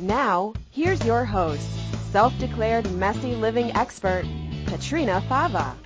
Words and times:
Now, 0.00 0.52
here's 0.70 1.04
your 1.04 1.24
host, 1.24 1.68
self 2.12 2.32
declared 2.38 2.88
messy 2.92 3.34
living 3.34 3.74
expert, 3.74 4.24
Patrina 4.66 5.20
Fava. 5.28 5.76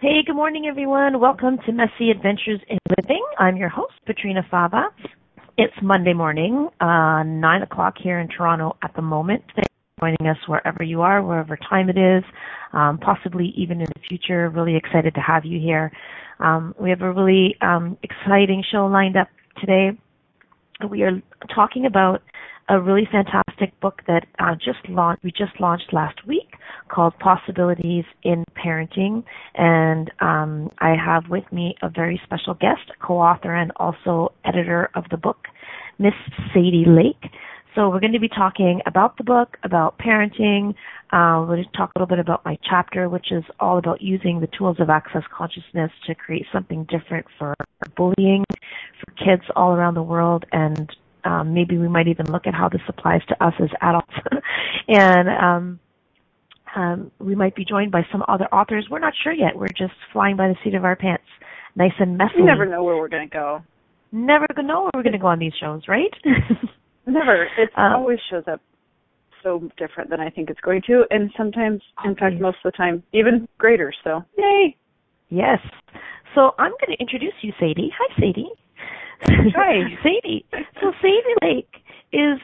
Hey, 0.00 0.22
good 0.26 0.34
morning, 0.34 0.64
everyone. 0.66 1.20
Welcome 1.20 1.58
to 1.66 1.72
Messy 1.72 2.10
Adventures 2.10 2.60
in 2.70 2.78
Living. 2.98 3.22
I'm 3.38 3.58
your 3.58 3.68
host, 3.68 3.92
Patrina 4.06 4.46
Fava. 4.50 4.84
It's 5.58 5.74
Monday 5.82 6.14
morning, 6.14 6.70
uh, 6.80 7.22
9 7.22 7.62
o'clock 7.62 7.96
here 8.02 8.18
in 8.18 8.28
Toronto 8.28 8.74
at 8.82 8.94
the 8.96 9.02
moment. 9.02 9.42
Thanks 9.54 9.68
for 9.98 10.06
joining 10.06 10.30
us 10.30 10.38
wherever 10.46 10.82
you 10.82 11.02
are, 11.02 11.22
wherever 11.22 11.58
time 11.68 11.90
it 11.90 11.98
is, 11.98 12.24
um, 12.72 12.96
possibly 12.96 13.52
even 13.58 13.82
in 13.82 13.88
the 13.94 14.00
future. 14.08 14.48
Really 14.48 14.74
excited 14.74 15.14
to 15.14 15.20
have 15.20 15.44
you 15.44 15.60
here. 15.60 15.92
Um, 16.40 16.74
we 16.80 16.88
have 16.88 17.02
a 17.02 17.12
really 17.12 17.56
um, 17.60 17.98
exciting 18.02 18.64
show 18.72 18.86
lined 18.86 19.18
up 19.18 19.28
today 19.60 19.98
we 20.90 21.02
are 21.02 21.22
talking 21.54 21.86
about 21.86 22.22
a 22.68 22.80
really 22.80 23.08
fantastic 23.10 23.78
book 23.80 24.02
that 24.08 24.26
uh, 24.38 24.54
just 24.54 24.88
launched. 24.88 25.22
We 25.22 25.30
just 25.30 25.60
launched 25.60 25.92
last 25.92 26.26
week 26.26 26.54
called 26.88 27.14
Possibilities 27.18 28.04
in 28.24 28.44
Parenting, 28.56 29.22
and 29.54 30.10
um, 30.20 30.70
I 30.80 30.94
have 30.96 31.28
with 31.30 31.44
me 31.52 31.76
a 31.82 31.88
very 31.88 32.20
special 32.24 32.54
guest, 32.54 32.90
co-author 33.00 33.54
and 33.54 33.72
also 33.76 34.32
editor 34.44 34.90
of 34.94 35.04
the 35.10 35.16
book, 35.16 35.46
Miss 35.98 36.14
Sadie 36.52 36.84
Lake. 36.86 37.30
So 37.76 37.90
we're 37.90 38.00
going 38.00 38.14
to 38.14 38.18
be 38.18 38.30
talking 38.30 38.80
about 38.86 39.18
the 39.18 39.24
book, 39.24 39.58
about 39.62 39.98
parenting. 39.98 40.70
Uh, 41.12 41.44
we're 41.44 41.56
going 41.56 41.64
to 41.64 41.76
talk 41.76 41.90
a 41.94 41.98
little 41.98 42.08
bit 42.08 42.18
about 42.18 42.42
my 42.42 42.56
chapter, 42.68 43.10
which 43.10 43.30
is 43.30 43.44
all 43.60 43.76
about 43.76 44.00
using 44.00 44.40
the 44.40 44.48
tools 44.58 44.78
of 44.80 44.88
access 44.88 45.22
consciousness 45.30 45.90
to 46.06 46.14
create 46.14 46.46
something 46.54 46.84
different 46.84 47.26
for 47.38 47.54
bullying 47.94 48.44
for 48.98 49.12
kids 49.22 49.42
all 49.54 49.72
around 49.72 49.92
the 49.92 50.02
world. 50.02 50.46
And 50.52 50.90
um, 51.24 51.52
maybe 51.52 51.76
we 51.76 51.86
might 51.86 52.08
even 52.08 52.32
look 52.32 52.46
at 52.46 52.54
how 52.54 52.70
this 52.70 52.80
applies 52.88 53.20
to 53.28 53.44
us 53.44 53.52
as 53.60 53.68
adults. 53.82 54.14
and 54.88 55.28
um, 55.28 55.80
um, 56.74 57.10
we 57.18 57.34
might 57.34 57.54
be 57.54 57.66
joined 57.66 57.92
by 57.92 58.06
some 58.10 58.24
other 58.26 58.46
authors. 58.46 58.86
We're 58.90 59.00
not 59.00 59.12
sure 59.22 59.34
yet. 59.34 59.54
We're 59.54 59.68
just 59.68 59.94
flying 60.14 60.38
by 60.38 60.48
the 60.48 60.56
seat 60.64 60.74
of 60.74 60.86
our 60.86 60.96
pants, 60.96 61.24
nice 61.74 61.92
and 61.98 62.16
messy. 62.16 62.38
You 62.38 62.46
never 62.46 62.64
know 62.64 62.82
where 62.84 62.96
we're 62.96 63.10
going 63.10 63.28
to 63.28 63.32
go. 63.32 63.62
Never 64.12 64.46
know 64.62 64.84
where 64.84 64.92
we're 64.94 65.02
going 65.02 65.12
to 65.12 65.18
go 65.18 65.26
on 65.26 65.38
these 65.38 65.52
shows, 65.60 65.82
right? 65.86 66.14
Never. 67.06 67.44
It 67.58 67.70
um, 67.76 67.92
always 67.92 68.18
shows 68.30 68.44
up 68.50 68.60
so 69.42 69.68
different 69.78 70.10
than 70.10 70.20
I 70.20 70.28
think 70.28 70.50
it's 70.50 70.60
going 70.60 70.82
to, 70.88 71.04
and 71.10 71.30
sometimes, 71.36 71.80
in 72.04 72.12
okay. 72.12 72.20
fact, 72.20 72.40
most 72.40 72.58
of 72.64 72.72
the 72.72 72.76
time, 72.76 73.02
even 73.12 73.46
greater. 73.58 73.92
So, 74.02 74.24
yay! 74.36 74.76
Yes. 75.28 75.58
So 76.34 76.52
I'm 76.58 76.72
going 76.72 76.96
to 76.96 77.00
introduce 77.00 77.34
you, 77.42 77.52
Sadie. 77.58 77.90
Hi, 77.96 78.14
Sadie. 78.20 78.50
Hi, 79.22 79.80
Sadie. 80.02 80.44
So 80.80 80.92
Sadie 81.00 81.36
Lake 81.42 81.74
is 82.12 82.38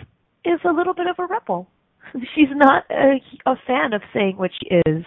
is 0.45 0.61
a 0.65 0.73
little 0.73 0.95
bit 0.95 1.07
of 1.07 1.17
a 1.19 1.27
rebel. 1.27 1.69
She's 2.35 2.49
not 2.55 2.85
a, 2.91 3.21
a 3.47 3.55
fan 3.67 3.93
of 3.93 4.03
saying 4.13 4.37
what 4.37 4.51
she 4.61 4.81
is. 4.87 5.05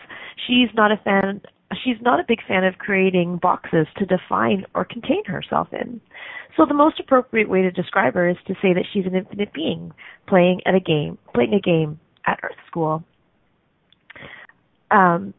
She's 0.48 0.70
not 0.74 0.92
a 0.92 0.98
fan. 1.04 1.42
She's 1.84 2.02
not 2.02 2.20
a 2.20 2.26
big 2.28 2.40
fan 2.48 2.64
of 2.64 2.78
creating 2.78 3.38
boxes 3.38 3.88
to 3.98 4.06
define 4.06 4.66
or 4.74 4.86
contain 4.86 5.26
herself 5.26 5.68
in. 5.72 6.02
So 6.56 6.66
the 6.66 6.74
most 6.74 7.00
appropriate 7.00 7.50
way 7.50 7.62
to 7.62 7.72
describe 7.72 8.14
her 8.14 8.30
is 8.30 8.38
to 8.48 8.54
say 8.62 8.74
that 8.74 8.86
she's 8.94 9.06
an 9.06 9.16
infinite 9.16 9.54
being 9.54 9.92
playing 10.28 10.62
at 10.66 10.76
a 10.76 10.80
game, 10.80 11.18
playing 11.34 11.54
a 11.54 11.60
game 11.60 12.00
at 12.26 12.40
Earth 12.44 12.58
School. 12.68 13.04
Um, 14.92 15.34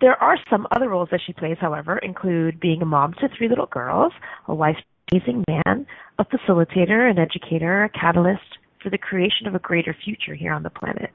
there 0.00 0.22
are 0.22 0.36
some 0.50 0.66
other 0.70 0.88
roles 0.88 1.08
that 1.10 1.20
she 1.26 1.32
plays, 1.32 1.56
however, 1.60 1.98
include 1.98 2.60
being 2.60 2.82
a 2.82 2.84
mom 2.84 3.14
to 3.14 3.28
three 3.36 3.48
little 3.48 3.66
girls, 3.66 4.12
a 4.46 4.54
wife 4.54 4.76
amazing 5.10 5.44
man, 5.48 5.86
a 6.18 6.24
facilitator, 6.24 7.10
an 7.10 7.18
educator, 7.18 7.84
a 7.84 7.88
catalyst 7.88 8.58
for 8.82 8.90
the 8.90 8.98
creation 8.98 9.46
of 9.46 9.54
a 9.54 9.58
greater 9.58 9.96
future 10.04 10.34
here 10.34 10.52
on 10.52 10.62
the 10.62 10.70
planet. 10.70 11.10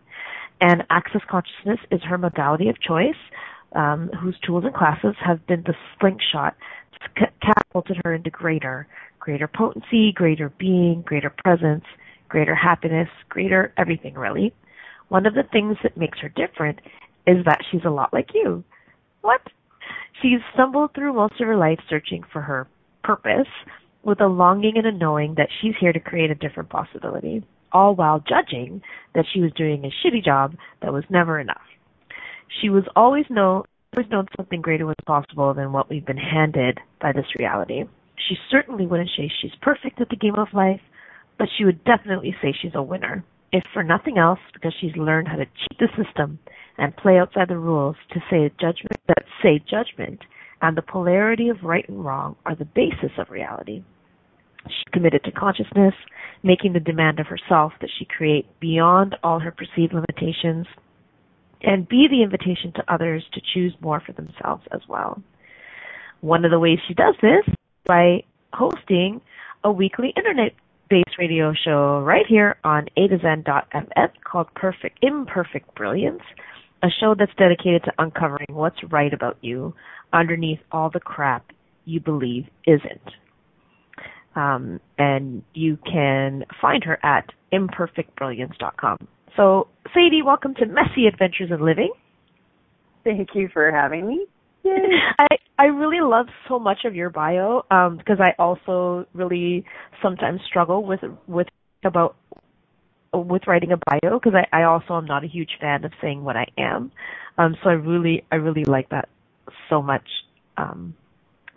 And 0.64 0.82
access 0.90 1.20
consciousness 1.30 1.80
is 1.92 2.00
her 2.04 2.18
modality 2.18 2.70
of 2.70 2.80
choice, 2.80 3.20
um, 3.76 4.10
whose 4.22 4.38
tools 4.48 4.64
and 4.64 4.74
classes 4.74 5.14
have 5.20 5.46
been 5.46 5.62
the 5.64 5.74
slingshot 6.00 6.56
catapulted 7.42 7.98
her 8.06 8.14
into 8.14 8.30
greater, 8.30 8.88
greater 9.20 9.46
potency, 9.46 10.14
greater 10.14 10.54
being, 10.58 11.04
greater 11.06 11.30
presence, 11.44 11.84
greater 12.30 12.56
happiness, 12.56 13.10
greater 13.28 13.74
everything 13.78 14.14
really. 14.14 14.54
One 15.10 15.26
of 15.26 15.34
the 15.34 15.44
things 15.52 15.76
that 15.84 15.98
makes 15.98 16.20
her 16.20 16.30
different 16.30 16.80
is 17.28 17.44
that 17.44 17.60
she's 17.70 17.84
a 17.86 17.90
lot 17.90 18.14
like 18.14 18.30
you. 18.34 18.64
What? 19.20 19.42
She's 20.22 20.40
stumbled 20.54 20.92
through 20.96 21.12
most 21.12 21.42
of 21.42 21.48
her 21.48 21.58
life 21.58 21.80
searching 21.90 22.24
for 22.32 22.42
her 22.42 22.68
purpose 23.04 23.52
with 24.04 24.22
a 24.22 24.28
longing 24.28 24.78
and 24.78 24.88
a 24.88 24.94
knowing 24.94 25.36
that 25.36 25.50
she's 25.62 25.74
here 25.78 25.92
to 25.92 26.00
create 26.00 26.32
a 26.32 26.36
different 26.36 26.70
possibility, 26.70 27.44
all 27.74 27.96
while 27.96 28.20
judging 28.20 28.82
that 29.16 29.26
she 29.34 29.42
was 29.42 29.52
doing 29.54 29.84
a 29.84 30.08
shitty 30.08 30.24
job 30.24 30.56
that 30.82 30.94
was 30.94 31.04
never 31.10 31.40
enough. 31.40 31.62
She 32.62 32.70
was 32.70 32.84
always 32.96 33.26
know 33.30 33.66
always 33.96 34.10
known 34.10 34.28
something 34.36 34.62
greater 34.62 34.86
was 34.86 34.96
possible 35.06 35.54
than 35.54 35.72
what 35.72 35.90
we've 35.90 36.06
been 36.06 36.18
handed 36.18 36.80
by 37.00 37.12
this 37.12 37.36
reality. 37.38 37.84
She 38.28 38.36
certainly 38.50 38.88
wouldn't 38.88 39.12
say 39.16 39.32
she's 39.42 39.52
perfect 39.62 40.02
at 40.02 40.10
the 40.10 40.16
game 40.16 40.36
of 40.36 40.48
life, 40.54 40.82
but 41.38 41.48
she 41.56 41.66
would 41.66 41.84
definitely 41.84 42.36
say 42.42 42.54
she's 42.60 42.72
a 42.74 42.82
winner, 42.82 43.24
if 43.52 43.64
for 43.72 43.84
nothing 43.84 44.18
else 44.18 44.40
because 44.54 44.74
she's 44.80 44.96
learned 44.96 45.28
how 45.28 45.36
to 45.36 45.46
cheat 45.46 45.80
the 45.80 46.04
system 46.04 46.40
and 46.78 46.96
play 46.98 47.18
outside 47.20 47.50
the 47.50 47.58
rules 47.58 47.96
to 48.12 48.20
say 48.32 48.50
judgment 48.60 49.00
that 49.08 49.24
say 49.44 49.60
judgment 49.60 50.22
and 50.62 50.76
the 50.76 50.82
polarity 50.82 51.50
of 51.50 51.58
right 51.64 51.88
and 51.88 52.04
wrong 52.04 52.36
are 52.46 52.56
the 52.56 52.66
basis 52.66 53.12
of 53.18 53.30
reality. 53.30 53.84
She's 54.68 54.94
committed 54.94 55.24
to 55.24 55.32
consciousness, 55.32 55.94
making 56.44 56.74
the 56.74 56.80
demand 56.80 57.20
of 57.20 57.28
herself 57.28 57.74
that 57.82 57.90
she 57.98 58.06
create 58.06 58.48
beyond 58.60 59.16
all 59.24 59.40
her 59.40 59.52
perceived 59.52 59.94
limitations 59.94 60.68
and 61.62 61.88
be 61.88 62.08
the 62.10 62.24
invitation 62.24 62.74
to 62.76 62.94
others 62.94 63.24
to 63.34 63.42
choose 63.54 63.74
more 63.82 64.02
for 64.06 64.12
themselves 64.12 64.64
as 64.72 64.82
well. 64.88 65.22
One 66.22 66.46
of 66.46 66.52
the 66.52 66.60
ways 66.60 66.80
she 66.88 66.94
does 66.94 67.16
this 67.22 67.46
by 67.86 68.24
hosting 68.54 69.22
a 69.64 69.72
weekly 69.72 70.14
internet 70.16 70.54
based 70.90 71.18
radio 71.18 71.54
show 71.54 72.00
right 72.02 72.26
here 72.28 72.58
on 72.64 72.88
A 72.98 73.08
to 73.08 73.18
Zen.fm 73.18 74.10
called 74.24 74.48
Perfect 74.56 75.00
Imperfect 75.02 75.74
Brilliance, 75.76 76.22
a 76.84 76.88
show 77.00 77.16
that's 77.18 77.32
dedicated 77.38 77.84
to 77.86 77.94
uncovering 77.98 78.48
what's 78.52 78.84
right 78.92 79.14
about 79.14 79.38
you 79.42 79.74
underneath 80.12 80.60
all 80.72 80.90
the 80.90 81.00
crap 81.00 81.52
you 81.86 82.00
believe 82.00 82.46
isn't. 82.68 83.02
Um, 84.36 84.80
and 84.98 85.44
you 85.54 85.78
can 85.86 86.46
find 86.62 86.84
her 86.84 87.00
at 87.04 87.30
imperfectbrilliance.com. 87.52 89.08
So, 89.36 89.68
Sadie, 89.94 90.22
welcome 90.24 90.56
to 90.56 90.66
Messy 90.66 91.08
Adventures 91.08 91.52
of 91.52 91.62
Living. 91.62 91.92
Thank 93.04 93.30
you 93.36 93.50
for 93.52 93.72
having 93.72 94.08
me. 94.08 94.26
I 94.66 95.28
I 95.60 95.66
really 95.66 96.02
love 96.02 96.28
so 96.48 96.58
much 96.58 96.80
of 96.86 96.96
your 96.96 97.10
bio 97.10 97.64
um, 97.70 97.98
because 97.98 98.18
I 98.20 98.34
also 98.42 99.06
really 99.14 99.66
sometimes 100.02 100.42
struggle 100.48 100.86
with 100.86 101.02
with 101.28 101.48
about 101.84 102.16
with 103.14 103.44
writing 103.46 103.72
a 103.72 103.78
bio 103.78 104.20
because 104.20 104.34
I, 104.34 104.62
I 104.62 104.64
also 104.64 104.96
am 104.96 105.06
not 105.06 105.24
a 105.24 105.28
huge 105.28 105.52
fan 105.60 105.84
of 105.86 105.92
saying 106.02 106.24
what 106.24 106.36
I 106.36 106.48
am. 106.58 106.92
Um, 107.38 107.56
so 107.64 107.70
I 107.70 107.74
really 107.74 108.24
I 108.32 108.36
really 108.36 108.64
like 108.66 108.90
that 108.90 109.10
so 109.70 109.82
much 109.82 110.08
um, 110.58 110.96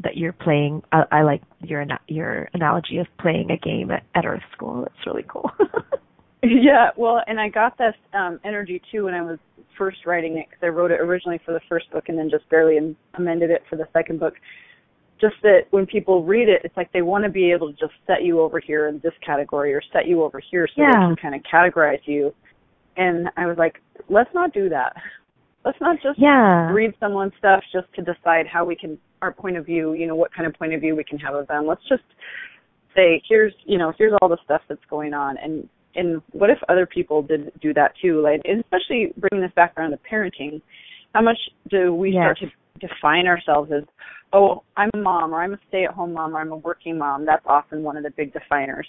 that 0.02 0.16
you're 0.16 0.32
playing. 0.32 0.82
I, 0.93 1.04
I 1.10 1.22
like 1.22 1.43
your 1.62 1.84
your 2.08 2.48
analogy 2.54 2.98
of 2.98 3.06
playing 3.20 3.50
a 3.50 3.56
game 3.56 3.90
at, 3.90 4.04
at 4.14 4.26
Earth 4.26 4.43
School. 4.52 4.84
It's 4.84 5.06
really 5.06 5.25
cool. 5.28 5.50
yeah, 6.43 6.90
well, 6.96 7.22
and 7.26 7.40
I 7.40 7.48
got 7.48 7.78
this 7.78 7.94
um, 8.12 8.40
energy 8.44 8.81
too 8.90 9.04
when 9.04 9.14
I 9.14 9.22
was 9.22 9.38
first 9.76 9.98
writing 10.06 10.38
it 10.38 10.46
because 10.48 10.62
I 10.62 10.69
wrote 10.69 10.90
it 10.90 11.00
originally 11.00 11.40
for 11.44 11.52
the 11.52 11.60
first 11.69 11.90
book 11.90 12.04
and 12.08 12.19
then 12.19 12.31
just 12.31 12.48
barely 12.48 12.78
amended 13.14 13.50
it 13.50 13.62
for 13.69 13.76
the 13.76 13.87
second 13.93 14.20
book. 14.20 14.34
Just 15.20 15.37
that 15.43 15.60
when 15.70 15.87
people 15.87 16.25
read 16.25 16.49
it, 16.49 16.60
it's 16.62 16.76
like 16.76 16.92
they 16.92 17.02
want 17.02 17.25
to 17.25 17.31
be 17.31 17.50
able 17.50 17.72
to 17.72 17.78
just 17.78 17.94
set 18.06 18.22
you 18.22 18.40
over 18.40 18.60
here 18.60 18.88
in 18.88 19.00
this 19.02 19.14
category 19.25 19.72
or 19.72 19.81
set 19.92 20.06
you 20.06 20.22
over 20.22 20.42
here 20.50 20.69
so 20.69 20.82
yeah. 20.82 20.90
they 20.90 20.92
can 20.92 21.16
kind 21.16 21.34
of 21.34 21.40
categorize 21.50 22.00
you. 22.04 22.34
And 22.99 23.28
I 23.37 23.46
was 23.46 23.56
like, 23.56 23.81
let's 24.10 24.31
not 24.34 24.52
do 24.52 24.69
that. 24.69 24.94
Let's 25.64 25.81
not 25.81 25.96
just 26.02 26.19
yeah. 26.19 26.70
read 26.70 26.94
someone's 27.00 27.32
stuff 27.38 27.62
just 27.72 27.92
to 27.94 28.02
decide 28.02 28.46
how 28.46 28.64
we 28.64 28.76
can, 28.76 28.99
our 29.22 29.32
point 29.32 29.56
of 29.56 29.66
view, 29.66 29.94
you 29.94 30.06
know, 30.06 30.14
what 30.14 30.32
kind 30.32 30.46
of 30.46 30.54
point 30.54 30.74
of 30.74 30.80
view 30.80 30.94
we 30.96 31.04
can 31.04 31.18
have 31.18 31.34
of 31.34 31.46
them. 31.48 31.66
Let's 31.66 31.86
just 31.88 32.04
say, 32.94 33.22
here's, 33.28 33.52
you 33.64 33.78
know, 33.78 33.92
here's 33.98 34.12
all 34.20 34.28
the 34.28 34.38
stuff 34.44 34.62
that's 34.68 34.80
going 34.90 35.14
on 35.14 35.36
and 35.38 35.68
and 35.96 36.22
what 36.32 36.50
if 36.50 36.58
other 36.68 36.86
people 36.86 37.22
did 37.22 37.50
do 37.60 37.72
that 37.74 37.94
too? 38.00 38.20
Like, 38.20 38.42
especially 38.44 39.12
bringing 39.16 39.42
this 39.42 39.54
back 39.56 39.72
around 39.76 39.92
to 39.92 39.98
parenting, 40.10 40.60
how 41.14 41.22
much 41.22 41.38
do 41.70 41.94
we 41.94 42.10
yes. 42.10 42.20
start 42.22 42.38
to 42.40 42.86
define 42.86 43.26
ourselves 43.26 43.72
as, 43.74 43.82
oh, 44.32 44.62
I'm 44.76 44.90
a 44.94 44.98
mom, 44.98 45.32
or 45.32 45.42
I'm 45.42 45.54
a 45.54 45.58
stay-at-home 45.68 46.12
mom, 46.12 46.36
or 46.36 46.40
I'm 46.40 46.52
a 46.52 46.56
working 46.56 46.98
mom? 46.98 47.24
That's 47.24 47.44
often 47.46 47.82
one 47.82 47.96
of 47.96 48.02
the 48.02 48.10
big 48.10 48.32
definers, 48.32 48.86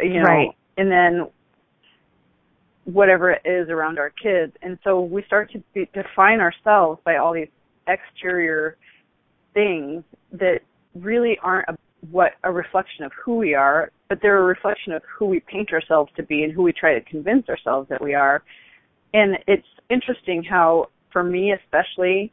you 0.00 0.14
know. 0.14 0.24
Right. 0.24 0.48
And 0.76 0.90
then 0.90 1.30
whatever 2.84 3.30
it 3.30 3.42
is 3.44 3.68
around 3.68 3.98
our 4.00 4.10
kids, 4.10 4.52
and 4.62 4.78
so 4.82 5.00
we 5.00 5.22
start 5.26 5.52
to 5.52 5.62
be, 5.72 5.88
define 5.94 6.40
ourselves 6.40 7.00
by 7.04 7.16
all 7.16 7.32
these 7.32 7.46
exterior 7.86 8.76
things 9.54 10.02
that 10.32 10.60
really 10.94 11.38
aren't 11.42 11.68
a, 11.68 11.76
what 12.10 12.32
a 12.44 12.52
reflection 12.52 13.04
of 13.04 13.12
who 13.24 13.36
we 13.36 13.54
are, 13.54 13.90
but 14.08 14.18
they're 14.20 14.38
a 14.38 14.44
reflection 14.44 14.92
of 14.92 15.02
who 15.18 15.26
we 15.26 15.40
paint 15.40 15.72
ourselves 15.72 16.10
to 16.16 16.22
be 16.22 16.44
and 16.44 16.52
who 16.52 16.62
we 16.62 16.72
try 16.72 16.94
to 16.94 17.00
convince 17.02 17.48
ourselves 17.48 17.88
that 17.88 18.02
we 18.02 18.14
are. 18.14 18.42
And 19.14 19.38
it's 19.46 19.66
interesting 19.90 20.42
how, 20.42 20.88
for 21.12 21.22
me 21.22 21.52
especially, 21.52 22.32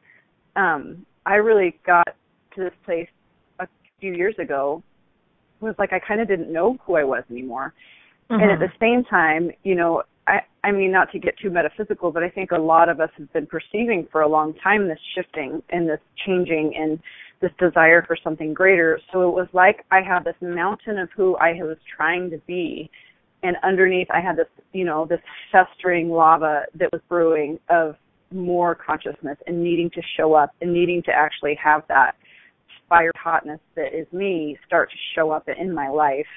um, 0.56 1.06
I 1.25 1.36
really 1.36 1.77
got 1.86 2.16
to 2.56 2.62
this 2.62 2.74
place 2.86 3.07
a 3.60 3.68
few 4.00 4.13
years 4.13 4.36
ago. 4.39 4.81
It 5.62 5.66
Was 5.66 5.75
like 5.77 5.94
I 5.94 6.00
kind 6.00 6.21
of 6.21 6.27
didn't 6.27 6.51
know 6.51 6.77
who 6.86 6.95
I 6.95 7.04
was 7.04 7.24
anymore, 7.30 7.74
mm-hmm. 8.30 8.42
and 8.42 8.51
at 8.51 8.60
the 8.60 8.71
same 8.80 9.04
time, 9.04 9.51
you 9.63 9.75
know, 9.75 10.04
I, 10.30 10.42
I 10.64 10.72
mean, 10.72 10.92
not 10.92 11.12
to 11.12 11.20
get 11.20 11.34
too 11.42 11.50
metaphysical, 11.50 12.12
but 12.12 12.22
I 12.24 12.30
think 12.30 12.52
a 12.52 12.58
lot 12.58 12.88
of 12.88 13.00
us 13.00 13.10
have 13.18 13.31
been 13.34 13.48
perceiving 13.48 14.08
for 14.12 14.22
a 14.22 14.28
long 14.28 14.54
time 14.64 14.88
this 14.88 15.00
shifting 15.16 15.64
and 15.70 15.90
this 15.90 16.00
changing 16.26 16.74
and 16.78 17.00
this 17.42 17.52
desire 17.58 18.04
for 18.06 18.16
something 18.24 18.54
greater. 18.54 19.00
So 19.12 19.28
it 19.28 19.34
was 19.34 19.48
like 19.54 19.86
I 19.92 20.02
had 20.02 20.24
this 20.26 20.36
mountain 20.42 21.00
of 21.00 21.10
who 21.16 21.36
I 21.38 21.54
was 21.54 21.78
trying 21.96 22.30
to 22.30 22.38
be, 22.46 22.92
and 23.42 23.56
underneath 23.64 24.08
I 24.12 24.22
had 24.22 24.36
this, 24.36 24.48
you 24.72 24.86
know, 24.86 25.06
this 25.06 25.22
festering 25.52 26.10
lava 26.10 26.64
that 26.76 26.90
was 26.92 27.02
brewing 27.10 27.58
of 27.70 27.96
more 28.31 28.76
consciousness 28.76 29.38
and 29.48 29.64
needing 29.64 29.90
to 29.92 30.02
show 30.16 30.34
up 30.34 30.54
and 30.62 30.72
needing 30.72 31.02
to 31.04 31.12
actually 31.12 31.58
have 31.62 31.81
that 31.88 32.16
fire 32.88 33.12
hotness 33.16 33.60
that 33.76 33.98
is 33.98 34.06
me 34.12 34.58
start 34.68 34.92
to 34.92 34.98
show 35.16 35.31
up 35.31 35.48
in 35.48 35.74
my 35.74 35.88
life. 35.88 36.28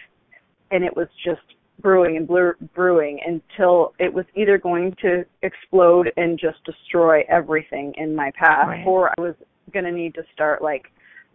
And 0.70 0.84
it 0.84 0.96
was 0.96 1.08
just 1.24 1.42
brewing 1.82 2.16
and 2.16 2.28
brewing 2.74 3.18
until 3.26 3.92
it 3.98 4.12
was 4.12 4.24
either 4.34 4.56
going 4.56 4.94
to 5.02 5.24
explode 5.42 6.10
and 6.16 6.38
just 6.38 6.58
destroy 6.64 7.22
everything 7.28 7.92
in 7.96 8.14
my 8.14 8.30
path 8.38 8.68
right. 8.68 8.86
or 8.86 9.10
I 9.10 9.20
was 9.20 9.34
going 9.72 9.84
to 9.84 9.92
need 9.92 10.14
to 10.14 10.22
start 10.32 10.62
like 10.62 10.84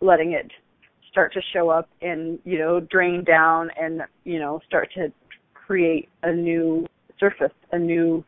letting 0.02 0.32
it 0.34 0.50
start 1.12 1.34
to 1.34 1.42
show 1.54 1.70
up 1.70 1.90
and 2.02 2.40
you 2.46 2.58
know 2.58 2.80
drain 2.80 3.24
down 3.24 3.70
and 3.80 4.02
you 4.24 4.40
know 4.40 4.60
start 4.68 4.90
to 4.96 5.12
create 5.54 6.08
a 6.24 6.32
new 6.32 6.86
surface 7.20 7.54
a 7.72 7.80
new 7.80 8.24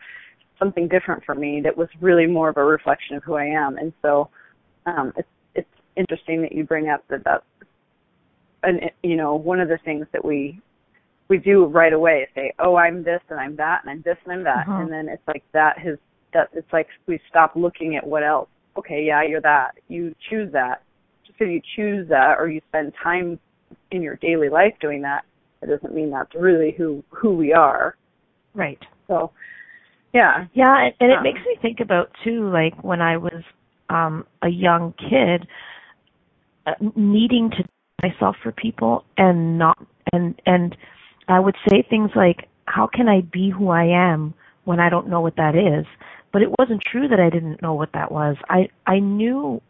something 0.57 0.87
different 0.87 1.23
for 1.23 1.35
me 1.35 1.61
that 1.63 1.77
was 1.77 1.87
really 2.01 2.25
more 2.25 2.49
of 2.49 2.57
a 2.57 2.63
reflection 2.63 3.15
of 3.15 3.23
who 3.23 3.35
I 3.35 3.45
am 3.45 3.77
and 3.77 3.93
so 4.01 4.29
um 4.85 5.13
it's 5.15 5.27
it's 5.55 5.69
interesting 5.95 6.41
that 6.41 6.51
you 6.51 6.63
bring 6.63 6.89
up 6.89 7.03
that 7.09 7.23
that's 7.23 7.43
and 8.63 8.81
you 9.03 9.15
know 9.15 9.35
one 9.35 9.59
of 9.59 9.69
the 9.69 9.77
things 9.85 10.07
that 10.11 10.25
we 10.25 10.59
we 11.29 11.37
do 11.37 11.65
right 11.65 11.93
away 11.93 12.27
say, 12.35 12.53
oh, 12.59 12.75
I'm 12.75 13.03
this 13.03 13.21
and 13.29 13.39
I'm 13.39 13.55
that 13.57 13.81
and 13.83 13.91
I'm 13.91 14.01
this 14.03 14.17
and 14.25 14.33
I'm 14.33 14.43
that, 14.43 14.67
uh-huh. 14.67 14.81
and 14.81 14.91
then 14.91 15.07
it's 15.07 15.21
like 15.27 15.43
that 15.53 15.77
has 15.77 15.97
that 16.33 16.49
it's 16.53 16.71
like 16.73 16.87
we 17.07 17.19
stop 17.29 17.55
looking 17.55 17.95
at 17.95 18.05
what 18.05 18.23
else. 18.23 18.49
Okay, 18.77 19.03
yeah, 19.05 19.23
you're 19.23 19.41
that. 19.41 19.71
You 19.87 20.15
choose 20.29 20.51
that. 20.53 20.83
Just 21.25 21.37
because 21.37 21.51
you 21.51 21.61
choose 21.75 22.09
that 22.09 22.35
or 22.39 22.49
you 22.49 22.61
spend 22.69 22.93
time 23.01 23.39
in 23.91 24.01
your 24.01 24.15
daily 24.17 24.49
life 24.49 24.73
doing 24.81 25.01
that, 25.03 25.23
it 25.61 25.67
doesn't 25.67 25.93
mean 25.93 26.11
that's 26.11 26.33
really 26.35 26.73
who 26.77 27.03
who 27.09 27.35
we 27.35 27.53
are. 27.53 27.95
Right. 28.53 28.79
So, 29.07 29.31
yeah. 30.13 30.45
Yeah, 30.53 30.89
and 30.99 31.11
it 31.11 31.17
um, 31.17 31.23
makes 31.23 31.39
me 31.39 31.57
think 31.61 31.79
about 31.79 32.09
too, 32.23 32.49
like 32.51 32.83
when 32.83 33.01
I 33.01 33.17
was 33.17 33.43
um 33.89 34.25
a 34.41 34.49
young 34.49 34.93
kid, 34.97 35.47
uh, 36.65 36.73
needing 36.95 37.51
to 37.51 37.63
myself 38.01 38.35
for 38.41 38.51
people 38.51 39.03
and 39.17 39.57
not 39.57 39.77
and 40.13 40.39
and 40.45 40.75
I 41.29 41.39
would 41.39 41.55
say 41.69 41.83
things 41.89 42.11
like, 42.15 42.47
how 42.65 42.87
can 42.91 43.07
I 43.07 43.21
be 43.21 43.49
who 43.49 43.69
I 43.69 43.85
am 43.85 44.33
when 44.63 44.79
I 44.79 44.89
don't 44.89 45.09
know 45.09 45.21
what 45.21 45.35
that 45.37 45.55
is? 45.55 45.85
But 46.31 46.41
it 46.41 46.49
wasn't 46.59 46.81
true 46.89 47.07
that 47.07 47.19
I 47.19 47.29
didn't 47.29 47.61
know 47.61 47.73
what 47.73 47.89
that 47.93 48.11
was. 48.11 48.35
I, 48.49 48.69
I 48.85 48.99
knew 48.99 49.61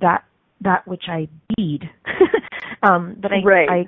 that, 0.00 0.24
that 0.62 0.86
which 0.86 1.04
I 1.08 1.28
need. 1.56 1.82
um, 2.82 3.16
but 3.20 3.30
I, 3.32 3.42
right. 3.44 3.68
I, 3.68 3.84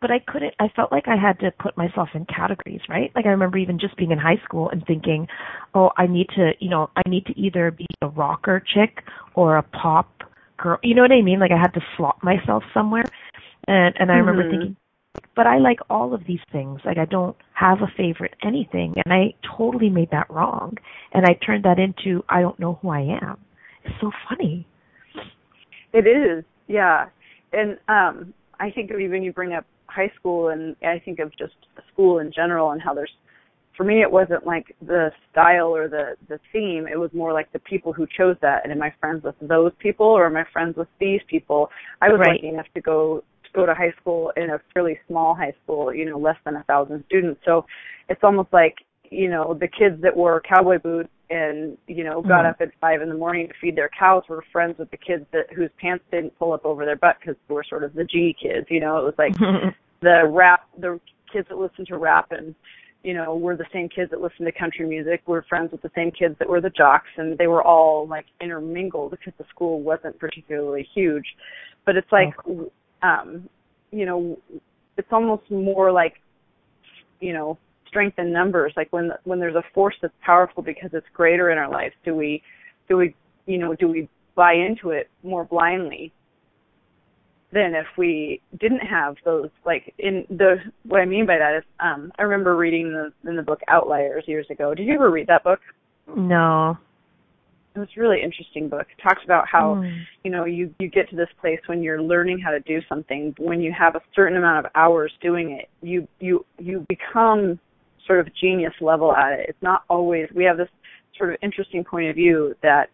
but 0.00 0.10
I 0.10 0.18
couldn't, 0.26 0.54
I 0.58 0.68
felt 0.74 0.90
like 0.90 1.08
I 1.08 1.16
had 1.16 1.38
to 1.40 1.50
put 1.50 1.76
myself 1.76 2.08
in 2.14 2.24
categories, 2.24 2.80
right? 2.88 3.12
Like 3.14 3.26
I 3.26 3.30
remember 3.30 3.58
even 3.58 3.78
just 3.78 3.96
being 3.96 4.12
in 4.12 4.18
high 4.18 4.40
school 4.44 4.70
and 4.70 4.82
thinking, 4.86 5.26
oh, 5.74 5.90
I 5.98 6.06
need 6.06 6.28
to, 6.36 6.52
you 6.58 6.70
know, 6.70 6.88
I 6.96 7.02
need 7.08 7.26
to 7.26 7.38
either 7.38 7.70
be 7.70 7.86
a 8.00 8.08
rocker 8.08 8.62
chick 8.74 9.04
or 9.34 9.58
a 9.58 9.62
pop 9.62 10.10
girl. 10.56 10.78
You 10.82 10.94
know 10.94 11.02
what 11.02 11.12
I 11.12 11.20
mean? 11.20 11.38
Like 11.38 11.50
I 11.50 11.60
had 11.60 11.74
to 11.74 11.80
slot 11.96 12.22
myself 12.22 12.62
somewhere. 12.72 13.04
And, 13.68 13.94
and 13.98 14.10
I 14.10 14.14
remember 14.14 14.44
mm-hmm. 14.44 14.50
thinking, 14.50 14.76
but 15.34 15.46
I 15.46 15.58
like 15.58 15.78
all 15.88 16.14
of 16.14 16.22
these 16.26 16.40
things. 16.50 16.80
Like 16.84 16.98
I 16.98 17.04
don't 17.04 17.36
have 17.54 17.78
a 17.78 17.92
favorite 17.96 18.34
anything, 18.44 18.94
and 19.04 19.12
I 19.12 19.34
totally 19.56 19.88
made 19.88 20.10
that 20.10 20.30
wrong, 20.30 20.76
and 21.12 21.24
I 21.24 21.34
turned 21.44 21.64
that 21.64 21.78
into 21.78 22.24
I 22.28 22.40
don't 22.40 22.58
know 22.58 22.78
who 22.82 22.90
I 22.90 23.00
am. 23.22 23.38
It's 23.84 23.94
so 24.00 24.10
funny. 24.28 24.66
It 25.92 26.06
is, 26.06 26.44
yeah, 26.68 27.06
and 27.52 27.78
um 27.88 28.34
I 28.60 28.70
think 28.70 28.90
of 28.90 29.00
even 29.00 29.22
you 29.22 29.32
bring 29.32 29.52
up 29.52 29.64
high 29.86 30.12
school, 30.18 30.48
and 30.48 30.76
I 30.82 31.00
think 31.04 31.18
of 31.18 31.30
just 31.36 31.54
school 31.92 32.18
in 32.18 32.32
general, 32.34 32.70
and 32.70 32.80
how 32.80 32.94
there's 32.94 33.10
for 33.76 33.84
me 33.84 34.02
it 34.02 34.10
wasn't 34.10 34.46
like 34.46 34.74
the 34.86 35.10
style 35.30 35.74
or 35.74 35.88
the 35.88 36.16
the 36.28 36.38
theme 36.52 36.86
it 36.86 36.98
was 36.98 37.10
more 37.14 37.32
like 37.32 37.50
the 37.52 37.58
people 37.60 37.92
who 37.92 38.06
chose 38.16 38.36
that 38.42 38.60
and 38.64 38.72
am 38.72 38.82
i 38.82 38.92
friends 39.00 39.24
with 39.24 39.34
those 39.40 39.72
people 39.78 40.06
or 40.06 40.26
am 40.26 40.36
i 40.36 40.44
friends 40.52 40.76
with 40.76 40.88
these 41.00 41.20
people 41.28 41.70
i 42.00 42.08
was 42.08 42.18
right. 42.20 42.34
lucky 42.34 42.48
enough 42.48 42.66
to 42.74 42.80
go 42.80 43.22
go 43.54 43.66
to 43.66 43.74
high 43.74 43.92
school 44.00 44.32
in 44.36 44.50
a 44.50 44.60
fairly 44.72 44.98
small 45.08 45.34
high 45.34 45.54
school, 45.62 45.94
you 45.94 46.04
know, 46.04 46.18
less 46.18 46.36
than 46.44 46.56
a 46.56 46.62
thousand 46.64 47.04
students. 47.06 47.40
So 47.44 47.66
it's 48.08 48.22
almost 48.22 48.52
like, 48.52 48.76
you 49.10 49.28
know, 49.28 49.54
the 49.54 49.68
kids 49.68 50.00
that 50.02 50.16
wore 50.16 50.40
cowboy 50.40 50.78
boots 50.78 51.10
and, 51.30 51.76
you 51.86 52.04
know, 52.04 52.22
got 52.22 52.40
mm-hmm. 52.40 52.46
up 52.48 52.56
at 52.60 52.70
five 52.80 53.02
in 53.02 53.08
the 53.08 53.14
morning 53.14 53.48
to 53.48 53.54
feed 53.60 53.76
their 53.76 53.90
cows 53.98 54.22
were 54.28 54.44
friends 54.52 54.78
with 54.78 54.90
the 54.90 54.96
kids 54.96 55.24
that 55.32 55.52
whose 55.54 55.70
pants 55.80 56.04
didn't 56.10 56.38
pull 56.38 56.52
up 56.52 56.64
over 56.64 56.84
their 56.84 56.96
butt 56.96 57.16
because 57.20 57.36
they 57.48 57.54
were 57.54 57.64
sort 57.68 57.84
of 57.84 57.94
the 57.94 58.04
G 58.04 58.34
kids, 58.40 58.66
you 58.70 58.80
know, 58.80 58.98
it 58.98 59.04
was 59.04 59.14
like 59.18 59.34
the 60.00 60.22
rap, 60.28 60.66
the 60.78 60.98
kids 61.32 61.48
that 61.48 61.58
listened 61.58 61.86
to 61.88 61.98
rap 61.98 62.28
and, 62.30 62.54
you 63.02 63.14
know, 63.14 63.36
were 63.36 63.56
the 63.56 63.66
same 63.72 63.88
kids 63.88 64.10
that 64.12 64.20
listened 64.20 64.46
to 64.46 64.52
country 64.52 64.86
music, 64.86 65.22
were 65.26 65.44
friends 65.48 65.72
with 65.72 65.82
the 65.82 65.90
same 65.94 66.10
kids 66.10 66.36
that 66.38 66.48
were 66.48 66.60
the 66.60 66.70
jocks, 66.70 67.08
and 67.16 67.36
they 67.36 67.48
were 67.48 67.62
all 67.62 68.06
like 68.06 68.26
intermingled 68.40 69.10
because 69.10 69.32
the 69.38 69.44
school 69.50 69.82
wasn't 69.82 70.16
particularly 70.20 70.88
huge. 70.94 71.26
But 71.84 71.96
it's 71.96 72.12
like 72.12 72.32
okay 72.48 72.70
um, 73.02 73.48
you 73.90 74.06
know, 74.06 74.38
it's 74.96 75.08
almost 75.10 75.50
more 75.50 75.92
like, 75.92 76.14
you 77.20 77.32
know, 77.32 77.58
strength 77.88 78.18
in 78.18 78.32
numbers. 78.32 78.72
Like 78.76 78.92
when 78.92 79.10
when 79.24 79.38
there's 79.38 79.56
a 79.56 79.64
force 79.74 79.94
that's 80.00 80.14
powerful 80.24 80.62
because 80.62 80.90
it's 80.92 81.06
greater 81.12 81.50
in 81.50 81.58
our 81.58 81.70
lives, 81.70 81.94
do 82.04 82.14
we, 82.14 82.42
do 82.88 82.96
we, 82.96 83.14
you 83.46 83.58
know, 83.58 83.74
do 83.74 83.88
we 83.88 84.08
buy 84.34 84.54
into 84.54 84.90
it 84.90 85.10
more 85.22 85.44
blindly 85.44 86.12
than 87.52 87.74
if 87.74 87.86
we 87.98 88.40
didn't 88.60 88.80
have 88.80 89.14
those 89.24 89.50
like 89.66 89.92
in 89.98 90.24
the 90.30 90.56
what 90.84 91.00
I 91.00 91.04
mean 91.04 91.26
by 91.26 91.36
that 91.36 91.58
is 91.58 91.64
um 91.80 92.10
I 92.18 92.22
remember 92.22 92.56
reading 92.56 92.92
the 92.92 93.28
in 93.28 93.36
the 93.36 93.42
book 93.42 93.60
Outliers 93.68 94.24
years 94.26 94.46
ago. 94.50 94.74
Did 94.74 94.86
you 94.86 94.94
ever 94.94 95.10
read 95.10 95.26
that 95.26 95.44
book? 95.44 95.60
No 96.16 96.78
it 97.74 97.78
was 97.78 97.88
a 97.96 98.00
really 98.00 98.22
interesting 98.22 98.68
book. 98.68 98.86
It 98.96 99.02
talks 99.02 99.22
about 99.24 99.46
how 99.50 99.76
mm. 99.76 100.02
you 100.24 100.30
know 100.30 100.44
you 100.44 100.74
you 100.78 100.88
get 100.88 101.08
to 101.10 101.16
this 101.16 101.28
place 101.40 101.60
when 101.66 101.82
you're 101.82 102.02
learning 102.02 102.38
how 102.38 102.50
to 102.50 102.60
do 102.60 102.80
something. 102.88 103.34
When 103.38 103.60
you 103.60 103.72
have 103.76 103.94
a 103.94 104.00
certain 104.14 104.36
amount 104.36 104.66
of 104.66 104.72
hours 104.74 105.12
doing 105.20 105.52
it, 105.52 105.68
you 105.80 106.06
you 106.20 106.44
you 106.58 106.86
become 106.88 107.58
sort 108.06 108.20
of 108.20 108.28
genius 108.34 108.74
level 108.80 109.14
at 109.14 109.32
it. 109.32 109.46
It's 109.48 109.62
not 109.62 109.84
always. 109.88 110.28
We 110.34 110.44
have 110.44 110.56
this 110.56 110.68
sort 111.16 111.30
of 111.30 111.36
interesting 111.42 111.84
point 111.84 112.08
of 112.08 112.16
view 112.16 112.54
that 112.62 112.90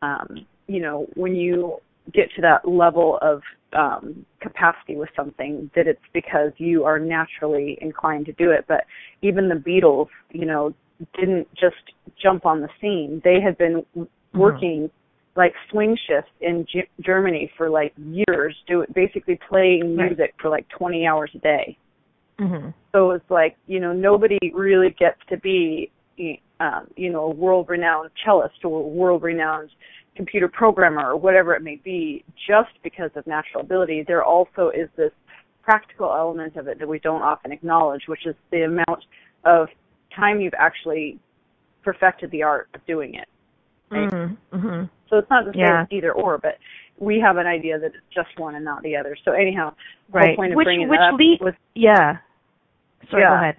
um, 0.00 0.46
you 0.66 0.80
know 0.80 1.06
when 1.14 1.34
you 1.34 1.78
get 2.12 2.28
to 2.36 2.42
that 2.42 2.66
level 2.66 3.18
of 3.22 3.42
um, 3.74 4.26
capacity 4.40 4.96
with 4.96 5.08
something 5.16 5.70
that 5.74 5.86
it's 5.86 6.02
because 6.12 6.52
you 6.58 6.84
are 6.84 6.98
naturally 6.98 7.78
inclined 7.80 8.26
to 8.26 8.32
do 8.32 8.50
it. 8.50 8.64
But 8.68 8.84
even 9.22 9.48
the 9.48 9.54
Beatles, 9.54 10.08
you 10.30 10.46
know, 10.46 10.74
didn't 11.18 11.48
just 11.54 11.76
jump 12.20 12.46
on 12.46 12.60
the 12.60 12.68
scene. 12.80 13.20
They 13.24 13.40
had 13.40 13.58
been. 13.58 13.84
Working 14.34 14.84
mm-hmm. 14.84 15.40
like 15.40 15.54
swing 15.70 15.96
shifts 16.08 16.30
in 16.40 16.66
G- 16.70 16.88
Germany 17.00 17.50
for 17.56 17.70
like 17.70 17.92
years, 17.96 18.56
do 18.66 18.84
basically 18.94 19.38
playing 19.48 19.96
music 19.96 20.34
for 20.40 20.48
like 20.48 20.66
20 20.68 21.06
hours 21.06 21.30
a 21.34 21.38
day. 21.38 21.78
Mm-hmm. 22.40 22.70
So 22.92 23.10
it's 23.12 23.30
like 23.30 23.56
you 23.66 23.80
know 23.80 23.92
nobody 23.92 24.38
really 24.54 24.94
gets 24.98 25.18
to 25.28 25.36
be 25.38 25.90
um, 26.60 26.88
you 26.96 27.10
know 27.10 27.24
a 27.24 27.30
world-renowned 27.30 28.10
cellist 28.24 28.64
or 28.64 28.80
a 28.80 28.86
world-renowned 28.86 29.70
computer 30.16 30.48
programmer 30.48 31.12
or 31.12 31.16
whatever 31.16 31.54
it 31.54 31.62
may 31.62 31.76
be 31.76 32.24
just 32.46 32.70
because 32.82 33.10
of 33.16 33.26
natural 33.26 33.62
ability. 33.62 34.04
There 34.06 34.22
also 34.22 34.70
is 34.74 34.88
this 34.96 35.12
practical 35.62 36.12
element 36.12 36.56
of 36.56 36.68
it 36.68 36.78
that 36.78 36.88
we 36.88 36.98
don't 36.98 37.22
often 37.22 37.52
acknowledge, 37.52 38.02
which 38.08 38.26
is 38.26 38.34
the 38.50 38.62
amount 38.62 39.04
of 39.44 39.68
time 40.14 40.40
you've 40.40 40.54
actually 40.58 41.18
perfected 41.82 42.30
the 42.30 42.42
art 42.42 42.68
of 42.74 42.84
doing 42.86 43.14
it. 43.14 43.26
Right? 43.92 44.10
Mm-hmm. 44.10 44.56
Mm-hmm. 44.56 44.84
So 45.08 45.18
it's 45.18 45.30
not 45.30 45.42
to 45.42 45.52
say 45.52 45.58
Yeah. 45.60 45.82
it's 45.82 45.92
either 45.92 46.12
or, 46.12 46.38
but 46.38 46.58
we 46.98 47.20
have 47.20 47.36
an 47.36 47.46
idea 47.46 47.78
that 47.78 47.86
it's 47.86 47.96
just 48.14 48.28
one 48.38 48.54
and 48.54 48.64
not 48.64 48.82
the 48.82 48.96
other. 48.96 49.16
So 49.24 49.32
anyhow, 49.32 49.74
the 50.10 50.18
Right. 50.18 50.36
point 50.36 50.52
of 50.52 50.56
Which- 50.56 50.64
bringing 50.64 50.88
which 50.88 51.00
up 51.00 51.18
lead- 51.18 51.40
was 51.40 51.54
Yeah. 51.74 52.18
Sorry, 53.10 53.22
go 53.24 53.34
ahead. 53.34 53.56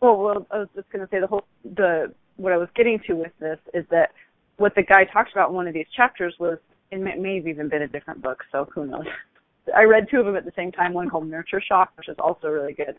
Well, 0.00 0.16
well, 0.18 0.46
I 0.50 0.58
was 0.58 0.68
just 0.74 0.90
going 0.90 1.04
to 1.04 1.10
say 1.10 1.20
the 1.20 1.26
whole 1.26 1.44
the 1.64 2.12
what 2.36 2.52
I 2.52 2.56
was 2.56 2.68
getting 2.74 2.98
to 3.06 3.14
with 3.14 3.32
this 3.38 3.58
is 3.74 3.84
that 3.90 4.12
what 4.56 4.74
the 4.74 4.82
guy 4.82 5.04
talked 5.04 5.32
about 5.32 5.50
in 5.50 5.54
one 5.54 5.66
of 5.68 5.74
these 5.74 5.86
chapters 5.96 6.34
was, 6.38 6.58
and 6.90 7.06
it 7.06 7.18
may 7.20 7.36
have 7.36 7.46
even 7.46 7.68
been 7.68 7.82
a 7.82 7.88
different 7.88 8.20
book, 8.22 8.44
so 8.50 8.68
who 8.74 8.86
knows. 8.86 9.06
I 9.76 9.84
read 9.84 10.08
two 10.10 10.18
of 10.18 10.26
them 10.26 10.34
at 10.36 10.44
the 10.44 10.52
same 10.56 10.72
time. 10.72 10.92
One 10.92 11.08
called 11.08 11.28
Nurture 11.28 11.60
Shock, 11.60 11.92
which 11.96 12.08
is 12.08 12.16
also 12.18 12.48
really 12.48 12.72
good. 12.72 12.96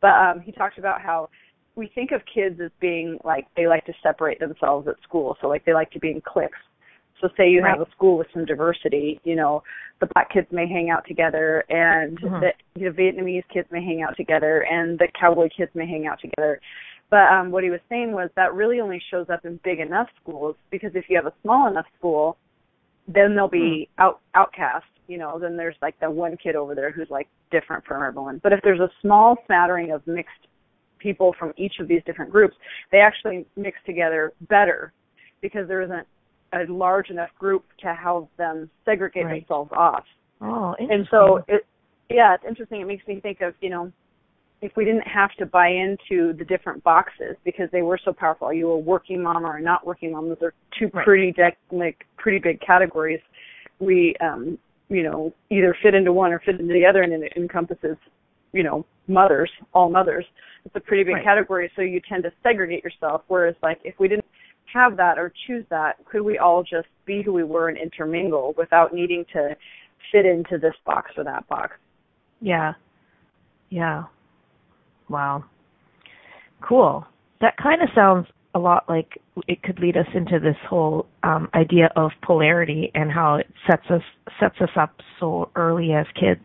But 0.00 0.12
um, 0.14 0.40
he 0.40 0.52
talked 0.52 0.78
about 0.78 1.00
how 1.00 1.30
we 1.76 1.88
think 1.94 2.10
of 2.10 2.22
kids 2.32 2.58
as 2.60 2.70
being 2.80 3.18
like 3.22 3.46
they 3.56 3.66
like 3.66 3.84
to 3.84 3.92
separate 4.02 4.40
themselves 4.40 4.88
at 4.88 4.96
school, 5.02 5.36
so 5.40 5.46
like 5.46 5.64
they 5.64 5.74
like 5.74 5.90
to 5.92 6.00
be 6.00 6.10
in 6.10 6.22
cliques. 6.22 6.58
So 7.20 7.28
say 7.36 7.48
you 7.48 7.62
have 7.62 7.80
a 7.80 7.90
school 7.92 8.18
with 8.18 8.26
some 8.32 8.44
diversity, 8.44 9.20
you 9.24 9.36
know, 9.36 9.62
the 10.00 10.08
black 10.14 10.30
kids 10.30 10.48
may 10.50 10.66
hang 10.66 10.90
out 10.90 11.06
together 11.06 11.64
and 11.70 12.18
Mhm. 12.18 12.40
the 12.40 12.52
you 12.74 12.86
know, 12.86 12.92
Vietnamese 12.92 13.46
kids 13.48 13.70
may 13.70 13.82
hang 13.82 14.02
out 14.02 14.16
together 14.16 14.66
and 14.70 14.98
the 14.98 15.08
cowboy 15.18 15.48
kids 15.48 15.74
may 15.74 15.86
hang 15.86 16.06
out 16.06 16.18
together. 16.20 16.60
But 17.08 17.30
um 17.32 17.50
what 17.50 17.64
he 17.64 17.70
was 17.70 17.80
saying 17.88 18.12
was 18.12 18.30
that 18.36 18.52
really 18.54 18.80
only 18.80 18.98
shows 19.10 19.30
up 19.30 19.44
in 19.46 19.58
big 19.64 19.80
enough 19.80 20.08
schools 20.20 20.56
because 20.70 20.94
if 20.94 21.08
you 21.08 21.16
have 21.16 21.26
a 21.26 21.32
small 21.42 21.68
enough 21.68 21.86
school, 21.98 22.36
then 23.08 23.34
they'll 23.34 23.48
be 23.48 23.88
out 23.98 24.20
outcast, 24.34 24.86
you 25.06 25.16
know, 25.16 25.38
then 25.38 25.56
there's 25.56 25.76
like 25.80 25.98
the 26.00 26.10
one 26.10 26.36
kid 26.36 26.56
over 26.56 26.74
there 26.74 26.90
who's 26.90 27.10
like 27.10 27.28
different 27.50 27.84
from 27.86 28.02
everyone. 28.02 28.40
But 28.42 28.52
if 28.52 28.60
there's 28.62 28.80
a 28.80 28.90
small 29.00 29.36
smattering 29.46 29.92
of 29.92 30.06
mixed 30.06 30.46
people 30.98 31.34
from 31.38 31.52
each 31.56 31.74
of 31.80 31.88
these 31.88 32.02
different 32.04 32.30
groups, 32.30 32.54
they 32.92 32.98
actually 32.98 33.46
mix 33.56 33.78
together 33.86 34.32
better 34.48 34.92
because 35.40 35.68
there 35.68 35.82
isn't 35.82 36.06
a 36.52 36.64
large 36.72 37.10
enough 37.10 37.30
group 37.38 37.64
to 37.80 37.94
have 37.94 38.24
them 38.36 38.70
segregate 38.84 39.24
Right. 39.26 39.40
themselves 39.40 39.70
off. 39.72 40.04
Oh, 40.40 40.74
And 40.78 41.06
so 41.10 41.44
it 41.48 41.66
yeah, 42.08 42.34
it's 42.34 42.44
interesting. 42.46 42.80
It 42.80 42.86
makes 42.86 43.06
me 43.08 43.18
think 43.20 43.40
of, 43.40 43.54
you 43.60 43.68
know, 43.68 43.90
if 44.62 44.72
we 44.76 44.84
didn't 44.84 45.06
have 45.08 45.32
to 45.34 45.44
buy 45.46 45.68
into 45.68 46.32
the 46.34 46.44
different 46.44 46.82
boxes 46.84 47.36
because 47.44 47.68
they 47.72 47.82
were 47.82 47.98
so 48.02 48.12
powerful, 48.12 48.46
are 48.46 48.54
you 48.54 48.70
a 48.70 48.78
working 48.78 49.22
mom 49.22 49.44
or 49.44 49.56
a 49.56 49.60
not 49.60 49.84
working 49.84 50.12
mom? 50.12 50.28
Those 50.28 50.38
are 50.42 50.54
two 50.78 50.88
Right. 50.94 51.04
pretty 51.04 51.32
de- 51.32 51.56
like 51.72 52.06
pretty 52.16 52.38
big 52.38 52.60
categories. 52.60 53.20
We 53.80 54.14
um 54.20 54.58
you 54.88 55.02
know, 55.02 55.32
either 55.50 55.74
fit 55.82 55.94
into 55.96 56.12
one 56.12 56.32
or 56.32 56.38
fit 56.38 56.60
into 56.60 56.72
the 56.72 56.86
other 56.86 57.02
and 57.02 57.12
it 57.12 57.32
encompasses, 57.34 57.96
you 58.56 58.62
know, 58.62 58.84
mothers, 59.06 59.50
all 59.74 59.90
mothers. 59.90 60.24
It's 60.64 60.74
a 60.74 60.80
pretty 60.80 61.04
big 61.04 61.14
Right. 61.14 61.24
category, 61.24 61.70
so 61.76 61.82
you 61.82 62.00
tend 62.00 62.24
to 62.24 62.32
segregate 62.42 62.82
yourself. 62.82 63.22
Whereas 63.28 63.54
like 63.62 63.78
if 63.84 63.98
we 64.00 64.08
didn't 64.08 64.24
have 64.72 64.96
that 64.96 65.18
or 65.18 65.32
choose 65.46 65.64
that, 65.68 66.04
could 66.06 66.22
we 66.22 66.38
all 66.38 66.62
just 66.62 66.88
be 67.04 67.22
who 67.22 67.32
we 67.32 67.44
were 67.44 67.68
and 67.68 67.78
intermingle 67.78 68.54
without 68.56 68.92
needing 68.92 69.24
to 69.32 69.56
fit 70.10 70.26
into 70.26 70.58
this 70.58 70.74
box 70.84 71.12
or 71.16 71.24
that 71.24 71.46
box? 71.48 71.76
Yeah. 72.40 72.74
Yeah. 73.70 74.04
Wow. 75.08 75.44
Cool. 76.60 77.06
That 77.40 77.56
kind 77.58 77.82
of 77.82 77.88
sounds 77.94 78.26
a 78.54 78.58
lot 78.58 78.88
like 78.88 79.20
it 79.46 79.62
could 79.62 79.78
lead 79.78 79.96
us 79.96 80.06
into 80.14 80.40
this 80.40 80.56
whole 80.68 81.06
um, 81.22 81.48
idea 81.54 81.90
of 81.94 82.10
polarity 82.22 82.90
and 82.94 83.12
how 83.12 83.36
it 83.36 83.46
sets 83.66 83.84
us 83.90 84.02
sets 84.40 84.56
us 84.60 84.70
up 84.76 84.94
so 85.20 85.50
early 85.54 85.92
as 85.92 86.06
kids. 86.18 86.44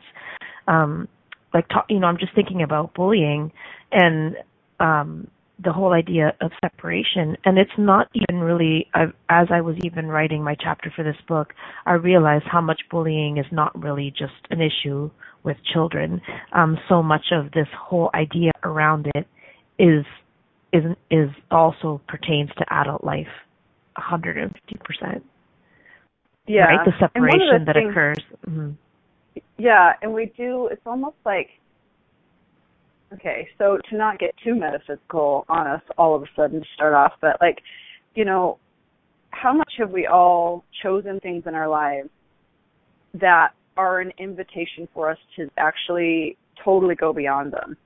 Um, 0.67 1.07
like 1.53 1.67
ta- 1.69 1.85
you 1.89 1.99
know, 1.99 2.07
I'm 2.07 2.17
just 2.17 2.33
thinking 2.35 2.61
about 2.63 2.93
bullying 2.93 3.51
and 3.91 4.35
um, 4.79 5.27
the 5.63 5.71
whole 5.71 5.93
idea 5.93 6.33
of 6.41 6.51
separation. 6.61 7.37
And 7.45 7.57
it's 7.59 7.71
not 7.77 8.07
even 8.13 8.41
really. 8.41 8.87
I've, 8.93 9.13
as 9.29 9.47
I 9.51 9.61
was 9.61 9.75
even 9.83 10.07
writing 10.07 10.43
my 10.43 10.55
chapter 10.59 10.91
for 10.95 11.03
this 11.03 11.17
book, 11.27 11.53
I 11.85 11.93
realized 11.93 12.45
how 12.51 12.61
much 12.61 12.81
bullying 12.89 13.37
is 13.37 13.45
not 13.51 13.79
really 13.81 14.11
just 14.17 14.33
an 14.49 14.59
issue 14.61 15.11
with 15.43 15.57
children. 15.73 16.21
Um, 16.53 16.77
so 16.89 17.03
much 17.03 17.25
of 17.31 17.51
this 17.51 17.67
whole 17.79 18.09
idea 18.13 18.51
around 18.63 19.07
it 19.15 19.27
is 19.77 20.05
is 20.73 20.83
is 21.09 21.29
also 21.51 22.01
pertains 22.07 22.49
to 22.57 22.65
adult 22.73 23.03
life, 23.03 23.27
150 23.97 24.55
percent. 24.85 25.23
Yeah. 26.47 26.61
Right, 26.65 26.79
the 26.85 26.91
And 27.13 27.23
one 27.23 27.29
of 27.29 27.39
separation 27.41 27.59
the 27.59 27.65
that 27.65 27.75
things- 27.75 27.91
occurs. 27.91 28.17
hmm 28.45 28.69
Yeah, 29.57 29.93
and 30.01 30.13
we 30.13 30.31
do. 30.37 30.67
It's 30.71 30.81
almost 30.85 31.17
like 31.25 31.49
okay. 33.13 33.47
So 33.57 33.77
to 33.89 33.97
not 33.97 34.19
get 34.19 34.33
too 34.43 34.55
metaphysical 34.55 35.45
on 35.49 35.67
us 35.67 35.81
all 35.97 36.15
of 36.15 36.23
a 36.23 36.27
sudden 36.35 36.61
to 36.61 36.65
start 36.75 36.93
off, 36.93 37.13
but 37.21 37.37
like, 37.41 37.59
you 38.15 38.25
know, 38.25 38.57
how 39.31 39.53
much 39.53 39.73
have 39.77 39.91
we 39.91 40.07
all 40.07 40.63
chosen 40.83 41.19
things 41.19 41.43
in 41.45 41.55
our 41.55 41.67
lives 41.67 42.09
that 43.13 43.49
are 43.77 43.99
an 43.99 44.11
invitation 44.17 44.87
for 44.93 45.09
us 45.09 45.17
to 45.35 45.49
actually 45.57 46.37
totally 46.63 46.95
go 46.95 47.13
beyond 47.13 47.53
them? 47.53 47.77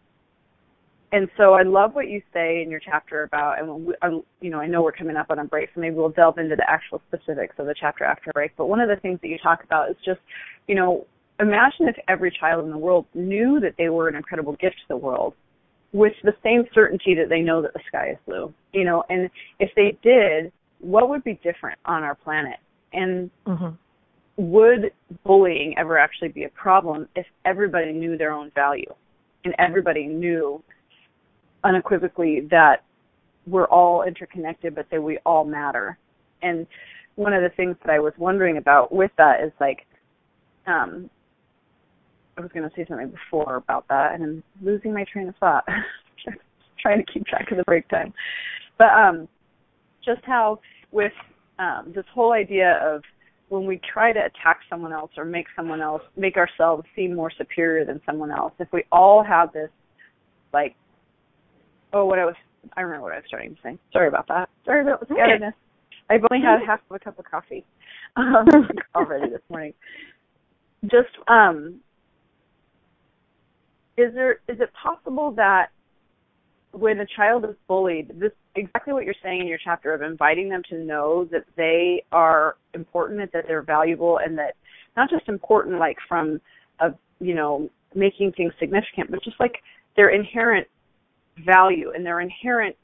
And 1.12 1.30
so 1.38 1.54
I 1.54 1.64
love 1.64 1.94
what 1.94 2.10
you 2.10 2.22
say 2.34 2.62
in 2.62 2.70
your 2.70 2.82
chapter 2.84 3.24
about, 3.24 3.60
and 3.60 3.86
we, 3.86 3.94
I, 4.02 4.10
you 4.42 4.50
know, 4.50 4.60
I 4.60 4.68
know 4.68 4.82
we're 4.82 4.92
coming 4.92 5.16
up 5.16 5.28
on 5.30 5.40
a 5.40 5.46
break, 5.46 5.70
so 5.74 5.80
maybe 5.80 5.96
we'll 5.96 6.10
delve 6.10 6.40
into 6.40 6.56
the 6.56 6.70
actual 6.70 7.02
specifics 7.08 7.56
of 7.58 7.68
the 7.68 7.76
chapter 7.80 8.04
after 8.04 8.32
break. 8.34 8.52
But 8.58 8.66
one 8.66 8.82
of 8.82 8.90
the 8.90 8.98
things 8.98 9.20
that 9.22 9.30
you 9.30 9.38
talk 9.42 9.64
about 9.64 9.90
is 9.90 9.96
just, 10.04 10.20
you 10.68 10.76
know, 10.76 11.06
imagine 11.40 11.88
if 11.88 11.96
every 12.08 12.32
child 12.32 12.66
in 12.66 12.72
the 12.72 12.78
world 12.78 13.06
knew 13.14 13.60
that 13.60 13.76
they 13.78 13.90
were 13.90 14.08
an 14.08 14.16
incredible 14.16 14.54
gift 14.54 14.76
to 14.76 14.88
the 14.90 14.98
world 14.98 15.34
with 15.92 16.14
the 16.24 16.34
same 16.44 16.64
certainty 16.74 17.16
that 17.16 17.30
they 17.30 17.42
know 17.42 17.62
that 17.62 17.74
the 17.74 17.80
sky 17.88 18.12
is 18.12 18.18
blue. 18.26 18.54
You 18.74 18.84
know, 18.84 19.04
and 19.10 19.30
if 19.60 19.70
they 19.76 19.98
did, 20.04 20.52
what 20.80 21.10
would 21.10 21.24
be 21.24 21.40
different 21.44 21.80
on 21.86 22.04
our 22.04 22.16
planet? 22.16 22.58
And 22.94 23.30
hmm 23.46 23.70
would 24.38 24.92
bullying 25.24 25.76
ever 25.78 25.98
actually 25.98 26.28
be 26.28 26.44
a 26.44 26.50
problem 26.50 27.08
if 27.16 27.26
everybody 27.46 27.94
knew 27.94 28.18
their 28.18 28.32
own 28.32 28.52
value 28.54 28.94
and 29.46 29.56
everybody 29.60 30.08
knew 30.08 30.62
unequivocally 31.64 32.42
that 32.52 32.84
we're 33.48 33.68
all 33.68 34.04
interconnected 34.04 34.76
but 34.76 34.86
that 34.92 35.02
we 35.02 35.18
all 35.26 35.46
matter 35.46 35.98
and 36.42 36.68
one 37.16 37.34
of 37.34 37.44
the 37.44 37.50
things 37.56 37.76
that 37.86 37.92
i 37.92 38.00
was 38.00 38.14
wondering 38.18 38.58
about 38.58 38.94
with 38.94 39.12
that 39.18 39.42
is 39.42 39.52
like 39.62 39.86
um 40.68 41.10
i 42.38 42.42
was 42.42 42.52
going 42.54 42.68
to 42.68 42.76
say 42.76 42.86
something 42.88 43.10
before 43.10 43.56
about 43.56 43.88
that 43.88 44.14
and 44.14 44.24
i'm 44.24 44.44
losing 44.62 44.94
my 44.94 45.06
train 45.12 45.28
of 45.28 45.36
thought. 45.38 45.64
Trying 46.80 47.04
to 47.04 47.12
keep 47.12 47.26
track 47.26 47.50
of 47.52 47.58
the 47.58 47.64
break 47.64 47.88
time. 47.88 48.14
But 48.78 48.90
um 48.90 49.28
just 50.06 50.22
how 50.24 50.60
with 50.92 51.14
um 51.58 51.92
this 51.96 52.06
whole 52.14 52.34
idea 52.34 52.80
of 52.84 53.02
when 53.50 53.66
we 53.66 53.80
try 53.92 54.12
to 54.12 54.20
attack 54.20 54.60
someone 54.70 54.94
else 54.94 55.12
or 55.18 55.26
make 55.26 55.48
someone 55.56 55.82
else 55.82 56.02
make 56.16 56.38
ourselves 56.38 56.84
seem 56.96 57.16
more 57.16 57.32
superior 57.36 57.86
than 57.86 58.02
someone 58.06 58.32
else 58.32 58.54
if 58.60 58.68
we 58.72 58.84
all 58.92 59.24
have 59.24 59.52
this 59.52 59.70
like 60.54 60.76
oh 61.94 62.06
what 62.06 62.20
i 62.20 62.26
was 62.26 62.36
i 62.78 62.82
remember 62.82 63.04
what 63.04 63.14
i 63.14 63.18
was 63.18 63.26
starting 63.28 63.56
to 63.56 63.62
say. 63.64 63.78
Sorry 63.92 64.08
about 64.08 64.28
that. 64.28 64.50
Sorry 64.66 64.82
about 64.82 65.00
the 65.00 65.08
scatterness 65.12 65.54
i've 66.10 66.22
only 66.30 66.44
had 66.44 66.60
half 66.68 66.82
of 66.90 66.96
a 66.96 67.00
cup 67.00 67.18
of 67.18 67.26
coffee 67.26 67.66
um 68.16 68.46
already 68.96 69.30
this 69.32 69.42
morning. 69.50 69.74
Just 70.84 71.10
um 71.28 71.80
is 73.98 74.14
there 74.14 74.40
is 74.48 74.60
it 74.60 74.70
possible 74.74 75.32
that 75.32 75.68
when 76.72 77.00
a 77.00 77.06
child 77.16 77.46
is 77.46 77.56
bullied, 77.68 78.12
this 78.20 78.32
exactly 78.56 78.94
what 78.94 79.06
you're 79.06 79.14
saying 79.24 79.42
in 79.42 79.48
your 79.48 79.60
chapter 79.64 79.94
of 79.94 80.02
inviting 80.02 80.50
them 80.50 80.62
to 80.70 80.78
know 80.78 81.26
that 81.32 81.46
they 81.56 82.04
are 82.12 82.58
important 82.74 83.22
and 83.22 83.30
that 83.34 83.46
they're 83.48 83.62
valuable 83.62 84.20
and 84.24 84.38
that 84.38 84.56
not 84.98 85.10
just 85.10 85.28
important 85.28 85.80
like 85.80 85.98
from 86.08 86.40
a 86.80 86.94
you 87.20 87.34
know 87.34 87.70
making 87.94 88.34
things 88.34 88.54
significant, 88.60 89.10
but 89.10 89.24
just 89.24 89.40
like 89.40 89.56
their 89.96 90.10
inherent 90.10 90.68
value 91.46 91.92
and 91.96 92.06
their 92.06 92.20
inherent 92.20 92.76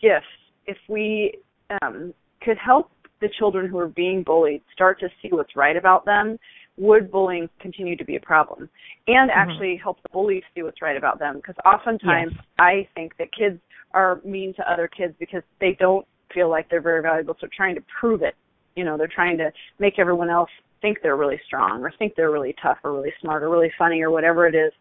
gifts. 0.00 0.26
If 0.66 0.76
we 0.88 1.34
um, 1.82 2.12
could 2.42 2.58
help 2.58 2.90
the 3.20 3.28
children 3.38 3.68
who 3.68 3.78
are 3.78 3.88
being 3.88 4.22
bullied 4.22 4.62
start 4.72 5.00
to 5.00 5.08
see 5.20 5.28
what's 5.30 5.56
right 5.56 5.76
about 5.76 6.04
them, 6.04 6.38
would 6.78 7.10
bullying 7.10 7.48
continue 7.60 7.96
to 7.96 8.04
be 8.04 8.16
a 8.16 8.20
problem? 8.20 8.68
And 9.06 9.30
Mhm. 9.30 9.34
actually 9.34 9.76
help 9.76 10.02
the 10.02 10.08
bullies 10.10 10.44
see 10.54 10.62
what's 10.62 10.82
right 10.82 10.96
about 10.96 11.18
them. 11.18 11.36
Because 11.36 11.56
oftentimes 11.64 12.32
Yes. 12.32 12.44
I 12.58 12.88
think 12.94 13.16
that 13.18 13.32
kids 13.32 13.60
are 13.92 14.20
mean 14.24 14.54
to 14.54 14.70
other 14.70 14.88
kids 14.88 15.14
because 15.18 15.42
they 15.58 15.74
don't 15.74 16.06
feel 16.32 16.48
like 16.48 16.68
they're 16.68 16.80
very 16.80 17.02
valuable, 17.02 17.36
so 17.40 17.46
trying 17.48 17.74
to 17.74 17.82
prove 17.82 18.22
it. 18.22 18.34
You 18.74 18.84
know, 18.84 18.96
they're 18.96 19.06
trying 19.06 19.36
to 19.38 19.52
make 19.78 19.98
everyone 19.98 20.30
else 20.30 20.50
think 20.80 21.02
they're 21.02 21.16
really 21.16 21.38
strong 21.44 21.82
or 21.82 21.90
think 21.98 22.14
they're 22.14 22.30
really 22.30 22.54
tough 22.54 22.78
or 22.84 22.92
really 22.92 23.12
smart 23.20 23.42
or 23.42 23.50
really 23.50 23.70
funny 23.78 24.00
or 24.02 24.10
whatever 24.10 24.46
it 24.46 24.54
is 24.54 24.72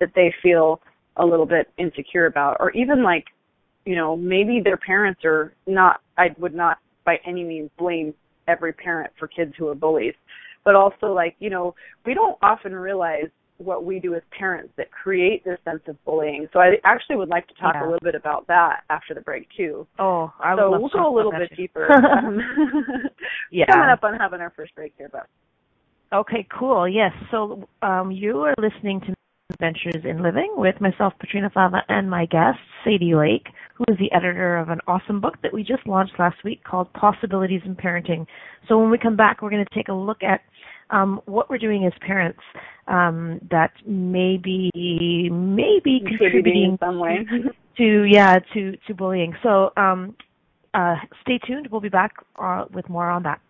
that 0.00 0.12
they 0.14 0.32
feel 0.42 0.80
a 1.16 1.24
little 1.24 1.46
bit 1.46 1.68
insecure 1.78 2.26
about. 2.26 2.58
Or 2.60 2.70
even 2.72 3.02
like, 3.02 3.24
you 3.86 3.96
know, 3.96 4.16
maybe 4.16 4.60
their 4.60 4.76
parents 4.76 5.24
are 5.24 5.54
not 5.66 6.00
I 6.18 6.34
would 6.38 6.54
not 6.54 6.78
by 7.04 7.18
any 7.26 7.42
means 7.42 7.70
blame 7.78 8.14
every 8.46 8.72
parent 8.72 9.12
for 9.18 9.26
kids 9.26 9.54
who 9.56 9.68
are 9.68 9.74
bullies. 9.74 10.14
But 10.68 10.74
also 10.74 11.14
like, 11.14 11.34
you 11.38 11.48
know, 11.48 11.74
we 12.04 12.12
don't 12.12 12.36
often 12.42 12.74
realize 12.74 13.30
what 13.56 13.86
we 13.86 13.98
do 14.00 14.14
as 14.14 14.20
parents 14.38 14.70
that 14.76 14.90
create 14.90 15.42
this 15.42 15.58
sense 15.64 15.80
of 15.88 15.96
bullying. 16.04 16.46
So 16.52 16.58
I 16.60 16.72
actually 16.84 17.16
would 17.16 17.30
like 17.30 17.48
to 17.48 17.54
talk 17.54 17.72
Yeah. 17.74 17.84
a 17.84 17.86
little 17.86 18.04
bit 18.04 18.14
about 18.14 18.46
that 18.48 18.82
after 18.90 19.14
the 19.14 19.22
break 19.22 19.48
too. 19.56 19.86
Oh, 19.98 20.30
I 20.38 20.54
would 20.54 20.60
so 20.60 20.70
love 20.72 20.80
we'll 20.82 20.90
to 20.90 20.98
go 20.98 21.08
a 21.08 21.16
little 21.16 21.32
bit 21.32 21.56
deeper. 21.56 21.90
um, 21.90 22.38
Yeah. 23.50 23.64
Coming 23.64 23.88
up 23.88 24.04
on 24.04 24.18
having 24.18 24.42
our 24.42 24.50
first 24.54 24.74
break 24.74 24.92
here, 24.98 25.08
but 25.10 25.26
Okay, 26.12 26.46
cool. 26.58 26.86
Yes. 26.86 27.12
So 27.30 27.66
um, 27.80 28.10
you 28.10 28.40
are 28.42 28.54
listening 28.58 29.00
to 29.06 29.14
Adventures 29.54 30.04
in 30.04 30.22
Living 30.22 30.52
with 30.58 30.78
myself, 30.82 31.14
Patrina 31.18 31.48
Fava, 31.48 31.78
and 31.88 32.10
my 32.10 32.26
guest, 32.26 32.58
Sadie 32.84 33.14
Lake, 33.14 33.46
who 33.74 33.84
is 33.88 33.96
the 33.98 34.12
editor 34.14 34.58
of 34.58 34.68
an 34.68 34.80
awesome 34.86 35.18
book 35.22 35.36
that 35.42 35.54
we 35.54 35.62
just 35.62 35.86
launched 35.86 36.12
last 36.18 36.36
week 36.44 36.62
called 36.62 36.92
Possibilities 36.92 37.62
in 37.64 37.74
Parenting. 37.74 38.26
So 38.68 38.78
when 38.78 38.90
we 38.90 38.98
come 38.98 39.16
back, 39.16 39.40
we're 39.40 39.48
going 39.50 39.64
to 39.64 39.74
take 39.74 39.88
a 39.88 39.92
look 39.94 40.22
at 40.22 40.40
um, 40.90 41.20
what 41.26 41.50
we're 41.50 41.58
doing 41.58 41.84
as 41.86 41.92
parents 42.00 42.40
um, 42.86 43.40
that 43.50 43.72
may 43.86 44.36
be 44.36 44.70
maybe 45.30 46.00
contributing 46.00 46.18
contributing 46.18 46.62
in 46.72 46.78
some 46.78 46.98
way. 46.98 47.26
to 47.76 48.04
yeah 48.04 48.38
to 48.54 48.76
to 48.86 48.94
bullying. 48.94 49.34
So 49.42 49.72
um, 49.76 50.16
uh, 50.74 50.96
stay 51.22 51.38
tuned. 51.46 51.68
We'll 51.70 51.80
be 51.80 51.88
back 51.88 52.14
uh, 52.36 52.66
with 52.72 52.88
more 52.88 53.08
on 53.08 53.22
that. 53.24 53.40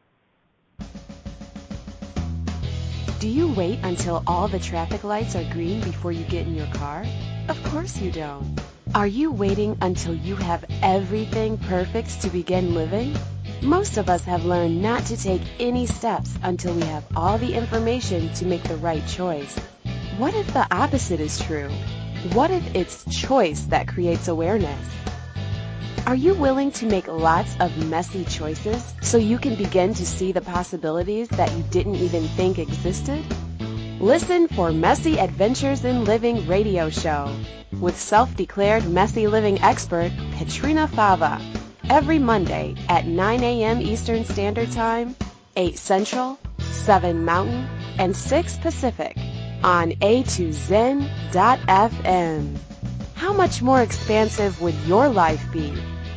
Do 3.20 3.28
you 3.28 3.52
wait 3.54 3.80
until 3.82 4.22
all 4.28 4.46
the 4.46 4.60
traffic 4.60 5.02
lights 5.02 5.34
are 5.34 5.42
green 5.52 5.80
before 5.80 6.12
you 6.12 6.24
get 6.24 6.46
in 6.46 6.54
your 6.54 6.68
car? 6.74 7.04
Of 7.48 7.60
course 7.64 8.00
you 8.00 8.12
don't. 8.12 8.60
Are 8.94 9.08
you 9.08 9.32
waiting 9.32 9.76
until 9.80 10.14
you 10.14 10.36
have 10.36 10.64
everything 10.82 11.58
perfect 11.58 12.22
to 12.22 12.30
begin 12.30 12.74
living? 12.74 13.16
Most 13.62 13.96
of 13.96 14.08
us 14.08 14.24
have 14.24 14.44
learned 14.44 14.80
not 14.80 15.04
to 15.06 15.16
take 15.16 15.42
any 15.58 15.84
steps 15.84 16.32
until 16.44 16.74
we 16.74 16.82
have 16.82 17.04
all 17.16 17.38
the 17.38 17.54
information 17.54 18.32
to 18.34 18.46
make 18.46 18.62
the 18.62 18.76
right 18.76 19.04
choice. 19.08 19.58
What 20.16 20.34
if 20.34 20.52
the 20.52 20.66
opposite 20.70 21.18
is 21.18 21.40
true? 21.40 21.68
What 22.34 22.52
if 22.52 22.74
it's 22.76 23.04
choice 23.10 23.62
that 23.62 23.88
creates 23.88 24.28
awareness? 24.28 24.78
Are 26.06 26.14
you 26.14 26.34
willing 26.34 26.70
to 26.72 26.86
make 26.86 27.08
lots 27.08 27.56
of 27.58 27.76
messy 27.88 28.24
choices 28.26 28.94
so 29.02 29.18
you 29.18 29.38
can 29.38 29.56
begin 29.56 29.92
to 29.94 30.06
see 30.06 30.30
the 30.30 30.40
possibilities 30.40 31.28
that 31.30 31.52
you 31.56 31.64
didn't 31.64 31.96
even 31.96 32.28
think 32.28 32.60
existed? 32.60 33.24
Listen 34.00 34.46
for 34.46 34.70
Messy 34.70 35.18
Adventures 35.18 35.84
in 35.84 36.04
Living 36.04 36.46
radio 36.46 36.90
show 36.90 37.34
with 37.80 37.98
self-declared 37.98 38.88
messy 38.88 39.26
living 39.26 39.60
expert 39.60 40.12
Patrina 40.36 40.86
Fava 40.86 41.40
every 41.90 42.18
Monday 42.18 42.74
at 42.88 43.06
9 43.06 43.42
a.m. 43.42 43.80
Eastern 43.80 44.24
Standard 44.24 44.70
Time, 44.72 45.16
8 45.56 45.78
Central, 45.78 46.38
7 46.58 47.24
Mountain, 47.24 47.66
and 47.98 48.16
6 48.16 48.56
Pacific 48.58 49.16
on 49.64 49.92
a2zen.fm. 49.92 51.08
How 53.14 53.32
much 53.32 53.62
more 53.62 53.82
expansive 53.82 54.60
would 54.60 54.74
your 54.86 55.08
life 55.08 55.44
be 55.52 55.72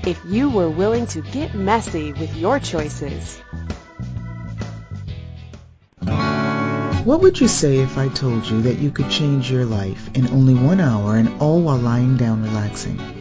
if 0.05 0.19
you 0.27 0.49
were 0.49 0.69
willing 0.69 1.07
to 1.07 1.21
get 1.21 1.55
messy 1.55 2.13
with 2.13 2.35
your 2.35 2.59
choices? 2.59 3.41
What 7.03 7.21
would 7.21 7.39
you 7.39 7.47
say 7.47 7.79
if 7.79 7.97
I 7.97 8.09
told 8.09 8.45
you 8.45 8.61
that 8.61 8.77
you 8.77 8.91
could 8.91 9.09
change 9.09 9.49
your 9.49 9.65
life 9.65 10.11
in 10.13 10.27
only 10.27 10.53
one 10.53 10.79
hour 10.79 11.17
and 11.17 11.41
all 11.41 11.59
while 11.61 11.79
lying 11.79 12.15
down 12.15 12.43
relaxing? 12.43 13.20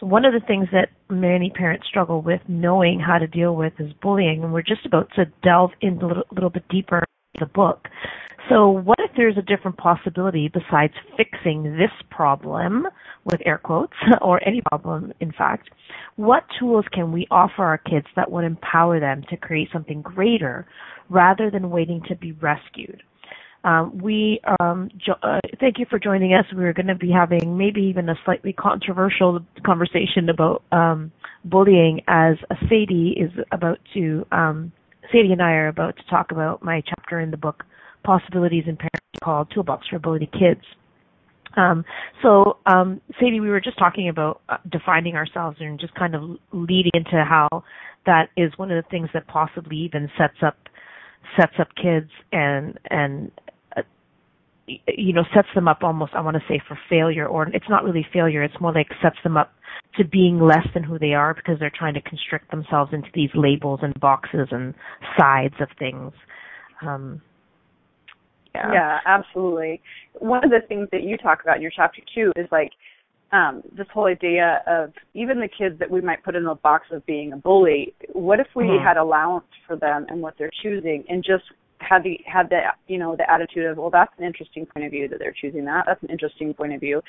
So 0.00 0.06
one 0.06 0.24
of 0.24 0.32
the 0.32 0.46
things 0.46 0.68
that 0.72 0.90
many 1.08 1.50
parents 1.50 1.86
struggle 1.88 2.22
with 2.22 2.40
knowing 2.48 3.00
how 3.00 3.18
to 3.18 3.26
deal 3.26 3.56
with 3.56 3.72
is 3.78 3.92
bullying, 4.02 4.44
and 4.44 4.52
we're 4.52 4.62
just 4.62 4.84
about 4.84 5.10
to 5.16 5.26
delve 5.42 5.70
into 5.80 6.06
a 6.06 6.08
little, 6.08 6.24
little 6.32 6.50
bit 6.50 6.68
deeper 6.68 6.98
in 6.98 7.40
the 7.40 7.46
book. 7.46 7.88
So 8.48 8.70
what 8.70 8.98
if 9.00 9.10
there's 9.16 9.36
a 9.36 9.42
different 9.42 9.76
possibility 9.76 10.48
besides 10.48 10.92
fixing 11.16 11.64
this 11.76 11.90
problem, 12.10 12.86
with 13.24 13.40
air 13.44 13.58
quotes, 13.58 13.96
or 14.22 14.40
any 14.46 14.62
problem 14.68 15.12
in 15.20 15.32
fact? 15.32 15.68
What 16.14 16.44
tools 16.58 16.84
can 16.92 17.12
we 17.12 17.26
offer 17.30 17.64
our 17.64 17.78
kids 17.78 18.06
that 18.14 18.30
would 18.30 18.44
empower 18.44 19.00
them 19.00 19.24
to 19.30 19.36
create 19.36 19.68
something 19.72 20.00
greater 20.00 20.66
rather 21.08 21.50
than 21.50 21.70
waiting 21.70 22.02
to 22.08 22.14
be 22.14 22.32
rescued? 22.32 23.02
Um, 23.66 23.98
we 24.00 24.40
um, 24.60 24.88
jo- 24.96 25.18
uh, 25.24 25.40
thank 25.58 25.80
you 25.80 25.86
for 25.90 25.98
joining 25.98 26.32
us. 26.34 26.44
We're 26.54 26.72
going 26.72 26.86
to 26.86 26.94
be 26.94 27.10
having 27.10 27.58
maybe 27.58 27.82
even 27.82 28.08
a 28.08 28.14
slightly 28.24 28.52
controversial 28.52 29.40
conversation 29.64 30.28
about 30.28 30.62
um, 30.70 31.10
bullying, 31.44 32.00
as 32.06 32.36
Sadie 32.68 33.16
is 33.18 33.32
about 33.50 33.80
to. 33.94 34.24
Um, 34.30 34.70
Sadie 35.10 35.32
and 35.32 35.42
I 35.42 35.50
are 35.52 35.68
about 35.68 35.96
to 35.96 36.02
talk 36.08 36.30
about 36.30 36.62
my 36.62 36.80
chapter 36.88 37.18
in 37.18 37.32
the 37.32 37.36
book 37.36 37.64
possibilities 38.04 38.64
in 38.68 38.76
parenting 38.76 39.24
called 39.24 39.48
Toolbox 39.52 39.88
for 39.88 39.98
Bullied 39.98 40.30
Kids. 40.32 40.62
Um, 41.56 41.84
so, 42.22 42.58
um, 42.66 43.00
Sadie, 43.18 43.40
we 43.40 43.48
were 43.48 43.60
just 43.60 43.78
talking 43.78 44.08
about 44.08 44.42
uh, 44.48 44.58
defining 44.70 45.16
ourselves 45.16 45.56
and 45.58 45.80
just 45.80 45.94
kind 45.96 46.14
of 46.14 46.22
leading 46.52 46.92
into 46.94 47.24
how 47.24 47.64
that 48.04 48.28
is 48.36 48.52
one 48.58 48.70
of 48.70 48.82
the 48.82 48.88
things 48.90 49.08
that 49.12 49.26
possibly 49.26 49.76
even 49.76 50.08
sets 50.16 50.36
up 50.46 50.56
sets 51.36 51.54
up 51.58 51.68
kids 51.74 52.10
and 52.30 52.78
and 52.88 53.32
you 54.66 55.12
know 55.12 55.24
sets 55.34 55.48
them 55.54 55.68
up 55.68 55.82
almost 55.82 56.12
I 56.14 56.20
want 56.20 56.36
to 56.36 56.42
say 56.48 56.60
for 56.66 56.78
failure 56.88 57.26
or 57.26 57.48
it's 57.48 57.68
not 57.68 57.84
really 57.84 58.04
failure 58.12 58.42
it's 58.42 58.60
more 58.60 58.72
like 58.72 58.88
sets 59.00 59.16
them 59.22 59.36
up 59.36 59.52
to 59.96 60.04
being 60.04 60.40
less 60.40 60.66
than 60.74 60.82
who 60.82 60.98
they 60.98 61.14
are 61.14 61.34
because 61.34 61.58
they're 61.58 61.72
trying 61.74 61.94
to 61.94 62.00
constrict 62.02 62.50
themselves 62.50 62.92
into 62.92 63.08
these 63.14 63.30
labels 63.34 63.80
and 63.82 63.98
boxes 64.00 64.48
and 64.50 64.74
sides 65.18 65.54
of 65.60 65.68
things. 65.78 66.12
Um, 66.82 67.22
yeah. 68.54 68.72
yeah, 68.72 68.98
absolutely. 69.06 69.80
One 70.14 70.44
of 70.44 70.50
the 70.50 70.60
things 70.66 70.88
that 70.92 71.02
you 71.02 71.16
talk 71.16 71.42
about 71.42 71.56
in 71.56 71.62
your 71.62 71.72
chapter 71.74 72.02
too 72.14 72.32
is 72.36 72.46
like 72.50 72.70
um, 73.32 73.62
this 73.76 73.86
whole 73.92 74.06
idea 74.06 74.62
of 74.66 74.92
even 75.14 75.40
the 75.40 75.48
kids 75.48 75.78
that 75.78 75.90
we 75.90 76.00
might 76.00 76.22
put 76.24 76.36
in 76.36 76.44
the 76.44 76.54
box 76.54 76.86
of 76.92 77.04
being 77.06 77.32
a 77.32 77.36
bully. 77.36 77.94
What 78.12 78.40
if 78.40 78.46
we 78.54 78.64
Mhm. 78.64 78.84
had 78.84 78.96
allowance 78.96 79.46
for 79.66 79.76
them 79.76 80.06
and 80.08 80.22
what 80.22 80.36
they're 80.38 80.50
choosing, 80.62 81.04
and 81.08 81.24
just 81.24 81.44
had 81.78 82.02
the 82.02 82.18
had 82.26 82.48
the 82.50 82.60
you 82.86 82.98
know 82.98 83.16
the 83.16 83.30
attitude 83.30 83.66
of 83.66 83.76
well 83.76 83.90
that's 83.90 84.12
an 84.18 84.24
interesting 84.24 84.66
point 84.66 84.86
of 84.86 84.90
view 84.92 85.08
that 85.08 85.18
they're 85.18 85.34
choosing 85.38 85.64
that 85.64 85.84
that's 85.86 86.02
an 86.02 86.10
interesting 86.10 86.54
point 86.54 86.72
of 86.72 86.80
view, 86.80 87.02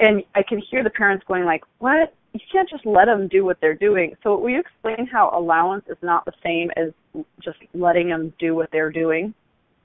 and 0.00 0.22
I 0.34 0.42
can 0.42 0.60
hear 0.70 0.82
the 0.84 0.90
parents 0.90 1.24
going 1.26 1.44
like 1.44 1.62
what 1.78 2.14
you 2.32 2.40
can't 2.52 2.68
just 2.68 2.84
let 2.84 3.06
them 3.06 3.28
do 3.28 3.44
what 3.44 3.58
they're 3.60 3.74
doing. 3.74 4.14
So 4.22 4.38
will 4.38 4.50
you 4.50 4.60
explain 4.60 5.06
how 5.10 5.30
allowance 5.34 5.84
is 5.88 5.96
not 6.02 6.24
the 6.24 6.32
same 6.44 6.70
as 6.76 6.92
just 7.42 7.58
letting 7.74 8.08
them 8.08 8.32
do 8.38 8.54
what 8.54 8.70
they're 8.72 8.92
doing? 8.92 9.34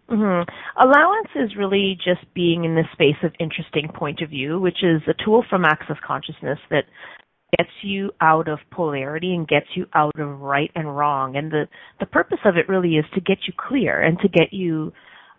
hmm 0.10 0.42
Allowance 0.78 1.30
is 1.36 1.56
really 1.58 1.98
just 2.04 2.22
being 2.34 2.66
in 2.66 2.76
the 2.76 2.84
space 2.92 3.16
of 3.24 3.32
interesting 3.40 3.90
point 3.94 4.22
of 4.22 4.30
view, 4.30 4.60
which 4.60 4.84
is 4.84 5.02
a 5.08 5.24
tool 5.24 5.46
from 5.50 5.64
Access 5.64 5.98
Consciousness 6.06 6.60
that 6.70 6.84
gets 7.58 7.72
you 7.82 8.12
out 8.22 8.48
of 8.48 8.60
polarity 8.72 9.34
and 9.34 9.48
gets 9.48 9.68
you 9.76 9.86
out 9.94 10.18
of 10.20 10.40
right 10.40 10.72
and 10.76 10.96
wrong. 10.96 11.36
And 11.36 11.52
the 11.52 11.68
the 12.00 12.06
purpose 12.06 12.40
of 12.46 12.56
it 12.58 12.70
really 12.70 12.96
is 12.96 13.06
to 13.14 13.22
get 13.22 13.40
you 13.48 13.54
clear 13.58 14.02
and 14.02 14.18
to 14.20 14.28
get 14.28 14.54
you 14.54 14.94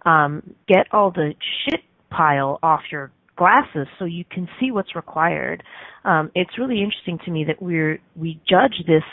um, 0.05 0.55
get 0.69 0.87
all 0.93 1.11
the 1.11 1.35
shit 1.65 1.81
pile 2.11 2.59
off 2.63 2.81
your 2.91 3.11
glasses 3.37 3.87
so 3.99 4.05
you 4.05 4.25
can 4.31 4.49
see 4.61 4.71
what's 4.71 4.95
required. 4.95 5.63
Um, 6.05 6.31
it's 6.35 6.59
really 6.59 6.83
interesting 6.83 7.19
to 7.25 7.31
me 7.31 7.45
that 7.45 7.63
we're 7.63 8.01
we 8.17 8.41
judge 8.49 8.85
this 8.87 9.05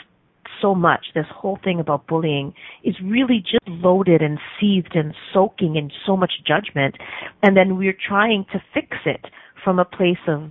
so 0.60 0.74
much. 0.74 1.06
This 1.14 1.26
whole 1.34 1.58
thing 1.64 1.80
about 1.80 2.06
bullying 2.06 2.52
is 2.84 2.94
really 3.02 3.40
just 3.40 3.66
loaded 3.66 4.20
and 4.20 4.38
seethed 4.60 4.94
and 4.94 5.14
soaking 5.32 5.76
in 5.76 5.90
so 6.06 6.16
much 6.16 6.32
judgment, 6.46 6.96
and 7.42 7.56
then 7.56 7.76
we're 7.78 7.96
trying 8.08 8.44
to 8.52 8.62
fix 8.74 8.96
it 9.06 9.24
from 9.64 9.78
a 9.78 9.84
place 9.84 10.18
of 10.28 10.50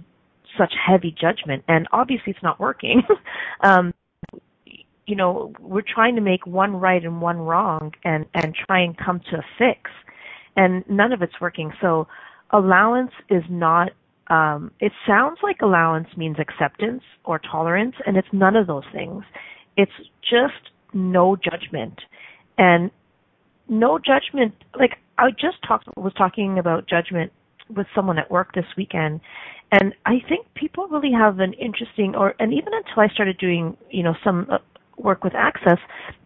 such 0.59 0.73
heavy 0.85 1.15
judgment, 1.19 1.63
and 1.67 1.87
obviously 1.91 2.33
it's 2.33 2.43
not 2.43 2.59
working. 2.59 3.01
um, 3.63 3.93
you 5.07 5.15
know, 5.15 5.53
we're 5.59 5.81
trying 5.81 6.15
to 6.15 6.21
make 6.21 6.45
one 6.45 6.75
right 6.75 7.03
and 7.03 7.21
one 7.21 7.37
wrong, 7.37 7.93
and 8.03 8.25
and 8.35 8.53
try 8.67 8.81
and 8.81 8.95
come 8.97 9.21
to 9.31 9.37
a 9.37 9.45
fix, 9.57 9.89
and 10.55 10.83
none 10.87 11.13
of 11.13 11.21
it's 11.21 11.41
working. 11.41 11.71
So, 11.81 12.07
allowance 12.51 13.11
is 13.29 13.43
not 13.49 13.91
um, 14.29 14.71
it 14.79 14.91
sounds 15.07 15.39
like 15.41 15.61
allowance 15.61 16.07
means 16.15 16.37
acceptance 16.39 17.01
or 17.25 17.39
tolerance, 17.39 17.95
and 18.05 18.15
it's 18.15 18.27
none 18.31 18.55
of 18.55 18.67
those 18.67 18.83
things. 18.93 19.23
It's 19.75 19.91
just 20.21 20.69
no 20.93 21.35
judgment. 21.35 21.99
And 22.57 22.91
no 23.67 23.97
judgment, 23.97 24.53
like 24.77 24.97
I 25.17 25.31
just 25.31 25.57
talked, 25.67 25.87
was 25.97 26.13
talking 26.13 26.59
about 26.59 26.87
judgment 26.87 27.31
with 27.75 27.87
someone 27.95 28.19
at 28.19 28.29
work 28.29 28.53
this 28.53 28.65
weekend. 28.77 29.21
And 29.71 29.93
I 30.05 30.15
think 30.27 30.47
people 30.55 30.87
really 30.87 31.11
have 31.11 31.39
an 31.39 31.53
interesting, 31.53 32.15
or, 32.15 32.33
and 32.39 32.53
even 32.53 32.73
until 32.73 33.03
I 33.03 33.07
started 33.13 33.37
doing, 33.37 33.77
you 33.91 34.03
know, 34.03 34.15
some 34.23 34.47
uh, 34.51 34.57
work 34.97 35.23
with 35.23 35.33
access, 35.35 35.77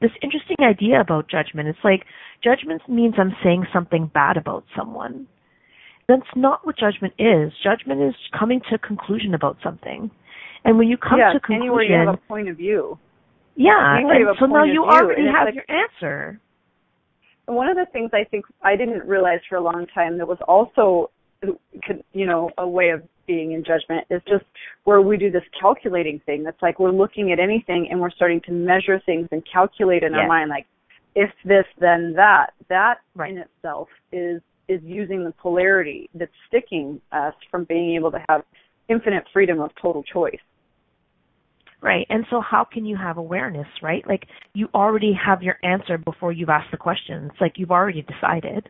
this 0.02 0.12
interesting 0.22 0.58
idea 0.62 1.02
about 1.02 1.30
judgment. 1.30 1.68
It's 1.68 1.84
like 1.84 2.06
judgment 2.44 2.82
means 2.88 3.16
I'm 3.18 3.36
saying 3.44 3.66
something 3.74 4.10
bad 4.14 4.38
about 4.38 4.64
someone. 4.78 5.28
That's 6.08 6.22
not 6.36 6.66
what 6.66 6.78
judgment 6.78 7.14
is. 7.20 7.52
Judgment 7.64 8.02
is 8.02 8.16
coming 8.38 8.62
to 8.70 8.76
a 8.76 8.78
conclusion 8.78 9.34
about 9.34 9.58
something. 9.64 10.10
And 10.66 10.78
when 10.78 10.88
you 10.88 10.98
come 10.98 11.20
yeah, 11.20 11.32
to 11.32 11.38
a 11.38 11.40
conclusion, 11.40 11.62
anywhere 11.64 11.84
you 11.84 12.08
have 12.08 12.16
a 12.16 12.28
point 12.28 12.50
of 12.50 12.58
view. 12.58 12.98
yeah, 13.56 13.98
and 13.98 14.08
so 14.40 14.46
now 14.46 14.64
you 14.64 14.84
already 14.84 15.24
have 15.26 15.46
like- 15.46 15.56
your 15.56 15.66
answer. 15.70 16.40
One 17.46 17.68
of 17.68 17.76
the 17.76 17.86
things 17.92 18.12
I 18.14 18.24
think 18.24 18.46
I 18.62 18.78
didn't 18.78 19.06
realize 19.06 19.40
for 19.50 19.58
a 19.58 19.62
long 19.62 19.86
time 19.94 20.18
that 20.20 20.28
was 20.28 20.38
also, 20.48 21.12
you 22.14 22.26
know, 22.26 22.50
a 22.58 22.68
way 22.68 22.90
of 22.90 23.04
being 23.26 23.54
in 23.54 23.64
judgment 23.64 24.06
is 24.10 24.22
just 24.28 24.46
where 24.84 25.02
we 25.02 25.18
do 25.18 25.32
this 25.32 25.44
calculating 25.60 26.20
thing. 26.26 26.44
That's 26.44 26.62
like 26.62 26.80
we're 26.80 26.92
looking 26.92 27.32
at 27.32 27.40
anything 27.40 27.88
and 27.90 28.00
we're 28.00 28.12
starting 28.12 28.42
to 28.42 28.52
measure 28.52 29.00
things 29.06 29.28
and 29.32 29.44
calculate 29.52 30.04
in 30.04 30.14
our 30.14 30.22
Yes. 30.22 30.28
mind, 30.28 30.50
like 30.50 30.66
if 31.16 31.32
this, 31.46 31.66
then 31.80 32.14
that. 32.14 32.54
That 32.70 33.00
Right. 33.16 33.32
in 33.32 33.38
itself 33.38 33.90
is 34.12 34.42
is 34.70 34.82
using 34.84 35.26
the 35.26 35.32
polarity 35.34 36.10
that's 36.16 36.32
sticking 36.48 37.02
us 37.12 37.34
from 37.52 37.66
being 37.66 37.96
able 37.96 38.10
to 38.12 38.24
have 38.30 38.46
infinite 38.88 39.28
freedom 39.34 39.60
of 39.60 39.72
total 39.76 40.04
choice. 40.04 40.40
Right. 41.82 42.08
And 42.10 42.26
so 42.30 42.40
how 42.40 42.64
can 42.64 42.86
you 42.86 42.96
have 42.96 43.18
awareness, 43.18 43.68
right? 43.82 44.08
Like 44.08 44.26
you 44.54 44.70
already 44.74 45.12
have 45.14 45.44
your 45.44 45.60
answer 45.64 45.98
before 45.98 46.32
you've 46.32 46.50
asked 46.50 46.72
the 46.72 46.78
question. 46.78 47.30
It's 47.30 47.42
like 47.42 47.58
you've 47.58 47.72
already 47.72 48.04
decided. 48.04 48.70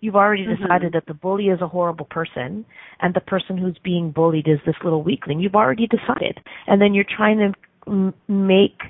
You've 0.00 0.16
already 0.16 0.46
Mhm. 0.46 0.56
decided 0.58 0.92
that 0.94 1.06
the 1.06 1.14
bully 1.14 1.48
is 1.48 1.60
a 1.60 1.68
horrible 1.68 2.06
person 2.06 2.64
and 3.00 3.12
the 3.14 3.20
person 3.20 3.58
who's 3.58 3.76
being 3.78 4.10
bullied 4.10 4.48
is 4.48 4.58
this 4.64 4.76
little 4.82 5.02
weakling. 5.02 5.40
You've 5.40 5.54
already 5.56 5.86
decided. 5.86 6.40
And 6.66 6.80
then 6.80 6.94
you're 6.94 7.04
trying 7.04 7.38
to 7.38 7.52
m- 7.86 8.14
make 8.28 8.80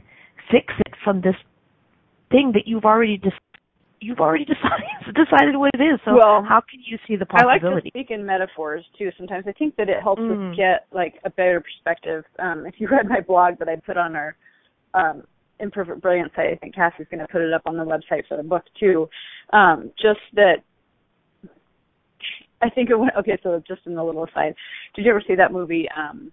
fix 0.51 0.73
it 0.87 0.95
from 1.03 1.21
this 1.21 1.37
thing 2.31 2.53
that 2.53 2.67
you've 2.67 2.85
already 2.85 3.17
decided 3.17 3.39
you've 4.03 4.21
already 4.21 4.45
decided 4.55 4.87
decided 5.15 5.57
what 5.57 5.71
it 5.75 5.81
is. 5.83 6.01
So 6.05 6.15
Well, 6.17 6.43
how 6.43 6.61
can 6.61 6.81
you 6.83 6.97
see 7.07 7.17
the 7.17 7.27
possibility? 7.27 7.67
I 7.67 7.75
like 7.75 7.83
to 7.85 7.89
speak 7.91 8.11
in 8.11 8.25
metaphors 8.25 8.89
too. 8.97 9.11
Sometimes 9.19 9.47
I 9.47 9.53
think 9.53 9.77
that 9.77 9.89
it 9.91 10.01
helps 10.03 10.23
Mm. 10.23 10.51
us 10.53 10.57
get 10.57 10.87
like 10.93 11.21
a 11.25 11.31
better 11.31 11.61
perspective. 11.61 12.25
Um, 12.39 12.65
if 12.67 12.81
you 12.81 12.89
read 12.89 13.09
my 13.09 13.21
blog 13.21 13.59
that 13.59 13.69
I 13.69 13.77
put 13.77 13.97
on 13.99 14.17
our 14.17 14.37
um, 14.95 15.25
Imperfect 15.59 16.01
Brilliance 16.01 16.33
site, 16.35 16.51
I 16.51 16.57
think 16.57 16.75
Cassie's 16.75 17.07
going 17.11 17.21
to 17.21 17.29
put 17.29 17.43
it 17.43 17.53
up 17.53 17.63
on 17.67 17.77
the 17.77 17.85
website 17.85 18.27
for 18.27 18.37
the 18.39 18.43
book 18.43 18.65
too. 18.79 19.09
Um, 19.53 19.91
just 20.01 20.21
that. 20.35 20.63
I 22.63 22.71
think 22.71 22.91
it 22.91 22.97
went 22.99 23.13
okay. 23.19 23.39
So 23.43 23.63
just 23.67 23.83
in 23.87 23.95
the 23.95 24.05
little 24.05 24.25
aside, 24.25 24.55
did 24.95 25.05
you 25.05 25.11
ever 25.11 25.23
see 25.27 25.35
that 25.35 25.53
movie? 25.53 25.89
Um, 25.97 26.31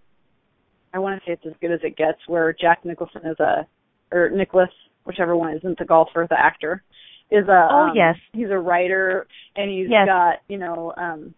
I 0.94 1.00
want 1.00 1.20
to 1.22 1.26
say 1.26 1.34
it's 1.34 1.46
as 1.46 1.54
good 1.62 1.72
as 1.72 1.80
it 1.84 1.96
gets, 1.98 2.20
where 2.28 2.54
Jack 2.54 2.84
Nicholson 2.86 3.22
is 3.26 3.40
a 3.40 3.68
or 4.12 4.30
Nicholas, 4.30 4.70
whichever 5.06 5.36
one 5.36 5.54
isn't 5.56 5.78
the 5.78 5.86
golfer, 5.86 6.26
the 6.30 6.40
actor, 6.40 6.84
is 7.32 7.48
a 7.48 7.68
Oh, 7.72 7.76
um, 7.90 7.96
yes. 7.96 8.16
he's 8.34 8.50
a 8.50 8.58
writer 8.58 9.28
and 9.56 9.70
he's 9.70 9.90
Yes. 9.90 10.06
got 10.08 10.38
you 10.48 10.58
know 10.58 10.94
um 10.98 11.34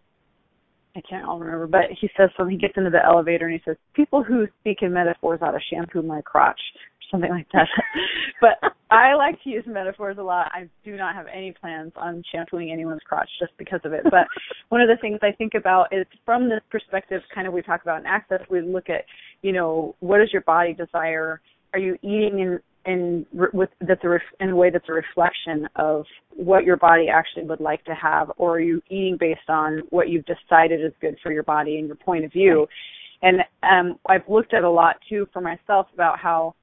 I 0.95 1.01
can't 1.07 1.25
all 1.25 1.39
remember, 1.39 1.67
but 1.67 1.91
he 2.01 2.09
says 2.17 2.29
something. 2.35 2.51
He 2.51 2.59
gets 2.59 2.75
into 2.75 2.89
the 2.89 3.03
elevator 3.05 3.45
and 3.45 3.53
he 3.53 3.61
says, 3.63 3.77
"People 3.93 4.23
who 4.23 4.47
speak 4.59 4.81
in 4.81 4.91
metaphors 4.91 5.39
ought 5.41 5.51
to 5.51 5.59
shampoo 5.71 6.01
my 6.01 6.21
crotch," 6.21 6.59
something 7.11 7.29
like 7.29 7.47
that. 7.53 7.67
but 8.41 8.71
I 8.91 9.13
like 9.15 9.41
to 9.43 9.49
use 9.49 9.63
metaphors 9.67 10.17
a 10.17 10.23
lot. 10.23 10.51
I 10.53 10.69
do 10.83 10.95
not 10.95 11.15
have 11.15 11.27
any 11.33 11.51
plans 11.51 11.91
on 11.95 12.23
shampooing 12.31 12.71
anyone's 12.71 13.01
crotch 13.07 13.29
just 13.39 13.51
because 13.57 13.81
of 13.83 13.93
it. 13.93 14.03
But 14.03 14.27
one 14.69 14.81
of 14.81 14.87
the 14.87 14.97
things 15.01 15.19
I 15.21 15.31
think 15.31 15.53
about 15.53 15.93
is 15.93 16.05
from 16.25 16.49
this 16.49 16.61
perspective, 16.71 17.21
kind 17.33 17.47
of 17.47 17.53
we 17.53 17.61
talk 17.61 17.81
about 17.83 17.99
in 17.99 18.05
access. 18.05 18.41
We 18.49 18.61
look 18.61 18.89
at, 18.89 19.05
you 19.41 19.51
know, 19.51 19.95
what 19.99 20.17
does 20.17 20.33
your 20.33 20.41
body 20.41 20.73
desire? 20.73 21.41
Are 21.73 21.79
you 21.79 21.95
eating 22.01 22.39
in 22.39 22.59
in 22.85 23.25
with 23.31 23.69
that's 23.81 24.03
a 24.03 24.09
ref, 24.09 24.21
in 24.39 24.49
a 24.49 24.55
way 24.55 24.69
that's 24.69 24.87
a 24.89 24.93
reflection 24.93 25.67
of 25.75 26.05
what 26.35 26.63
your 26.63 26.77
body 26.77 27.07
actually 27.09 27.43
would 27.43 27.59
like 27.59 27.83
to 27.85 27.93
have, 27.93 28.31
or 28.37 28.55
are 28.55 28.59
you 28.59 28.81
eating 28.89 29.17
based 29.19 29.49
on 29.49 29.81
what 29.89 30.09
you've 30.09 30.25
decided 30.25 30.83
is 30.83 30.93
good 31.01 31.17
for 31.21 31.31
your 31.31 31.43
body 31.43 31.77
and 31.77 31.87
your 31.87 31.97
point 31.97 32.23
of 32.23 32.31
view? 32.31 32.65
And 33.21 33.41
um, 33.63 33.99
I've 34.07 34.27
looked 34.29 34.53
at 34.53 34.63
a 34.63 34.69
lot 34.69 34.95
too 35.09 35.27
for 35.33 35.41
myself 35.41 35.87
about 35.93 36.19
how 36.19 36.55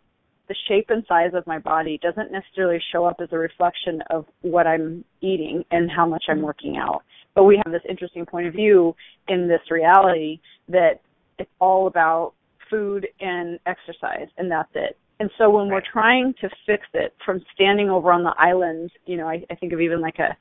the 0.49 0.55
shape 0.69 0.87
and 0.91 1.05
size 1.09 1.33
of 1.35 1.47
my 1.47 1.59
body 1.59 1.99
doesn't 2.03 2.33
necessarily 2.33 2.81
show 2.93 3.05
up 3.05 3.17
as 3.21 3.29
a 3.33 3.39
reflection 3.39 4.03
of 4.11 4.27
what 4.43 4.67
I'm 4.67 5.05
eating 5.21 5.65
and 5.71 5.91
how 5.91 6.07
much 6.07 6.25
I'm 6.29 6.43
working 6.43 6.77
out. 6.77 7.03
But 7.35 7.45
we 7.45 7.61
have 7.65 7.73
this 7.73 7.83
interesting 7.89 8.25
point 8.25 8.47
of 8.47 8.55
view 8.55 8.95
in 9.29 9.49
this 9.49 9.61
reality 9.71 10.41
that 10.69 11.01
it's 11.39 11.51
all 11.61 11.87
about 11.87 12.33
food 12.71 13.07
and 13.21 13.59
exercise 13.67 14.29
and 14.39 14.51
that's 14.51 14.71
it. 14.75 14.97
And 15.19 15.31
so 15.39 15.49
when 15.51 15.69
we're 15.69 15.83
trying 15.93 16.35
to 16.41 16.49
fix 16.67 16.87
it 16.93 17.15
from 17.25 17.41
standing 17.55 17.89
over 17.89 18.13
on 18.13 18.23
the 18.23 18.35
island, 18.39 18.91
you 19.07 19.17
know, 19.17 19.27
I, 19.27 19.43
I 19.51 19.55
think 19.55 19.73
of 19.73 19.81
even 19.81 20.01
like 20.01 20.19
a, 20.19 20.37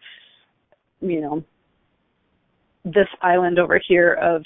you 1.05 1.21
know, 1.21 1.43
this 2.83 3.07
island 3.21 3.57
over 3.57 3.79
here 3.87 4.13
of 4.13 4.43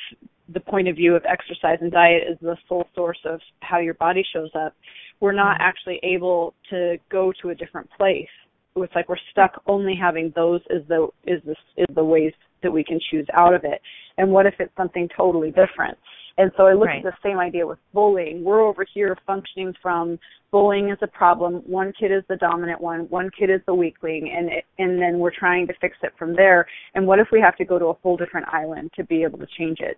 the 0.54 0.60
point 0.60 0.88
of 0.88 0.96
view 0.96 1.16
of 1.16 1.24
exercise 1.26 1.78
and 1.82 1.92
diet 1.92 2.24
is 2.30 2.38
the 2.42 2.58
sole 2.68 2.88
source 2.96 3.20
of 3.26 3.40
how 3.62 3.80
your 3.80 3.94
body 3.96 4.24
shows 4.34 4.50
up. 4.56 4.76
We're 5.20 5.32
not 5.34 5.58
Mhm. 5.58 5.64
actually 5.64 6.00
able 6.04 6.54
to 6.70 6.98
go 7.10 7.32
to 7.42 7.50
a 7.50 7.56
different 7.56 7.90
place. 7.92 8.30
It's 8.76 8.96
like 8.96 9.10
we're 9.10 9.18
stuck 9.32 9.62
only 9.68 9.96
having 9.96 10.30
those 10.32 10.62
is 10.70 10.86
the 10.88 11.10
is 11.26 11.42
the 11.44 11.56
is 11.76 11.88
the 11.96 12.04
ways 12.04 12.34
that 12.62 12.72
we 12.72 12.84
can 12.84 13.00
choose 13.00 13.28
out 13.34 13.54
of 13.54 13.64
it. 13.66 13.82
And 14.18 14.32
what 14.32 14.46
if 14.46 14.60
it's 14.60 14.74
something 14.76 15.10
totally 15.10 15.52
different? 15.52 15.98
And 16.38 16.52
so 16.56 16.68
I 16.68 16.74
look 16.74 16.88
Right. 16.88 17.04
at 17.06 17.12
the 17.12 17.18
same 17.22 17.38
idea 17.38 17.68
with 17.68 17.80
bullying. 17.94 18.46
We're 18.46 18.62
over 18.62 18.86
here 18.86 19.18
functioning 19.28 19.74
from 19.82 20.18
bullying 20.52 20.90
is 20.90 20.98
a 21.02 21.08
problem. 21.08 21.56
One 21.68 21.92
kid 21.92 22.12
is 22.12 22.26
the 22.28 22.38
dominant 22.38 22.80
one. 22.80 23.10
One 23.10 23.30
kid 23.32 23.50
is 23.50 23.62
the 23.66 23.74
weakling, 23.76 24.32
and 24.32 24.50
it, 24.50 24.66
and 24.78 25.02
then 25.02 25.20
we're 25.20 25.32
trying 25.32 25.68
to 25.68 25.74
fix 25.74 25.98
it 26.02 26.14
from 26.18 26.34
there. 26.36 26.66
And 26.96 27.06
what 27.06 27.20
if 27.20 27.30
we 27.32 27.42
have 27.42 27.58
to 27.58 27.66
go 27.66 27.78
to 27.78 27.88
a 27.88 27.94
whole 27.94 28.16
different 28.16 28.48
island 28.54 28.94
to 28.94 29.04
be 29.04 29.24
able 29.24 29.40
to 29.40 29.48
change 29.48 29.82
it? 29.82 29.98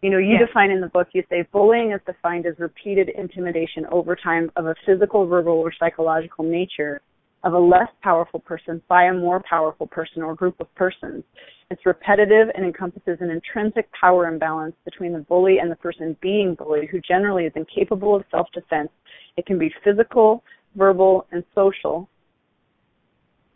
You 0.00 0.10
know, 0.10 0.18
you 0.18 0.34
Yes. 0.34 0.48
define 0.48 0.70
in 0.70 0.80
the 0.80 0.86
book. 0.88 1.08
You 1.12 1.24
say 1.28 1.42
bullying 1.50 1.90
is 1.90 2.00
defined 2.06 2.46
as 2.46 2.58
repeated 2.58 3.08
intimidation 3.08 3.84
over 3.86 4.14
time 4.14 4.50
of 4.56 4.66
a 4.66 4.74
physical, 4.86 5.26
verbal, 5.26 5.54
or 5.58 5.72
psychological 5.72 6.44
nature 6.44 7.00
of 7.44 7.52
a 7.54 7.58
less 7.58 7.88
powerful 8.02 8.40
person 8.40 8.80
by 8.88 9.04
a 9.04 9.12
more 9.12 9.40
powerful 9.48 9.86
person 9.86 10.22
or 10.22 10.34
group 10.34 10.58
of 10.60 10.72
persons. 10.74 11.24
It's 11.70 11.84
repetitive 11.84 12.48
and 12.54 12.64
encompasses 12.64 13.18
an 13.20 13.30
intrinsic 13.30 13.88
power 13.92 14.26
imbalance 14.26 14.74
between 14.84 15.12
the 15.12 15.20
bully 15.20 15.58
and 15.58 15.70
the 15.70 15.76
person 15.76 16.16
being 16.20 16.54
bullied, 16.54 16.88
who 16.90 17.00
generally 17.00 17.44
is 17.44 17.52
incapable 17.56 18.14
of 18.14 18.24
self 18.30 18.48
defense. 18.52 18.90
It 19.36 19.46
can 19.46 19.58
be 19.58 19.72
physical, 19.84 20.42
verbal, 20.76 21.26
and 21.32 21.44
social. 21.54 22.08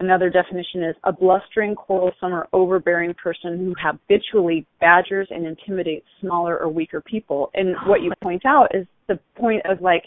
Another 0.03 0.31
definition 0.31 0.83
is 0.83 0.97
a 1.05 1.13
blustering, 1.13 1.77
quarrelsome, 1.77 2.35
or 2.35 2.49
overbearing 2.53 3.15
person 3.15 3.57
who 3.57 3.75
habitually 3.81 4.67
badgers 4.81 5.29
and 5.31 5.47
intimidates 5.47 6.05
smaller 6.21 6.59
or 6.59 6.69
weaker 6.69 7.01
people. 7.01 7.53
And 7.55 7.77
what 7.87 8.03
you 8.03 8.11
point 8.21 8.45
out 8.45 8.75
is 8.75 8.85
the 9.07 9.21
point 9.39 9.65
of 9.65 9.81
like 9.81 10.03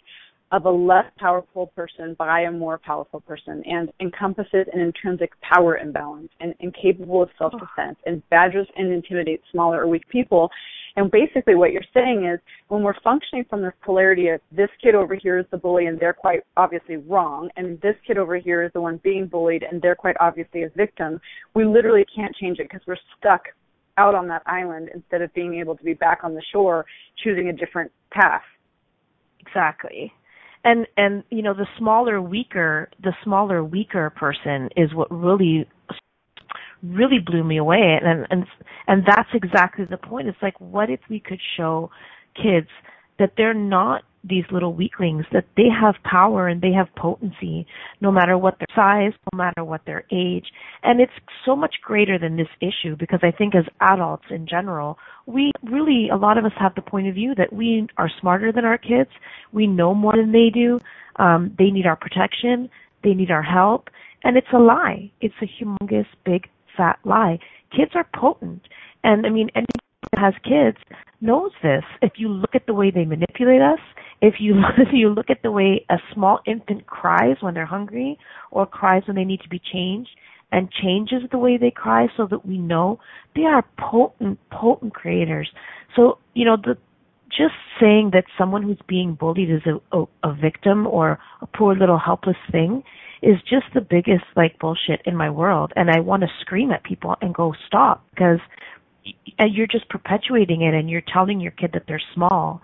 of 0.52 0.66
a 0.66 0.70
less 0.70 1.06
powerful 1.18 1.68
person 1.78 2.14
by 2.20 2.42
a 2.42 2.52
more 2.52 2.78
powerful 2.78 3.22
person 3.22 3.64
and 3.66 3.90
encompasses 4.02 4.68
an 4.74 4.82
intrinsic 4.82 5.32
power 5.40 5.78
imbalance 5.78 6.30
and 6.42 6.54
incapable 6.60 7.24
of 7.24 7.30
self 7.38 7.54
defense 7.54 7.96
and 8.06 8.22
badgers 8.30 8.68
and 8.76 8.92
intimidates 8.92 9.44
smaller 9.54 9.82
or 9.82 9.88
weak 9.88 10.08
people. 10.10 10.52
And 10.96 11.12
basically 11.12 11.56
what 11.56 11.72
you're 11.72 11.82
saying 11.94 12.26
is 12.26 12.40
when 12.70 12.82
we're 12.82 13.00
functioning 13.04 13.46
from 13.50 13.62
this 13.62 13.74
polarity 13.84 14.30
of 14.30 14.40
this 14.52 14.70
kid 14.82 14.96
over 14.96 15.16
here 15.16 15.38
is 15.38 15.46
the 15.52 15.58
bully 15.58 15.88
and 15.88 16.00
they're 16.00 16.14
quite 16.14 16.42
obviously 16.56 16.98
wrong 16.98 17.50
and 17.58 17.80
this 17.82 17.96
kid 18.08 18.18
over 18.18 18.38
here 18.38 18.64
is 18.64 18.72
the 18.74 18.82
one 18.82 19.00
being 19.04 19.28
bullied 19.28 19.64
and 19.64 19.82
they're 19.82 19.96
quite 19.96 20.16
obviously 20.20 20.64
a 20.64 20.70
victim, 20.70 21.20
we 21.54 21.66
literally 21.66 22.06
can't 22.16 22.34
change 22.36 22.60
it 22.60 22.70
because 22.70 22.86
we're 22.88 22.98
stuck 23.18 23.44
out 23.98 24.16
on 24.16 24.28
that 24.28 24.42
island 24.46 24.90
instead 24.94 25.22
of 25.22 25.34
being 25.34 25.56
able 25.56 25.76
to 25.76 25.84
be 25.84 25.94
back 25.94 26.20
on 26.24 26.34
the 26.34 26.44
shore 26.52 26.86
choosing 27.24 27.50
a 27.50 27.54
different 27.54 27.92
path. 28.12 28.44
Exactly 29.40 30.14
and 30.66 30.88
and 30.98 31.24
you 31.30 31.42
know 31.42 31.54
the 31.54 31.68
smaller 31.78 32.22
weaker 32.22 32.90
the 33.04 33.14
smaller 33.24 33.64
weaker 33.64 34.10
person 34.10 34.68
is 34.76 34.94
what 34.94 35.10
really 35.12 35.66
really 36.84 37.20
blew 37.20 37.44
me 37.44 37.58
away. 37.58 38.00
And 38.02 38.26
and 38.30 38.46
and 38.88 39.04
that's 39.06 39.30
exactly 39.34 39.86
the 39.86 39.98
point. 39.98 40.28
It's 40.28 40.42
like 40.42 40.60
what 40.60 40.90
if 40.90 41.00
we 41.10 41.20
could 41.20 41.40
show 41.58 41.90
kids 42.36 42.68
that 43.18 43.34
they're 43.38 43.54
not 43.54 44.04
these 44.28 44.44
little 44.52 44.74
weaklings 44.74 45.26
that 45.32 45.46
they 45.56 45.68
have 45.70 45.96
power 46.04 46.48
and 46.48 46.62
they 46.62 46.72
have 46.72 46.88
potency 46.96 47.66
no 48.02 48.12
matter 48.12 48.38
what 48.38 48.58
their 48.58 48.76
size 48.76 49.14
no 49.32 49.38
matter 49.38 49.64
what 49.64 49.82
their 49.86 50.04
age. 50.12 50.46
And 50.84 51.00
it's 51.00 51.12
so 51.46 51.56
much 51.56 51.76
greater 51.84 52.18
than 52.18 52.36
this 52.36 52.48
issue 52.60 52.96
because 52.98 53.20
i 53.22 53.32
think 53.32 53.54
as 53.56 53.66
adults 53.82 54.26
in 54.30 54.48
general 54.48 54.98
we 55.28 55.52
really 55.64 56.10
a 56.12 56.18
lot 56.18 56.38
of 56.38 56.46
us 56.46 56.52
have 56.60 56.74
the 56.76 56.82
point 56.82 57.08
of 57.08 57.16
view 57.16 57.36
that 57.36 57.54
we 57.54 57.88
are 57.98 58.10
smarter 58.20 58.52
than 58.52 58.66
our 58.66 58.78
kids. 58.78 59.10
We 59.52 59.68
know 59.68 59.94
more 59.94 60.14
than 60.16 60.32
they 60.32 60.50
do. 60.54 60.80
Um 61.18 61.56
they 61.58 61.70
need 61.70 61.86
our 61.86 61.96
protection. 61.96 62.70
They 63.04 63.14
need 63.14 63.32
our 63.32 63.44
help. 63.44 63.90
And 64.24 64.38
it's 64.38 64.48
a 64.54 64.58
lie. 64.58 65.12
It's 65.22 65.36
a 65.42 65.64
humongous 65.64 66.08
big 66.26 66.48
fat 66.76 67.00
lie. 67.04 67.40
Kids 67.76 67.92
are 67.96 68.08
potent. 68.16 68.62
And 69.04 69.26
i 69.26 69.30
mean 69.30 69.50
anyone 69.56 69.68
that 70.12 70.20
has 70.20 70.34
kids 70.44 70.78
knows 71.22 71.52
this. 71.64 71.84
If 72.02 72.14
you 72.18 72.30
look 72.30 72.56
at 72.56 72.66
the 72.68 72.74
way 72.74 72.92
they 72.92 73.06
manipulate 73.06 73.62
us 73.62 73.80
if 74.22 74.36
you 74.40 74.56
if 74.78 74.90
you 74.92 75.10
look 75.10 75.30
at 75.30 75.42
the 75.44 75.52
way 75.52 75.86
a 75.90 75.98
small 76.14 76.40
infant 76.46 76.86
cries 76.88 77.38
when 77.42 77.54
they're 77.54 77.66
hungry 77.66 78.18
or 78.52 78.66
cries 78.66 79.04
when 79.08 79.16
they 79.16 79.24
need 79.24 79.42
to 79.42 79.50
be 79.50 79.62
changed 79.74 80.10
and 80.52 80.72
changes 80.72 81.24
the 81.32 81.38
way 81.38 81.58
they 81.58 81.72
cry 81.72 82.08
so 82.16 82.28
that 82.30 82.46
we 82.46 82.58
know 82.58 83.00
they 83.36 83.44
are 83.44 83.66
potent 83.78 84.40
potent 84.52 84.94
creators. 84.94 85.50
So 85.96 86.20
you 86.34 86.46
know 86.46 86.58
the 86.58 86.78
just 87.30 87.56
saying 87.82 88.12
that 88.14 88.24
someone 88.38 88.64
who's 88.64 88.80
being 88.88 89.16
bullied 89.16 89.50
is 89.50 89.62
a, 89.66 89.98
a, 89.98 90.06
a 90.24 90.34
victim 90.34 90.88
or 90.88 91.20
a 91.42 91.48
poor 91.48 91.76
little 91.76 92.00
helpless 92.00 92.38
thing 92.52 92.84
is 93.26 93.38
just 93.50 93.66
the 93.74 93.82
biggest 93.82 94.24
like 94.36 94.58
bullshit 94.60 95.02
in 95.06 95.16
my 95.16 95.30
world 95.30 95.74
and 95.76 95.90
i 95.90 96.00
want 96.00 96.22
to 96.22 96.28
scream 96.42 96.72
at 96.72 96.84
people 96.84 97.16
and 97.22 97.34
go 97.34 97.54
stop 97.68 98.06
because 98.12 98.40
you're 99.50 99.68
just 99.68 99.88
perpetuating 99.90 100.62
it 100.62 100.74
and 100.74 100.90
you're 100.90 101.04
telling 101.14 101.40
your 101.40 101.52
kid 101.52 101.72
that 101.74 101.84
they're 101.88 102.02
small. 102.14 102.62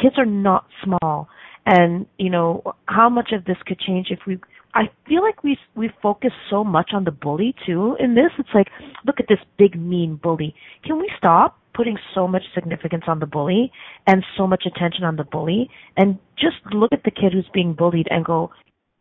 Kids 0.00 0.16
are 0.18 0.26
not 0.26 0.66
small 0.82 1.28
and 1.66 2.06
you 2.18 2.28
know 2.28 2.62
how 2.86 3.08
much 3.08 3.30
of 3.32 3.44
this 3.44 3.56
could 3.64 3.78
change 3.80 4.08
if 4.10 4.18
we 4.26 4.38
i 4.74 4.82
feel 5.08 5.22
like 5.22 5.42
we 5.42 5.56
we 5.74 5.88
focus 6.02 6.30
so 6.50 6.62
much 6.62 6.90
on 6.92 7.04
the 7.04 7.10
bully 7.10 7.54
too 7.66 7.96
in 8.00 8.14
this. 8.14 8.30
It's 8.38 8.48
like 8.54 8.68
look 9.06 9.20
at 9.20 9.26
this 9.28 9.38
big 9.56 9.80
mean 9.80 10.18
bully. 10.22 10.54
Can 10.84 10.98
we 10.98 11.10
stop 11.16 11.58
putting 11.74 11.96
so 12.14 12.28
much 12.28 12.42
significance 12.54 13.04
on 13.06 13.18
the 13.18 13.26
bully 13.26 13.72
and 14.06 14.24
so 14.36 14.46
much 14.46 14.64
attention 14.66 15.04
on 15.04 15.16
the 15.16 15.24
bully 15.24 15.68
and 15.96 16.18
just 16.36 16.56
look 16.72 16.92
at 16.92 17.02
the 17.04 17.10
kid 17.10 17.32
who's 17.32 17.48
being 17.52 17.72
bullied 17.72 18.06
and 18.10 18.24
go 18.24 18.50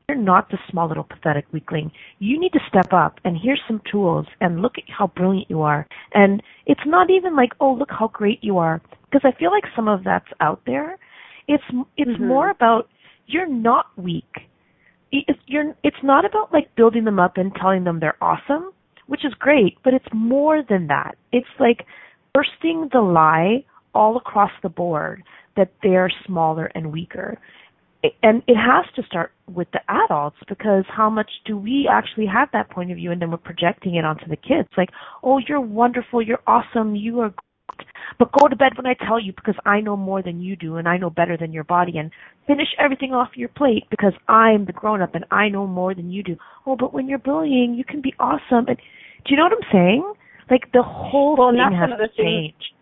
you're 0.10 0.18
not 0.18 0.50
the 0.50 0.58
small 0.70 0.88
little 0.88 1.04
pathetic 1.04 1.46
weakling. 1.52 1.92
You 2.20 2.40
need 2.40 2.52
to 2.54 2.60
step 2.68 2.92
up 2.92 3.20
and 3.24 3.38
here's 3.42 3.62
some 3.68 3.82
tools 3.90 4.26
and 4.42 4.62
look 4.62 4.74
at 4.78 4.84
how 4.88 5.08
brilliant 5.08 5.50
you 5.50 5.62
are. 5.62 5.88
And 6.14 6.44
it's 6.66 6.82
not 6.86 7.10
even 7.10 7.36
like, 7.36 7.52
oh, 7.60 7.74
look 7.74 7.90
how 7.92 8.10
great 8.10 8.44
you 8.44 8.58
are. 8.58 8.82
Because 9.10 9.22
I 9.24 9.38
feel 9.40 9.52
like 9.52 9.64
some 9.76 9.88
of 9.88 10.04
that's 10.04 10.28
out 10.42 10.62
there. 10.66 10.98
It's, 11.48 11.64
it's 11.98 12.12
mm-hmm. 12.12 12.28
more 12.28 12.50
about 12.50 12.90
you're 13.28 13.48
not 13.48 13.86
weak. 13.98 14.50
It's, 15.12 15.40
you're, 15.46 15.76
it's 15.84 16.04
not 16.04 16.26
about 16.26 16.52
like 16.52 16.76
building 16.76 17.06
them 17.06 17.20
up 17.20 17.38
and 17.38 17.54
telling 17.56 17.84
them 17.84 18.00
they're 18.00 18.22
awesome, 18.22 18.72
which 19.08 19.24
is 19.24 19.34
great, 19.40 19.78
but 19.84 19.94
it's 19.94 20.06
more 20.14 20.64
than 20.68 20.88
that. 20.88 21.16
It's 21.32 21.48
like 21.60 21.86
bursting 22.34 22.90
the 22.92 23.00
lie 23.00 23.64
all 23.94 24.18
across 24.18 24.52
the 24.64 24.70
board 24.70 25.24
that 25.56 25.72
they're 25.84 26.12
smaller 26.26 26.66
and 26.74 26.92
weaker 26.92 27.38
and 28.22 28.44
it 28.48 28.56
has 28.56 28.86
to 28.96 29.04
start 29.04 29.32
with 29.48 29.68
the 29.72 29.80
adults 29.88 30.38
because 30.50 30.84
how 30.90 31.10
much 31.10 31.30
do 31.46 31.58
we 31.58 31.90
actually 31.90 32.26
have 32.26 32.50
that 32.52 32.70
point 32.70 32.92
of 32.92 32.98
view? 32.98 33.12
And 33.12 33.22
then 33.22 33.32
we're 33.32 33.38
projecting 33.38 33.96
it 33.96 34.06
onto 34.06 34.28
the 34.28 34.36
kids. 34.36 34.70
Like 34.78 34.90
oh 35.24 35.40
you're 35.48 35.62
wonderful. 35.62 36.22
You're 36.22 36.44
awesome. 36.46 36.96
You 36.96 37.22
are 37.22 37.30
great. 37.30 37.88
but 38.20 38.32
go 38.38 38.48
to 38.48 38.56
bed 38.56 38.74
when 38.76 38.86
i 38.86 38.94
tell 39.08 39.20
you 39.20 39.32
because 39.34 39.56
i 39.66 39.80
know 39.80 39.96
more 39.96 40.22
than 40.22 40.42
you 40.42 40.56
do 40.56 40.76
and 40.76 40.88
i 40.88 40.98
know 40.98 41.10
better 41.10 41.38
than 41.38 41.54
your 41.54 41.64
body. 41.64 41.98
And 41.98 42.12
finish 42.46 42.68
everything 42.78 43.14
off 43.14 43.30
your 43.36 43.50
plate 43.50 43.86
because 43.90 44.14
i'm 44.28 44.66
the 44.66 44.74
grown 44.74 45.02
up 45.02 45.16
and 45.16 45.26
i 45.32 45.48
know 45.48 45.66
more 45.66 45.96
than 45.96 46.12
you 46.12 46.24
do. 46.24 46.36
Oh 46.66 46.76
but 46.76 46.94
when 46.94 47.08
you're 47.08 47.20
bullying 47.20 47.74
you 47.74 47.86
can 47.86 48.02
be 48.02 48.14
awesome. 48.20 48.68
And 48.68 48.78
do 48.78 49.30
you 49.30 49.38
know 49.38 49.44
what 49.44 49.54
i'm 49.54 49.72
saying? 49.72 50.14
Like 50.52 50.72
the 50.74 50.84
whole 50.84 51.38
well, 51.38 51.52
thing 51.52 51.78
has 51.80 51.90
to 51.98 52.22
change 52.22 52.74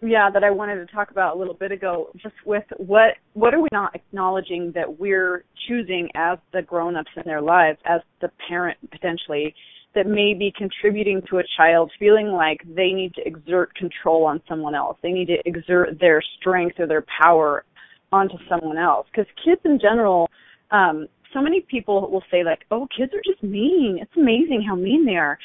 yeah 0.00 0.30
that 0.30 0.44
I 0.44 0.50
wanted 0.50 0.76
to 0.76 0.86
talk 0.92 1.10
about 1.10 1.36
a 1.36 1.38
little 1.38 1.54
bit 1.54 1.72
ago 1.72 2.10
just 2.22 2.34
with 2.46 2.64
what 2.76 3.14
what 3.34 3.54
are 3.54 3.60
we 3.60 3.68
not 3.72 3.94
acknowledging 3.94 4.72
that 4.74 4.98
we're 4.98 5.44
choosing 5.66 6.08
as 6.14 6.38
the 6.52 6.62
grown-ups 6.62 7.10
in 7.16 7.22
their 7.24 7.40
lives 7.40 7.78
as 7.84 8.00
the 8.20 8.30
parent 8.48 8.78
potentially 8.90 9.54
that 9.94 10.06
may 10.06 10.34
be 10.34 10.52
contributing 10.56 11.22
to 11.30 11.38
a 11.38 11.42
child 11.56 11.90
feeling 11.98 12.28
like 12.28 12.60
they 12.76 12.92
need 12.92 13.14
to 13.14 13.26
exert 13.26 13.74
control 13.74 14.26
on 14.26 14.40
someone 14.48 14.74
else? 14.74 14.98
They 15.02 15.12
need 15.12 15.26
to 15.26 15.38
exert 15.46 15.98
their 15.98 16.22
strength 16.38 16.78
or 16.78 16.86
their 16.86 17.04
power 17.20 17.64
onto 18.12 18.36
someone 18.48 18.78
else? 18.78 19.06
Because 19.10 19.30
kids 19.44 19.60
in 19.64 19.78
general 19.80 20.28
um 20.70 21.08
so 21.34 21.42
many 21.42 21.60
people 21.60 22.10
will 22.10 22.24
say 22.30 22.44
like 22.44 22.60
oh 22.70 22.86
kids 22.96 23.12
are 23.14 23.22
just 23.24 23.42
mean. 23.42 23.98
It's 24.00 24.16
amazing 24.16 24.64
how 24.66 24.76
mean 24.76 25.04
they 25.04 25.16
are 25.16 25.38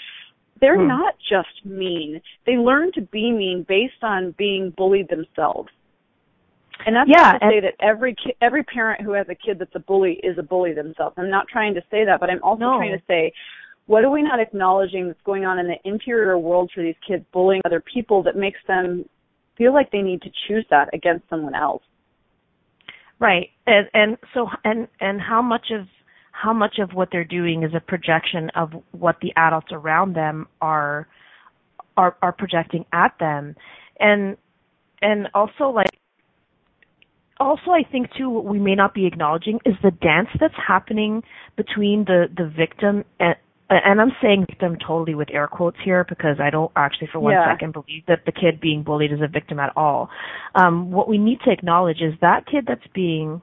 they're 0.64 0.80
hmm. 0.80 0.88
not 0.88 1.16
just 1.30 1.66
mean. 1.66 2.22
They 2.46 2.54
learn 2.54 2.94
to 2.94 3.02
be 3.02 3.32
mean 3.32 3.66
based 3.68 4.02
on 4.02 4.34
being 4.38 4.74
bullied 4.78 5.10
themselves. 5.10 5.70
And 6.86 6.96
that's 6.96 7.10
yeah, 7.10 7.34
not 7.34 7.40
to 7.40 7.50
say 7.50 7.60
that 7.60 7.74
every 7.82 8.16
ki- 8.16 8.36
every 8.42 8.64
parent 8.64 9.02
who 9.02 9.12
has 9.12 9.28
a 9.30 9.36
kid 9.36 9.60
that's 9.60 9.76
a 9.76 9.80
bully 9.80 10.20
is 10.24 10.38
a 10.38 10.44
bully 10.44 10.74
themselves. 10.74 11.16
I'm 11.18 11.30
not 11.30 11.48
trying 11.50 11.74
to 11.74 11.82
say 11.92 12.06
that, 12.06 12.20
but 12.22 12.30
I'm 12.30 12.42
also 12.44 12.62
no. 12.62 12.78
trying 12.78 12.98
to 12.98 13.04
say 13.08 13.34
what 13.86 14.06
are 14.06 14.10
we 14.10 14.22
not 14.22 14.40
acknowledging 14.40 15.08
that's 15.08 15.20
going 15.26 15.44
on 15.44 15.60
in 15.60 15.68
the 15.68 15.76
interior 15.84 16.38
world 16.38 16.72
for 16.74 16.82
these 16.82 16.96
kids 17.06 17.26
bullying 17.34 17.62
other 17.66 17.84
people 17.94 18.24
that 18.24 18.38
makes 18.38 18.60
them 18.68 19.04
feel 19.58 19.74
like 19.74 19.92
they 19.92 20.02
need 20.02 20.22
to 20.22 20.30
choose 20.48 20.66
that 20.70 20.90
against 20.94 21.28
someone 21.30 21.56
else. 21.56 21.84
Right. 23.20 23.50
And 23.68 23.88
and 23.94 24.18
so 24.34 24.48
and 24.64 24.88
and 25.02 25.20
how 25.20 25.42
much 25.42 25.68
of 25.72 25.88
how 26.34 26.52
much 26.52 26.80
of 26.80 26.94
what 26.94 27.10
they're 27.12 27.24
doing 27.24 27.64
is 27.64 27.72
a 27.74 27.80
projection 27.80 28.50
of 28.56 28.74
what 28.92 29.16
the 29.22 29.32
adults 29.38 29.68
around 29.72 30.16
them 30.16 30.48
are 30.62 31.08
are 31.96 32.18
are 32.22 32.34
projecting 32.34 32.86
at 32.92 33.14
them 33.20 33.56
and 34.00 34.36
and 35.02 35.28
also 35.34 35.70
like 35.70 35.90
also 37.40 37.72
I 37.72 37.84
think 37.90 38.08
too 38.18 38.30
what 38.30 38.46
we 38.46 38.60
may 38.60 38.76
not 38.76 38.94
be 38.94 39.06
acknowledging 39.06 39.60
is 39.64 39.76
the 39.84 39.92
dance 39.92 40.30
that's 40.40 40.56
happening 40.68 41.24
between 41.56 42.06
the 42.06 42.26
the 42.36 42.50
victim 42.50 43.06
and 43.20 43.36
and 43.70 44.02
I'm 44.02 44.12
saying 44.22 44.46
victim 44.50 44.78
totally 44.86 45.16
with 45.16 45.30
air 45.32 45.48
quotes 45.48 45.78
here 45.84 46.06
because 46.08 46.38
I 46.40 46.50
don't 46.50 46.72
actually 46.76 47.10
for 47.12 47.20
one 47.20 47.34
yeah. 47.34 47.52
second 47.54 47.74
believe 47.74 48.04
that 48.08 48.26
the 48.26 48.32
kid 48.32 48.60
being 48.60 48.84
bullied 48.84 49.12
is 49.12 49.22
a 49.22 49.28
victim 49.28 49.60
at 49.60 49.72
all. 49.76 50.10
Um, 50.56 50.92
what 50.92 51.08
we 51.08 51.18
need 51.18 51.40
to 51.46 51.52
acknowledge 51.52 52.02
is 52.02 52.14
that 52.22 52.46
kid 52.46 52.66
that's 52.68 52.86
being 52.94 53.42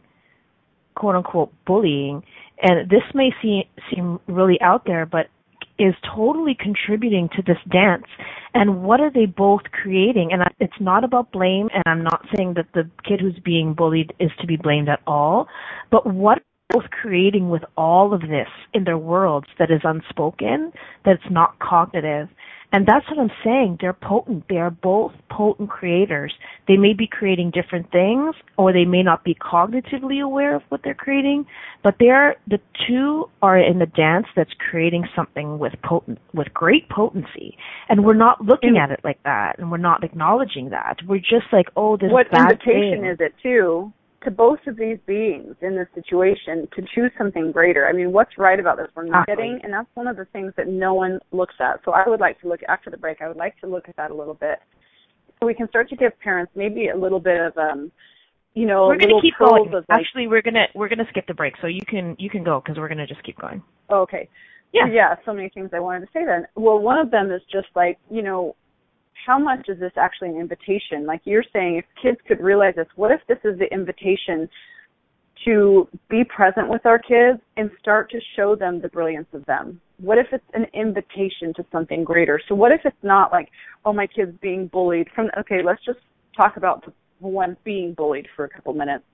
quote 0.94 1.14
unquote 1.14 1.52
bullying 1.66 2.22
and 2.62 2.88
this 2.88 3.02
may 3.14 3.30
seem 3.42 4.20
really 4.26 4.60
out 4.60 4.84
there 4.86 5.06
but 5.06 5.26
is 5.78 5.94
totally 6.14 6.54
contributing 6.58 7.28
to 7.34 7.42
this 7.42 7.56
dance 7.70 8.04
and 8.52 8.82
what 8.82 9.00
are 9.00 9.10
they 9.10 9.24
both 9.26 9.62
creating 9.72 10.30
and 10.32 10.42
it's 10.58 10.80
not 10.80 11.04
about 11.04 11.32
blame 11.32 11.68
and 11.72 11.82
i'm 11.86 12.02
not 12.02 12.24
saying 12.36 12.54
that 12.54 12.66
the 12.74 12.88
kid 13.04 13.20
who's 13.20 13.38
being 13.44 13.72
bullied 13.72 14.12
is 14.20 14.30
to 14.40 14.46
be 14.46 14.56
blamed 14.56 14.88
at 14.88 15.00
all 15.06 15.48
but 15.90 16.06
what 16.06 16.42
both 16.70 16.84
creating 16.90 17.50
with 17.50 17.62
all 17.76 18.14
of 18.14 18.20
this 18.22 18.48
in 18.74 18.84
their 18.84 18.98
worlds 18.98 19.48
that 19.58 19.70
is 19.70 19.80
unspoken, 19.84 20.72
that's 21.04 21.22
not 21.30 21.58
cognitive. 21.58 22.28
And 22.72 22.86
that's 22.86 23.04
what 23.10 23.18
I'm 23.18 23.32
saying. 23.44 23.78
They're 23.80 23.92
potent. 23.92 24.44
They 24.48 24.58
are 24.58 24.70
both 24.70 25.12
potent 25.28 25.70
creators. 25.70 26.32
They 26.68 26.76
may 26.76 26.92
be 26.92 27.08
creating 27.10 27.50
different 27.50 27.90
things 27.90 28.36
or 28.56 28.72
they 28.72 28.84
may 28.84 29.02
not 29.02 29.24
be 29.24 29.34
cognitively 29.34 30.22
aware 30.22 30.54
of 30.54 30.62
what 30.68 30.82
they're 30.84 30.94
creating, 30.94 31.46
but 31.82 31.96
they're, 31.98 32.36
the 32.46 32.60
two 32.86 33.28
are 33.42 33.58
in 33.58 33.80
the 33.80 33.86
dance 33.86 34.26
that's 34.36 34.52
creating 34.70 35.04
something 35.16 35.58
with 35.58 35.72
potent, 35.82 36.18
with 36.32 36.54
great 36.54 36.88
potency. 36.88 37.56
And 37.88 38.04
we're 38.04 38.14
not 38.14 38.40
looking 38.40 38.78
at 38.78 38.92
it 38.92 39.00
like 39.02 39.20
that 39.24 39.58
and 39.58 39.70
we're 39.70 39.78
not 39.78 40.04
acknowledging 40.04 40.70
that. 40.70 40.98
We're 41.06 41.18
just 41.18 41.52
like, 41.52 41.66
oh, 41.76 41.96
this 41.96 42.10
what 42.12 42.30
bad 42.30 42.52
invitation 42.52 43.02
thing. 43.02 43.06
is 43.06 43.18
it 43.18 43.34
too 43.42 43.92
to 44.24 44.30
both 44.30 44.58
of 44.66 44.76
these 44.76 44.98
beings 45.06 45.54
in 45.62 45.74
this 45.74 45.88
situation 45.94 46.68
to 46.76 46.82
choose 46.94 47.10
something 47.16 47.52
greater. 47.52 47.86
I 47.86 47.92
mean, 47.92 48.12
what's 48.12 48.36
right 48.36 48.60
about 48.60 48.76
this? 48.76 48.88
We're 48.94 49.04
not 49.04 49.26
getting, 49.26 49.58
and 49.62 49.72
that's 49.72 49.88
one 49.94 50.06
of 50.06 50.16
the 50.16 50.26
things 50.26 50.52
that 50.56 50.68
no 50.68 50.92
one 50.92 51.20
looks 51.32 51.54
at. 51.58 51.80
So 51.84 51.92
I 51.92 52.06
would 52.06 52.20
like 52.20 52.38
to 52.42 52.48
look 52.48 52.60
after 52.68 52.90
the 52.90 52.98
break. 52.98 53.22
I 53.22 53.28
would 53.28 53.38
like 53.38 53.58
to 53.60 53.66
look 53.66 53.88
at 53.88 53.96
that 53.96 54.10
a 54.10 54.14
little 54.14 54.34
bit, 54.34 54.58
so 55.38 55.46
we 55.46 55.54
can 55.54 55.68
start 55.68 55.88
to 55.88 55.96
give 55.96 56.12
parents 56.20 56.52
maybe 56.54 56.88
a 56.88 56.96
little 56.96 57.20
bit 57.20 57.40
of, 57.40 57.56
um, 57.56 57.90
you 58.54 58.66
know, 58.66 58.88
we're 58.88 58.98
gonna 58.98 59.20
keep 59.22 59.34
going. 59.38 59.70
like, 59.70 59.84
Actually, 59.88 60.26
we're 60.26 60.42
gonna 60.42 60.66
we're 60.74 60.88
gonna 60.88 61.06
skip 61.08 61.26
the 61.26 61.34
break, 61.34 61.54
so 61.62 61.66
you 61.66 61.80
can 61.88 62.14
you 62.18 62.28
can 62.28 62.44
go 62.44 62.60
because 62.62 62.78
we're 62.78 62.88
gonna 62.88 63.06
just 63.06 63.22
keep 63.22 63.38
going. 63.38 63.62
okay, 63.90 64.28
Yeah. 64.72 64.86
yeah, 64.86 65.14
so 65.24 65.32
many 65.32 65.48
things 65.48 65.70
I 65.72 65.80
wanted 65.80 66.00
to 66.00 66.12
say 66.12 66.26
then. 66.26 66.46
Well, 66.56 66.78
one 66.78 66.98
of 66.98 67.10
them 67.10 67.30
is 67.30 67.40
just 67.50 67.68
like, 67.74 67.98
you 68.10 68.22
know, 68.22 68.54
how 69.26 69.38
much 69.38 69.68
is 69.68 69.78
this 69.78 69.92
actually 69.96 70.30
an 70.30 70.36
invitation? 70.36 71.06
Like 71.06 71.20
you're 71.24 71.44
saying, 71.52 71.76
if 71.76 71.84
kids 72.02 72.18
could 72.26 72.40
realize 72.40 72.74
this, 72.76 72.86
what 72.96 73.10
if 73.10 73.20
this 73.28 73.38
is 73.44 73.58
the 73.58 73.72
invitation 73.72 74.48
to 75.44 75.88
be 76.08 76.22
present 76.24 76.68
with 76.68 76.84
our 76.84 76.98
kids 76.98 77.40
and 77.56 77.70
start 77.80 78.10
to 78.10 78.18
show 78.36 78.54
them 78.54 78.80
the 78.80 78.88
brilliance 78.88 79.28
of 79.32 79.44
them? 79.46 79.80
What 79.98 80.18
if 80.18 80.26
it's 80.32 80.44
an 80.54 80.66
invitation 80.74 81.52
to 81.56 81.64
something 81.72 82.04
greater? 82.04 82.40
So 82.48 82.54
what 82.54 82.72
if 82.72 82.80
it's 82.84 82.96
not 83.02 83.32
like, 83.32 83.48
oh, 83.84 83.92
my 83.92 84.06
kid's 84.06 84.36
being 84.40 84.66
bullied 84.66 85.08
from, 85.14 85.30
okay, 85.38 85.60
let's 85.64 85.84
just 85.84 85.98
talk 86.36 86.56
about 86.56 86.84
the 86.84 86.92
one 87.20 87.56
being 87.64 87.94
bullied 87.94 88.26
for 88.34 88.44
a 88.44 88.48
couple 88.48 88.72
minutes. 88.74 89.04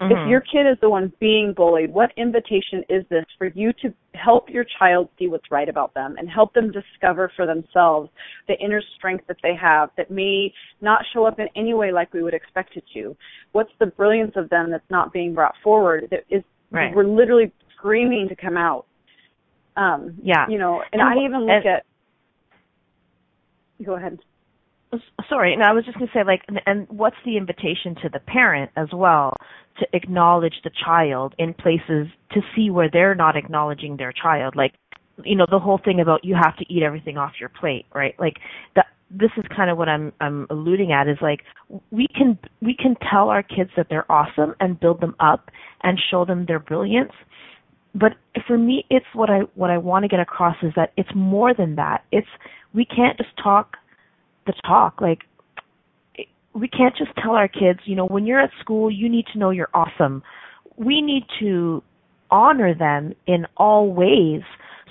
Mhm. 0.00 0.10
If 0.24 0.28
your 0.28 0.40
kid 0.40 0.66
is 0.66 0.78
the 0.80 0.90
one 0.90 1.12
being 1.20 1.52
bullied, 1.52 1.92
what 1.92 2.12
invitation 2.16 2.84
is 2.88 3.06
this 3.08 3.24
for 3.38 3.46
you 3.48 3.72
to 3.74 3.92
help 4.14 4.50
your 4.50 4.64
child 4.64 5.08
see 5.18 5.28
what's 5.28 5.50
right 5.50 5.68
about 5.68 5.94
them 5.94 6.16
and 6.18 6.28
help 6.28 6.52
them 6.54 6.70
discover 6.72 7.28
for 7.36 7.46
themselves 7.46 8.10
the 8.48 8.58
inner 8.58 8.80
strength 8.96 9.26
that 9.28 9.36
they 9.42 9.54
have 9.54 9.90
that 9.96 10.10
may 10.10 10.52
not 10.80 11.04
show 11.12 11.24
up 11.24 11.38
in 11.38 11.48
any 11.56 11.72
way 11.74 11.92
like 11.92 12.12
we 12.12 12.22
would 12.22 12.34
expect 12.34 12.76
it 12.76 12.84
to? 12.94 13.16
What's 13.52 13.72
the 13.78 13.86
brilliance 13.86 14.36
of 14.36 14.48
them 14.50 14.70
that's 14.70 14.90
not 14.90 15.12
being 15.12 15.34
brought 15.34 15.56
forward 15.62 16.08
that 16.10 16.24
is 16.30 16.42
Right. 16.70 16.94
we're 16.94 17.04
literally 17.04 17.52
screaming 17.76 18.28
to 18.28 18.34
come 18.36 18.56
out. 18.56 18.86
Um 19.76 20.14
Yeah. 20.22 20.46
you 20.48 20.58
know, 20.58 20.80
and, 20.92 21.00
And 21.00 21.02
I 21.02 21.16
even 21.24 21.40
look 21.42 21.50
and- 21.64 21.66
at 21.66 21.84
go 23.82 23.94
ahead. 23.94 24.18
Sorry 25.28 25.56
no 25.56 25.64
i 25.64 25.72
was 25.72 25.84
just 25.84 25.96
going 25.96 26.08
to 26.08 26.12
say 26.12 26.24
like 26.24 26.42
and, 26.48 26.60
and 26.66 26.86
what's 26.88 27.16
the 27.24 27.36
invitation 27.36 27.94
to 28.02 28.08
the 28.12 28.20
parent 28.20 28.70
as 28.76 28.88
well 28.92 29.32
to 29.78 29.86
acknowledge 29.92 30.54
the 30.64 30.70
child 30.84 31.34
in 31.38 31.54
places 31.54 32.08
to 32.32 32.40
see 32.54 32.70
where 32.70 32.90
they're 32.92 33.14
not 33.14 33.36
acknowledging 33.36 33.96
their 33.96 34.12
child? 34.12 34.54
Like 34.56 34.74
you 35.24 35.36
know 35.36 35.46
the 35.50 35.58
whole 35.58 35.80
thing 35.82 36.00
about 36.00 36.24
you 36.24 36.34
have 36.34 36.56
to 36.58 36.64
eat 36.72 36.82
everything 36.82 37.16
off 37.16 37.32
your 37.40 37.48
plate 37.48 37.86
right? 37.94 38.14
Like 38.18 38.36
that 38.76 38.86
this 39.10 39.30
is 39.36 39.44
kind 39.54 39.70
of 39.70 39.76
what 39.76 39.90
i'm 39.90 40.10
i'm 40.20 40.46
alluding 40.48 40.90
at 40.90 41.06
is 41.06 41.18
like 41.20 41.40
we 41.90 42.06
can 42.16 42.38
we 42.62 42.74
can 42.74 42.96
tell 43.10 43.28
our 43.28 43.42
kids 43.42 43.68
that 43.76 43.86
they're 43.90 44.10
awesome 44.10 44.54
and 44.58 44.80
build 44.80 45.02
them 45.02 45.14
up 45.20 45.50
and 45.82 45.98
show 46.10 46.24
them 46.24 46.46
their 46.46 46.58
brilliance 46.58 47.12
but 47.94 48.12
for 48.46 48.56
me 48.56 48.84
it's 48.88 49.04
what 49.12 49.28
i 49.28 49.40
what 49.54 49.70
i 49.70 49.76
want 49.76 50.02
to 50.02 50.08
get 50.08 50.18
across 50.18 50.56
is 50.62 50.72
that 50.76 50.92
it's 50.96 51.10
more 51.14 51.52
than 51.54 51.76
that. 51.76 52.04
It's 52.10 52.26
we 52.74 52.84
can't 52.84 53.18
just 53.18 53.30
talk 53.42 53.76
the 54.46 54.52
talk. 54.66 55.00
Like 55.00 55.20
we 56.54 56.68
can't 56.68 56.96
just 56.96 57.10
tell 57.22 57.32
our 57.32 57.48
kids 57.48 57.80
you 57.84 57.96
know 57.96 58.06
when 58.06 58.26
you're 58.26 58.40
at 58.40 58.50
school 58.60 58.90
you 58.90 59.08
need 59.08 59.26
to 59.32 59.38
know 59.38 59.50
you're 59.50 59.70
awesome. 59.74 60.22
We 60.76 61.02
need 61.02 61.24
to 61.40 61.82
honor 62.30 62.74
them 62.74 63.14
in 63.26 63.46
all 63.56 63.92
ways 63.92 64.42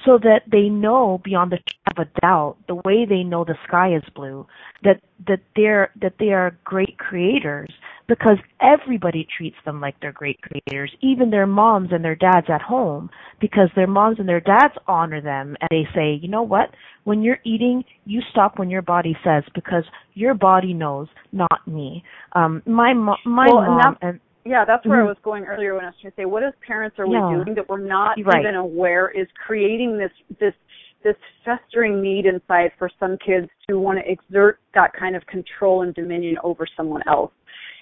so 0.05 0.17
that 0.17 0.41
they 0.51 0.69
know 0.69 1.21
beyond 1.23 1.51
the 1.51 1.57
shadow 1.57 2.01
of 2.01 2.07
a 2.07 2.21
doubt 2.21 2.57
the 2.67 2.75
way 2.75 3.05
they 3.05 3.23
know 3.23 3.43
the 3.43 3.55
sky 3.67 3.93
is 3.95 4.03
blue 4.15 4.45
that 4.83 5.01
that 5.27 5.39
they're 5.55 5.91
that 6.01 6.13
they 6.19 6.29
are 6.29 6.57
great 6.63 6.97
creators 6.97 7.71
because 8.07 8.37
everybody 8.61 9.27
treats 9.37 9.55
them 9.65 9.79
like 9.79 9.95
they're 10.01 10.11
great 10.11 10.39
creators 10.41 10.91
even 11.01 11.29
their 11.29 11.47
moms 11.47 11.89
and 11.91 12.03
their 12.03 12.15
dads 12.15 12.47
at 12.49 12.61
home 12.61 13.09
because 13.39 13.69
their 13.75 13.87
moms 13.87 14.19
and 14.19 14.27
their 14.27 14.39
dads 14.39 14.73
honor 14.87 15.21
them 15.21 15.55
and 15.61 15.69
they 15.69 15.87
say 15.93 16.19
you 16.21 16.27
know 16.27 16.43
what? 16.43 16.71
When 17.03 17.21
you're 17.21 17.39
eating 17.43 17.83
you 18.05 18.21
stop 18.31 18.59
when 18.59 18.69
your 18.69 18.81
body 18.81 19.15
says 19.23 19.43
because 19.53 19.83
your 20.13 20.33
body 20.33 20.73
knows 20.73 21.07
not 21.31 21.67
me. 21.67 22.03
Um 22.33 22.61
my 22.65 22.93
mo- 22.93 23.17
my 23.25 23.47
Well, 23.47 23.59
and 23.59 23.77
mom 23.77 23.97
and 24.01 24.19
Yeah, 24.43 24.65
that's 24.65 24.85
where 24.85 24.99
I 24.99 25.03
Mhm. 25.03 25.07
was 25.07 25.17
going 25.19 25.45
earlier 25.45 25.75
when 25.75 25.85
I 25.85 25.89
was 25.89 25.99
trying 25.99 26.11
to 26.11 26.15
say, 26.15 26.25
what 26.25 26.43
as 26.43 26.53
parents 26.65 26.97
are 26.99 27.05
we 27.07 27.19
doing 27.29 27.53
that 27.55 27.69
we're 27.69 27.77
not 27.77 28.17
right. 28.25 28.41
even 28.41 28.55
aware 28.55 29.09
is 29.09 29.27
creating 29.33 29.97
this 29.97 30.11
this 30.39 30.55
this 31.03 31.15
festering 31.43 31.99
need 32.01 32.27
inside 32.27 32.71
for 32.77 32.87
some 32.99 33.17
kids 33.17 33.49
to 33.67 33.79
want 33.79 33.97
to 33.97 34.11
exert 34.11 34.59
that 34.75 34.93
kind 34.93 35.15
of 35.15 35.25
control 35.25 35.81
and 35.81 35.95
dominion 35.95 36.37
over 36.43 36.67
someone 36.77 37.01
else. 37.07 37.31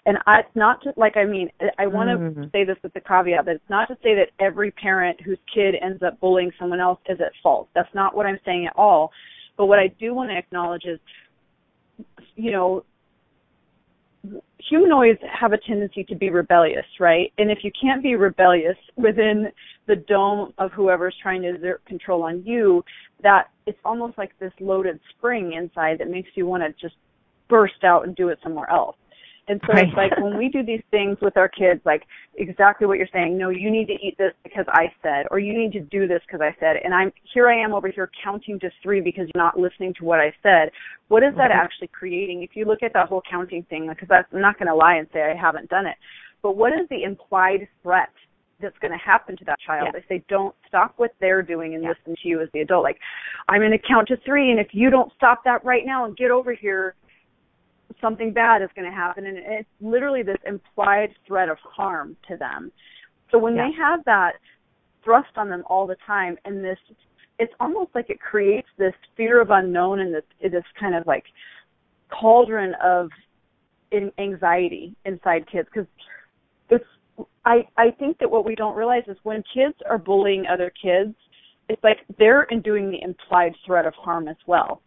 And 0.05 0.17
I, 0.25 0.39
it's 0.39 0.55
not 0.55 0.81
just 0.81 0.97
like 0.97 1.17
I 1.17 1.25
mean, 1.25 1.49
I 1.77 1.87
want 1.87 2.09
to 2.09 2.17
Mhm. 2.17 2.51
say 2.51 2.63
this 2.63 2.77
with 2.83 2.93
the 2.93 3.01
caveat 3.01 3.45
that 3.45 3.55
it's 3.55 3.69
not 3.69 3.87
to 3.89 3.97
say 4.01 4.15
that 4.15 4.29
every 4.39 4.71
parent 4.71 5.19
whose 5.21 5.39
kid 5.53 5.75
ends 5.75 6.01
up 6.03 6.19
bullying 6.19 6.51
someone 6.57 6.79
else 6.79 6.99
is 7.07 7.19
at 7.21 7.33
fault. 7.43 7.69
That's 7.73 7.93
not 7.93 8.15
what 8.15 8.25
I'm 8.25 8.39
saying 8.45 8.67
at 8.67 8.73
all. 8.77 9.11
But 9.57 9.65
what 9.67 9.79
I 9.79 9.87
do 9.87 10.13
want 10.13 10.29
to 10.29 10.37
acknowledge 10.37 10.85
is, 10.85 10.99
you 12.35 12.51
know, 12.51 12.83
humanoids 14.57 15.19
have 15.39 15.53
a 15.53 15.57
tendency 15.57 16.03
to 16.03 16.15
be 16.15 16.29
rebellious, 16.29 16.85
right? 16.99 17.31
And 17.37 17.49
if 17.49 17.59
you 17.63 17.71
can't 17.79 18.03
be 18.03 18.15
rebellious 18.15 18.77
within 18.95 19.47
the 19.87 19.95
dome 19.95 20.53
of 20.57 20.71
whoever's 20.71 21.15
trying 21.21 21.41
to 21.43 21.55
exert 21.55 21.83
control 21.85 22.23
on 22.23 22.43
you, 22.45 22.83
that 23.23 23.49
it's 23.65 23.79
almost 23.85 24.17
like 24.17 24.37
this 24.39 24.53
loaded 24.59 24.99
spring 25.17 25.53
inside 25.53 25.99
that 25.99 26.09
makes 26.09 26.29
you 26.35 26.45
want 26.45 26.63
to 26.63 26.71
just 26.81 26.95
burst 27.47 27.83
out 27.83 28.05
and 28.05 28.15
do 28.15 28.29
it 28.29 28.39
somewhere 28.43 28.69
else. 28.69 28.95
And 29.49 29.59
so 29.65 29.73
it's 29.75 29.97
like 29.97 30.15
when 30.19 30.37
we 30.37 30.47
do 30.47 30.63
these 30.63 30.83
things 30.91 31.17
with 31.21 31.35
our 31.35 31.49
kids, 31.49 31.81
like 31.83 32.03
exactly 32.35 32.85
what 32.85 32.99
you're 32.99 33.07
saying, 33.11 33.35
no, 33.35 33.49
you 33.49 33.71
need 33.71 33.87
to 33.87 33.93
eat 33.93 34.15
this 34.19 34.31
because 34.43 34.65
I 34.69 34.93
said, 35.01 35.25
or 35.31 35.39
you 35.39 35.57
need 35.57 35.71
to 35.73 35.79
do 35.79 36.07
this 36.07 36.21
because 36.27 36.39
I 36.39 36.55
said, 36.59 36.77
and 36.83 36.93
I'm 36.93 37.11
here 37.33 37.49
I 37.49 37.57
am 37.59 37.73
over 37.73 37.89
here 37.89 38.11
counting 38.23 38.59
to 38.59 38.69
three 38.83 39.01
because 39.01 39.27
you're 39.33 39.43
not 39.43 39.59
listening 39.59 39.95
to 39.95 40.05
what 40.05 40.19
I 40.19 40.31
said. 40.43 40.69
What 41.07 41.23
is 41.23 41.33
that 41.35 41.49
Mhm. 41.49 41.55
actually 41.55 41.87
creating? 41.87 42.43
If 42.43 42.55
you 42.55 42.65
look 42.65 42.83
at 42.83 42.93
that 42.93 43.09
whole 43.09 43.23
counting 43.23 43.63
thing, 43.63 43.87
because 43.87 44.09
I'm 44.11 44.39
not 44.39 44.59
going 44.59 44.67
to 44.67 44.75
lie 44.75 44.95
and 44.95 45.09
say 45.11 45.23
I 45.23 45.33
haven't 45.33 45.69
done 45.69 45.87
it, 45.87 45.97
but 46.43 46.55
what 46.55 46.71
is 46.71 46.87
the 46.89 47.03
implied 47.03 47.67
threat 47.81 48.09
that's 48.59 48.77
going 48.79 48.91
to 48.91 48.97
happen 48.97 49.35
to 49.37 49.45
that 49.45 49.59
child 49.61 49.89
Yeah. 49.93 49.99
if 49.99 50.07
they 50.09 50.19
don't 50.27 50.53
stop 50.67 50.93
what 50.97 51.15
they're 51.19 51.41
doing 51.41 51.73
and 51.73 51.83
Yeah. 51.83 51.89
listen 51.89 52.15
to 52.15 52.27
you 52.27 52.39
as 52.41 52.51
the 52.51 52.59
adult? 52.59 52.83
Like, 52.83 52.99
I'm 53.47 53.61
going 53.61 53.71
to 53.71 53.79
count 53.79 54.09
to 54.09 54.17
three, 54.17 54.51
and 54.51 54.59
if 54.59 54.75
you 54.75 54.91
don't 54.91 55.11
stop 55.13 55.43
that 55.45 55.63
right 55.65 55.85
now 55.87 56.05
and 56.05 56.15
get 56.15 56.29
over 56.29 56.53
here, 56.53 56.93
something 58.01 58.31
bad 58.33 58.61
is 58.61 58.69
going 58.75 58.89
to 58.89 58.95
happen 58.95 59.25
and 59.25 59.37
it's 59.37 59.69
literally 59.81 60.23
this 60.23 60.37
implied 60.45 61.09
threat 61.27 61.49
of 61.49 61.57
harm 61.59 62.15
to 62.27 62.37
them 62.37 62.71
so 63.31 63.37
when 63.37 63.55
Yeah. 63.55 63.67
they 63.67 63.73
have 63.75 64.03
that 64.05 64.33
thrust 65.03 65.37
on 65.37 65.49
them 65.49 65.63
all 65.67 65.87
the 65.87 65.97
time 66.05 66.37
and 66.45 66.63
this 66.63 66.77
it's 67.39 67.53
almost 67.59 67.95
like 67.95 68.09
it 68.09 68.19
creates 68.19 68.67
this 68.77 68.93
fear 69.15 69.41
of 69.41 69.49
unknown 69.49 69.99
and 69.99 70.13
this 70.13 70.23
this 70.41 70.63
kind 70.79 70.95
of 70.95 71.05
like 71.07 71.23
cauldron 72.09 72.73
of 72.83 73.09
in 73.91 74.11
anxiety 74.19 74.95
inside 75.05 75.45
kids 75.51 75.67
because 75.73 75.87
it's 76.69 76.85
i 77.45 77.67
i 77.77 77.89
think 77.91 78.17
that 78.19 78.29
what 78.29 78.45
we 78.45 78.55
don't 78.55 78.75
realize 78.75 79.03
is 79.07 79.17
when 79.23 79.43
kids 79.53 79.75
are 79.89 79.97
bullying 79.97 80.45
other 80.47 80.71
kids 80.81 81.15
it's 81.69 81.83
like 81.83 81.99
they're 82.17 82.43
in 82.43 82.61
doing 82.61 82.89
the 82.91 83.01
implied 83.01 83.53
threat 83.65 83.85
of 83.85 83.93
harm 83.95 84.27
as 84.27 84.37
well 84.47 84.81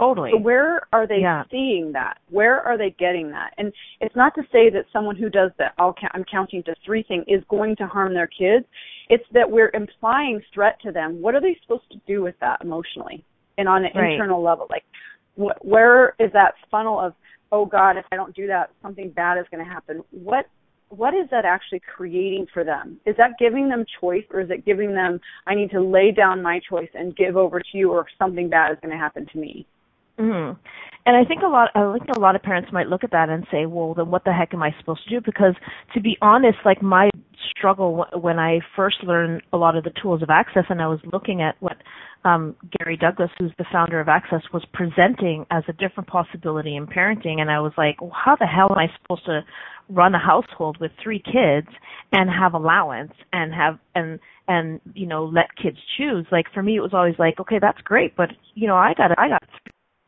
totally 0.00 0.30
so 0.30 0.36
where 0.38 0.82
are 0.92 1.06
they 1.06 1.20
Yeah. 1.20 1.44
seeing 1.50 1.92
that? 1.92 2.18
Where 2.30 2.60
are 2.60 2.76
they 2.78 2.90
getting 2.90 3.30
that? 3.30 3.54
And 3.58 3.72
it's 4.00 4.16
not 4.16 4.34
to 4.36 4.42
say 4.50 4.70
that 4.70 4.86
someone 4.92 5.16
who 5.16 5.28
does 5.28 5.50
that 5.58 5.74
I'll 5.78 5.92
count, 5.92 6.12
I'm 6.14 6.24
counting 6.24 6.62
to 6.64 6.74
three 6.84 7.02
thing 7.02 7.24
is 7.26 7.42
going 7.48 7.76
to 7.76 7.86
harm 7.86 8.14
their 8.14 8.26
kids. 8.26 8.66
It's 9.08 9.24
that 9.32 9.50
we're 9.50 9.70
implying 9.74 10.40
threat 10.54 10.80
to 10.82 10.92
them. 10.92 11.20
What 11.20 11.34
are 11.34 11.40
they 11.40 11.56
supposed 11.62 11.90
to 11.92 12.00
do 12.06 12.22
with 12.22 12.38
that 12.40 12.62
emotionally 12.62 13.24
and 13.58 13.68
on 13.68 13.84
an 13.84 13.92
Right. 13.94 14.12
internal 14.12 14.42
level? 14.42 14.66
Like, 14.70 14.84
wh- 15.36 15.64
where 15.64 16.14
is 16.18 16.32
that 16.32 16.54
funnel 16.70 16.98
of 16.98 17.14
oh 17.52 17.64
God, 17.66 17.96
if 17.96 18.04
I 18.12 18.16
don't 18.16 18.34
do 18.34 18.46
that, 18.46 18.70
something 18.80 19.10
bad 19.10 19.36
is 19.38 19.46
going 19.50 19.64
to 19.64 19.70
happen? 19.70 20.02
What 20.10 20.46
what 20.90 21.14
is 21.14 21.28
that 21.30 21.44
actually 21.44 21.80
creating 21.80 22.46
for 22.52 22.64
them? 22.64 22.98
Is 23.06 23.16
that 23.16 23.38
giving 23.38 23.68
them 23.68 23.84
choice 24.00 24.24
or 24.32 24.40
is 24.40 24.50
it 24.50 24.64
giving 24.64 24.92
them 24.92 25.20
I 25.46 25.54
need 25.54 25.70
to 25.70 25.80
lay 25.80 26.10
down 26.10 26.42
my 26.42 26.58
choice 26.68 26.90
and 26.94 27.14
give 27.14 27.36
over 27.36 27.60
to 27.60 27.78
you 27.78 27.92
or 27.92 28.06
something 28.18 28.48
bad 28.48 28.72
is 28.72 28.78
going 28.82 28.90
to 28.90 28.98
happen 28.98 29.26
to 29.26 29.38
me? 29.38 29.66
Mm-hmm. 30.20 30.52
And 31.06 31.16
I 31.16 31.24
think 31.26 31.42
a 31.42 31.48
lot, 31.48 31.70
I 31.74 31.92
think 31.96 32.14
a 32.14 32.20
lot 32.20 32.36
of 32.36 32.42
parents 32.42 32.68
might 32.72 32.88
look 32.88 33.04
at 33.04 33.10
that 33.12 33.30
and 33.30 33.46
say, 33.50 33.64
"Well, 33.64 33.94
then 33.94 34.10
what 34.10 34.24
the 34.24 34.32
heck 34.32 34.52
am 34.52 34.62
I 34.62 34.74
supposed 34.78 35.02
to 35.04 35.10
do?" 35.10 35.20
Because 35.24 35.54
to 35.94 36.00
be 36.00 36.18
honest, 36.20 36.58
like 36.64 36.82
my 36.82 37.08
struggle 37.56 38.04
when 38.20 38.38
I 38.38 38.60
first 38.76 39.02
learned 39.02 39.42
a 39.52 39.56
lot 39.56 39.76
of 39.76 39.84
the 39.84 39.92
tools 40.02 40.22
of 40.22 40.28
Access, 40.28 40.64
and 40.68 40.82
I 40.82 40.88
was 40.88 41.00
looking 41.10 41.40
at 41.40 41.56
what 41.60 41.78
um, 42.24 42.54
Gary 42.78 42.98
Douglas, 42.98 43.30
who's 43.38 43.52
the 43.56 43.64
founder 43.72 43.98
of 43.98 44.08
Access, 44.08 44.42
was 44.52 44.64
presenting 44.74 45.46
as 45.50 45.64
a 45.68 45.72
different 45.72 46.08
possibility 46.08 46.76
in 46.76 46.86
parenting, 46.86 47.40
and 47.40 47.50
I 47.50 47.60
was 47.60 47.72
like, 47.78 48.00
well, 48.02 48.12
"How 48.14 48.36
the 48.36 48.46
hell 48.46 48.68
am 48.70 48.78
I 48.78 48.88
supposed 49.00 49.24
to 49.24 49.40
run 49.88 50.14
a 50.14 50.18
household 50.18 50.76
with 50.80 50.92
three 51.02 51.20
kids 51.20 51.68
and 52.12 52.28
have 52.30 52.52
allowance 52.52 53.12
and 53.32 53.54
have 53.54 53.78
and 53.94 54.20
and 54.48 54.80
you 54.92 55.06
know 55.06 55.24
let 55.24 55.46
kids 55.56 55.78
choose?" 55.96 56.26
Like 56.30 56.44
for 56.52 56.62
me, 56.62 56.76
it 56.76 56.80
was 56.80 56.92
always 56.92 57.18
like, 57.18 57.40
"Okay, 57.40 57.58
that's 57.58 57.80
great, 57.80 58.14
but 58.16 58.28
you 58.54 58.66
know, 58.66 58.76
I 58.76 58.92
got 58.92 59.18
I 59.18 59.28
got 59.28 59.42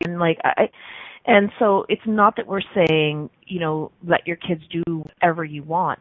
and 0.03 0.19
like 0.19 0.37
I 0.43 0.69
and 1.25 1.51
so 1.57 1.85
it's 1.87 2.01
not 2.05 2.35
that 2.35 2.47
we're 2.47 2.61
saying, 2.75 3.29
you 3.47 3.59
know, 3.59 3.91
let 4.05 4.27
your 4.27 4.35
kids 4.35 4.61
do 4.71 4.83
whatever 4.85 5.45
you 5.45 5.63
want. 5.63 5.99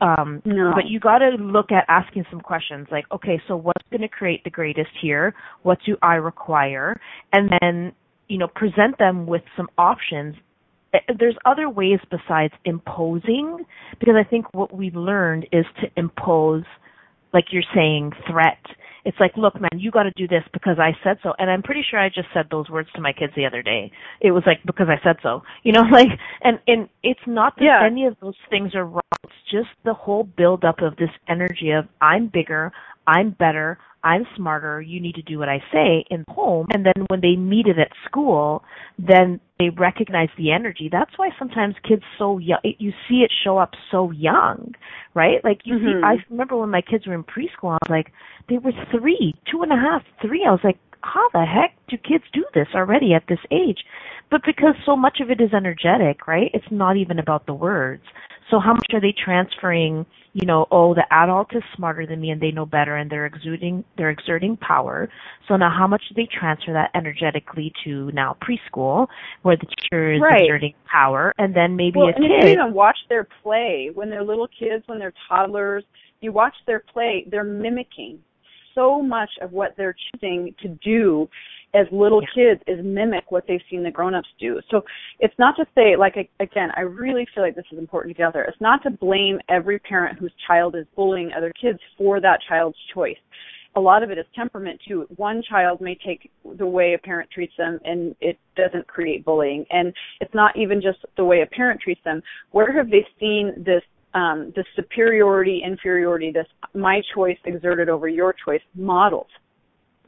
Um 0.00 0.42
no. 0.44 0.72
but 0.74 0.86
you 0.86 0.98
got 0.98 1.18
to 1.18 1.30
look 1.38 1.70
at 1.70 1.84
asking 1.88 2.24
some 2.30 2.40
questions 2.40 2.88
like, 2.90 3.04
okay, 3.12 3.40
so 3.46 3.56
what's 3.56 3.84
going 3.90 4.00
to 4.00 4.08
create 4.08 4.42
the 4.44 4.50
greatest 4.50 4.90
here? 5.00 5.34
What 5.62 5.78
do 5.86 5.96
I 6.02 6.14
require? 6.14 7.00
And 7.32 7.50
then, 7.60 7.92
you 8.26 8.38
know, 8.38 8.48
present 8.48 8.98
them 8.98 9.26
with 9.26 9.42
some 9.56 9.68
options 9.78 10.34
eh, 10.92 10.98
there's 11.18 11.36
other 11.44 11.70
ways 11.70 12.00
besides 12.10 12.52
imposing 12.64 13.64
because 14.00 14.14
I 14.18 14.28
think 14.28 14.52
what 14.52 14.74
we've 14.74 14.96
learned 14.96 15.46
is 15.52 15.66
to 15.80 15.86
impose 15.96 16.64
like 17.32 17.46
you're 17.52 17.62
saying 17.74 18.12
threat 18.28 18.58
it's 19.04 19.18
like, 19.20 19.36
look, 19.36 19.60
man, 19.60 19.78
you 19.78 19.90
got 19.90 20.04
to 20.04 20.12
do 20.16 20.28
this 20.28 20.42
because 20.52 20.78
I 20.78 20.92
said 21.02 21.18
so. 21.22 21.32
And 21.38 21.50
I'm 21.50 21.62
pretty 21.62 21.82
sure 21.88 21.98
I 21.98 22.08
just 22.08 22.28
said 22.34 22.46
those 22.50 22.68
words 22.68 22.88
to 22.94 23.00
my 23.00 23.12
kids 23.12 23.32
the 23.36 23.46
other 23.46 23.62
day. 23.62 23.90
It 24.20 24.32
was 24.32 24.42
like 24.46 24.58
because 24.66 24.88
I 24.88 25.02
said 25.02 25.16
so, 25.22 25.42
you 25.62 25.72
know, 25.72 25.82
like, 25.92 26.08
and 26.42 26.58
and 26.66 26.88
it's 27.02 27.20
not 27.26 27.56
that 27.56 27.64
yeah. 27.64 27.86
any 27.86 28.06
of 28.06 28.16
those 28.20 28.36
things 28.50 28.74
are 28.74 28.84
wrong. 28.84 29.02
It's 29.24 29.32
just 29.50 29.68
the 29.84 29.94
whole 29.94 30.24
build 30.24 30.64
up 30.64 30.80
of 30.80 30.96
this 30.96 31.10
energy 31.28 31.70
of 31.70 31.86
I'm 32.00 32.28
bigger, 32.28 32.72
I'm 33.06 33.30
better, 33.30 33.78
I'm 34.04 34.24
smarter, 34.36 34.80
you 34.80 35.00
need 35.00 35.16
to 35.16 35.22
do 35.22 35.38
what 35.38 35.48
I 35.48 35.58
say 35.72 36.04
in 36.10 36.24
home. 36.28 36.66
And 36.70 36.86
then 36.86 37.06
when 37.08 37.20
they 37.20 37.36
meet 37.36 37.66
it 37.66 37.78
at 37.78 37.90
school, 38.06 38.62
then 38.98 39.40
they 39.58 39.70
recognize 39.70 40.28
the 40.36 40.52
energy. 40.52 40.88
That's 40.90 41.10
why 41.16 41.30
sometimes 41.38 41.74
kids 41.86 42.02
so 42.18 42.38
young, 42.38 42.60
you 42.62 42.92
see 43.08 43.16
it 43.16 43.32
show 43.44 43.58
up 43.58 43.72
so 43.90 44.10
young, 44.12 44.72
right? 45.14 45.42
Like 45.42 45.60
you 45.64 45.76
mm-hmm. 45.76 46.00
see, 46.00 46.04
I 46.04 46.16
remember 46.30 46.56
when 46.56 46.70
my 46.70 46.80
kids 46.80 47.06
were 47.06 47.14
in 47.14 47.24
preschool, 47.24 47.72
I 47.72 47.78
was 47.82 47.90
like, 47.90 48.12
they 48.48 48.58
were 48.58 48.72
three, 48.96 49.34
two 49.50 49.62
and 49.62 49.72
a 49.72 49.76
half, 49.76 50.02
three. 50.22 50.44
I 50.46 50.52
was 50.52 50.60
like, 50.62 50.78
how 51.02 51.28
the 51.32 51.44
heck 51.44 51.76
do 51.88 51.96
kids 51.96 52.24
do 52.32 52.44
this 52.54 52.68
already 52.74 53.14
at 53.14 53.24
this 53.28 53.38
age? 53.50 53.78
But 54.30 54.42
because 54.44 54.74
so 54.84 54.96
much 54.96 55.18
of 55.20 55.30
it 55.30 55.40
is 55.40 55.52
energetic, 55.54 56.26
right? 56.26 56.50
It's 56.54 56.70
not 56.70 56.96
even 56.96 57.18
about 57.18 57.46
the 57.46 57.54
words. 57.54 58.02
So 58.50 58.58
how 58.58 58.72
much 58.72 58.88
are 58.92 59.00
they 59.00 59.14
transferring, 59.24 60.06
you 60.40 60.46
know, 60.46 60.66
oh, 60.70 60.94
the 60.94 61.04
adult 61.10 61.48
is 61.52 61.62
smarter 61.74 62.06
than 62.06 62.20
me 62.20 62.30
and 62.30 62.40
they 62.40 62.52
know 62.52 62.64
better 62.64 62.96
and 62.96 63.10
they're 63.10 63.26
exuding, 63.26 63.84
they're 63.96 64.10
exerting 64.10 64.56
power. 64.56 65.08
So 65.48 65.56
now 65.56 65.70
how 65.76 65.86
much 65.88 66.02
do 66.08 66.14
they 66.14 66.28
transfer 66.32 66.72
that 66.72 66.90
energetically 66.94 67.72
to 67.84 68.10
now 68.12 68.36
preschool 68.40 69.08
where 69.42 69.56
the 69.56 69.66
teacher 69.66 70.12
is 70.12 70.20
right. 70.20 70.42
exerting 70.42 70.74
power 70.90 71.32
and 71.38 71.54
then 71.56 71.74
maybe 71.74 71.98
well, 71.98 72.08
a 72.08 72.12
and 72.12 72.24
kid. 72.24 72.48
You 72.48 72.52
even 72.52 72.72
watch 72.72 72.98
their 73.08 73.26
play 73.42 73.90
when 73.92 74.10
they're 74.10 74.24
little 74.24 74.48
kids, 74.48 74.84
when 74.86 75.00
they're 75.00 75.14
toddlers, 75.28 75.84
you 76.20 76.30
watch 76.30 76.54
their 76.66 76.84
play, 76.92 77.26
they're 77.30 77.44
mimicking 77.44 78.20
so 78.74 79.02
much 79.02 79.30
of 79.42 79.50
what 79.50 79.74
they're 79.76 79.96
choosing 80.12 80.54
to 80.62 80.68
do 80.84 81.28
as 81.74 81.86
little 81.92 82.22
yeah. 82.22 82.54
kids 82.54 82.62
is 82.66 82.84
mimic 82.84 83.30
what 83.30 83.44
they've 83.46 83.60
seen 83.70 83.82
the 83.82 83.90
grown-ups 83.90 84.28
do. 84.40 84.60
So 84.70 84.82
it's 85.20 85.34
not 85.38 85.54
to 85.56 85.66
say 85.74 85.96
like 85.96 86.16
again, 86.40 86.70
I 86.76 86.80
really 86.82 87.26
feel 87.34 87.42
like 87.42 87.54
this 87.54 87.64
is 87.72 87.78
important 87.78 88.14
to 88.14 88.18
get 88.18 88.26
out 88.28 88.32
there. 88.32 88.44
It's 88.44 88.60
not 88.60 88.82
to 88.84 88.90
blame 88.90 89.38
every 89.48 89.78
parent 89.78 90.18
whose 90.18 90.32
child 90.46 90.74
is 90.76 90.86
bullying 90.96 91.30
other 91.36 91.52
kids 91.60 91.78
for 91.96 92.20
that 92.20 92.40
child's 92.48 92.78
choice. 92.94 93.16
A 93.76 93.80
lot 93.80 94.02
of 94.02 94.10
it 94.10 94.18
is 94.18 94.24
temperament 94.34 94.80
too. 94.88 95.06
One 95.16 95.42
child 95.48 95.80
may 95.80 95.94
take 95.94 96.30
the 96.56 96.66
way 96.66 96.94
a 96.94 96.98
parent 96.98 97.30
treats 97.30 97.52
them 97.58 97.78
and 97.84 98.16
it 98.20 98.38
doesn't 98.56 98.88
create 98.88 99.24
bullying. 99.24 99.66
And 99.70 99.92
it's 100.20 100.34
not 100.34 100.56
even 100.56 100.80
just 100.80 100.98
the 101.16 101.24
way 101.24 101.42
a 101.42 101.46
parent 101.46 101.80
treats 101.80 102.00
them. 102.04 102.22
Where 102.50 102.72
have 102.72 102.90
they 102.90 103.06
seen 103.20 103.52
this 103.64 103.82
um, 104.14 104.52
the 104.56 104.64
superiority, 104.74 105.60
inferiority, 105.64 106.32
this 106.32 106.46
my 106.74 107.02
choice 107.14 107.36
exerted 107.44 107.88
over 107.88 108.08
your 108.08 108.34
choice 108.44 108.62
models. 108.74 109.28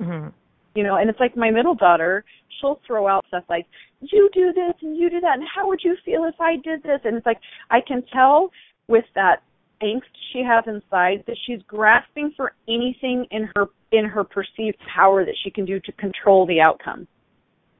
Mm-hmm. 0.00 0.28
You 0.74 0.84
know, 0.84 0.96
and 0.96 1.10
it's 1.10 1.18
like 1.18 1.36
my 1.36 1.50
middle 1.50 1.74
daughter, 1.74 2.24
she'll 2.60 2.80
throw 2.86 3.08
out 3.08 3.24
stuff 3.28 3.44
like, 3.48 3.66
you 4.00 4.30
do 4.32 4.52
this 4.52 4.74
and 4.82 4.96
you 4.96 5.10
do 5.10 5.20
that, 5.20 5.38
and 5.38 5.46
how 5.54 5.68
would 5.68 5.80
you 5.82 5.96
feel 6.04 6.24
if 6.24 6.40
I 6.40 6.56
did 6.62 6.82
this? 6.82 7.00
And 7.04 7.16
it's 7.16 7.26
like, 7.26 7.40
I 7.70 7.80
can 7.86 8.02
tell 8.12 8.50
with 8.86 9.04
that 9.14 9.42
angst 9.82 10.02
she 10.32 10.42
has 10.42 10.64
inside 10.66 11.24
that 11.26 11.36
she's 11.46 11.60
grasping 11.66 12.32
for 12.36 12.52
anything 12.68 13.26
in 13.30 13.48
her 13.54 13.66
in 13.92 14.04
her 14.04 14.22
perceived 14.22 14.76
power 14.94 15.24
that 15.24 15.34
she 15.42 15.50
can 15.50 15.64
do 15.64 15.80
to 15.80 15.92
control 15.92 16.46
the 16.46 16.60
outcome. 16.60 17.08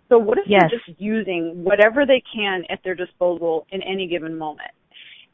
So 0.08 0.18
what 0.18 0.38
if 0.38 0.44
yes. 0.48 0.62
they're 0.62 0.80
just 0.80 1.00
using 1.00 1.62
whatever 1.62 2.04
they 2.04 2.22
can 2.34 2.62
at 2.68 2.80
their 2.82 2.96
disposal 2.96 3.66
in 3.70 3.80
any 3.82 4.08
given 4.08 4.36
moment? 4.36 4.70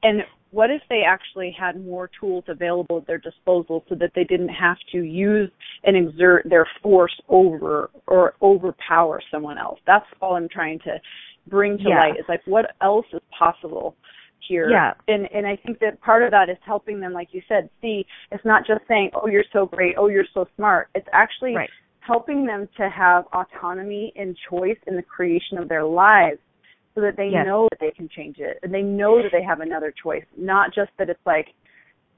And 0.03 0.23
what 0.51 0.71
if 0.71 0.83
they 0.89 1.03
actually 1.07 1.55
had 1.59 1.85
more 1.85 2.09
tools 2.21 2.45
available 2.49 2.99
at 2.99 3.07
their 3.07 3.19
disposal 3.19 3.85
so 3.89 3.95
that 3.97 4.13
they 4.15 4.25
didn't 4.25 4.49
have 4.49 4.77
to 4.93 5.03
use 5.03 5.51
and 5.85 5.97
exert 5.97 6.47
their 6.49 6.67
force 6.83 7.15
over 7.29 7.91
or 8.07 8.35
overpower 8.41 9.21
someone 9.31 9.59
else? 9.59 9.79
That's 9.87 10.07
all 10.21 10.37
I'm 10.37 10.49
trying 10.49 10.79
to 10.81 11.01
bring 11.49 11.79
to 11.79 11.89
yeah. 11.89 11.99
light. 11.99 12.19
Is 12.19 12.25
like 12.29 12.43
what 12.47 12.75
else 12.81 13.07
is 13.13 13.21
possible 13.37 13.97
here? 14.49 14.71
Yeah. 14.71 14.95
And 15.09 15.29
and 15.35 15.47
I 15.47 15.57
think 15.57 15.81
that 15.81 16.01
part 16.01 16.23
of 16.23 16.31
that 16.31 16.49
is 16.49 16.59
helping 16.65 17.01
them, 17.01 17.13
like 17.13 17.29
you 17.33 17.43
said, 17.49 17.69
see 17.81 18.07
it's 18.31 18.45
not 18.45 18.67
just 18.67 18.81
saying, 18.89 19.11
Oh, 19.15 19.27
you're 19.27 19.45
so 19.53 19.67
great, 19.67 19.97
oh 19.99 20.09
you're 20.09 20.25
so 20.33 20.47
smart. 20.57 20.89
It's 20.95 21.09
actually 21.13 21.57
right. 21.57 21.71
helping 22.01 22.47
them 22.47 22.69
to 22.77 22.89
have 22.89 23.25
autonomy 23.33 24.13
and 24.17 24.37
choice 24.49 24.79
in 24.87 24.97
the 24.97 25.03
creation 25.03 25.59
of 25.59 25.69
their 25.69 25.85
lives 25.85 26.39
so 26.97 27.03
that 27.03 27.17
they 27.17 27.29
yes. 27.29 27.47
know 27.47 27.69
that 27.71 27.79
they 27.79 27.91
can 27.91 28.09
change 28.09 28.39
it 28.39 28.59
and 28.63 28.73
they 28.73 28.83
know 28.83 29.23
that 29.23 29.31
they 29.31 29.43
have 29.43 29.61
another 29.61 29.93
choice, 30.03 30.25
not 30.37 30.75
just 30.75 30.91
that 30.99 31.09
it's 31.11 31.21
like 31.27 31.49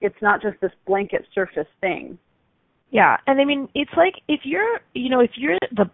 it's 0.00 0.16
not 0.22 0.40
just 0.40 0.58
this 0.60 0.70
blanket 0.86 1.26
surface 1.34 1.66
thing. 1.80 2.16
Yeah, 2.90 3.16
and 3.26 3.40
I 3.40 3.44
mean 3.44 3.68
it's 3.74 3.90
like 3.96 4.14
if 4.28 4.40
you're 4.44 4.80
you 4.94 5.10
know 5.10 5.20
if 5.20 5.32
you're 5.36 5.58
the 5.72 5.90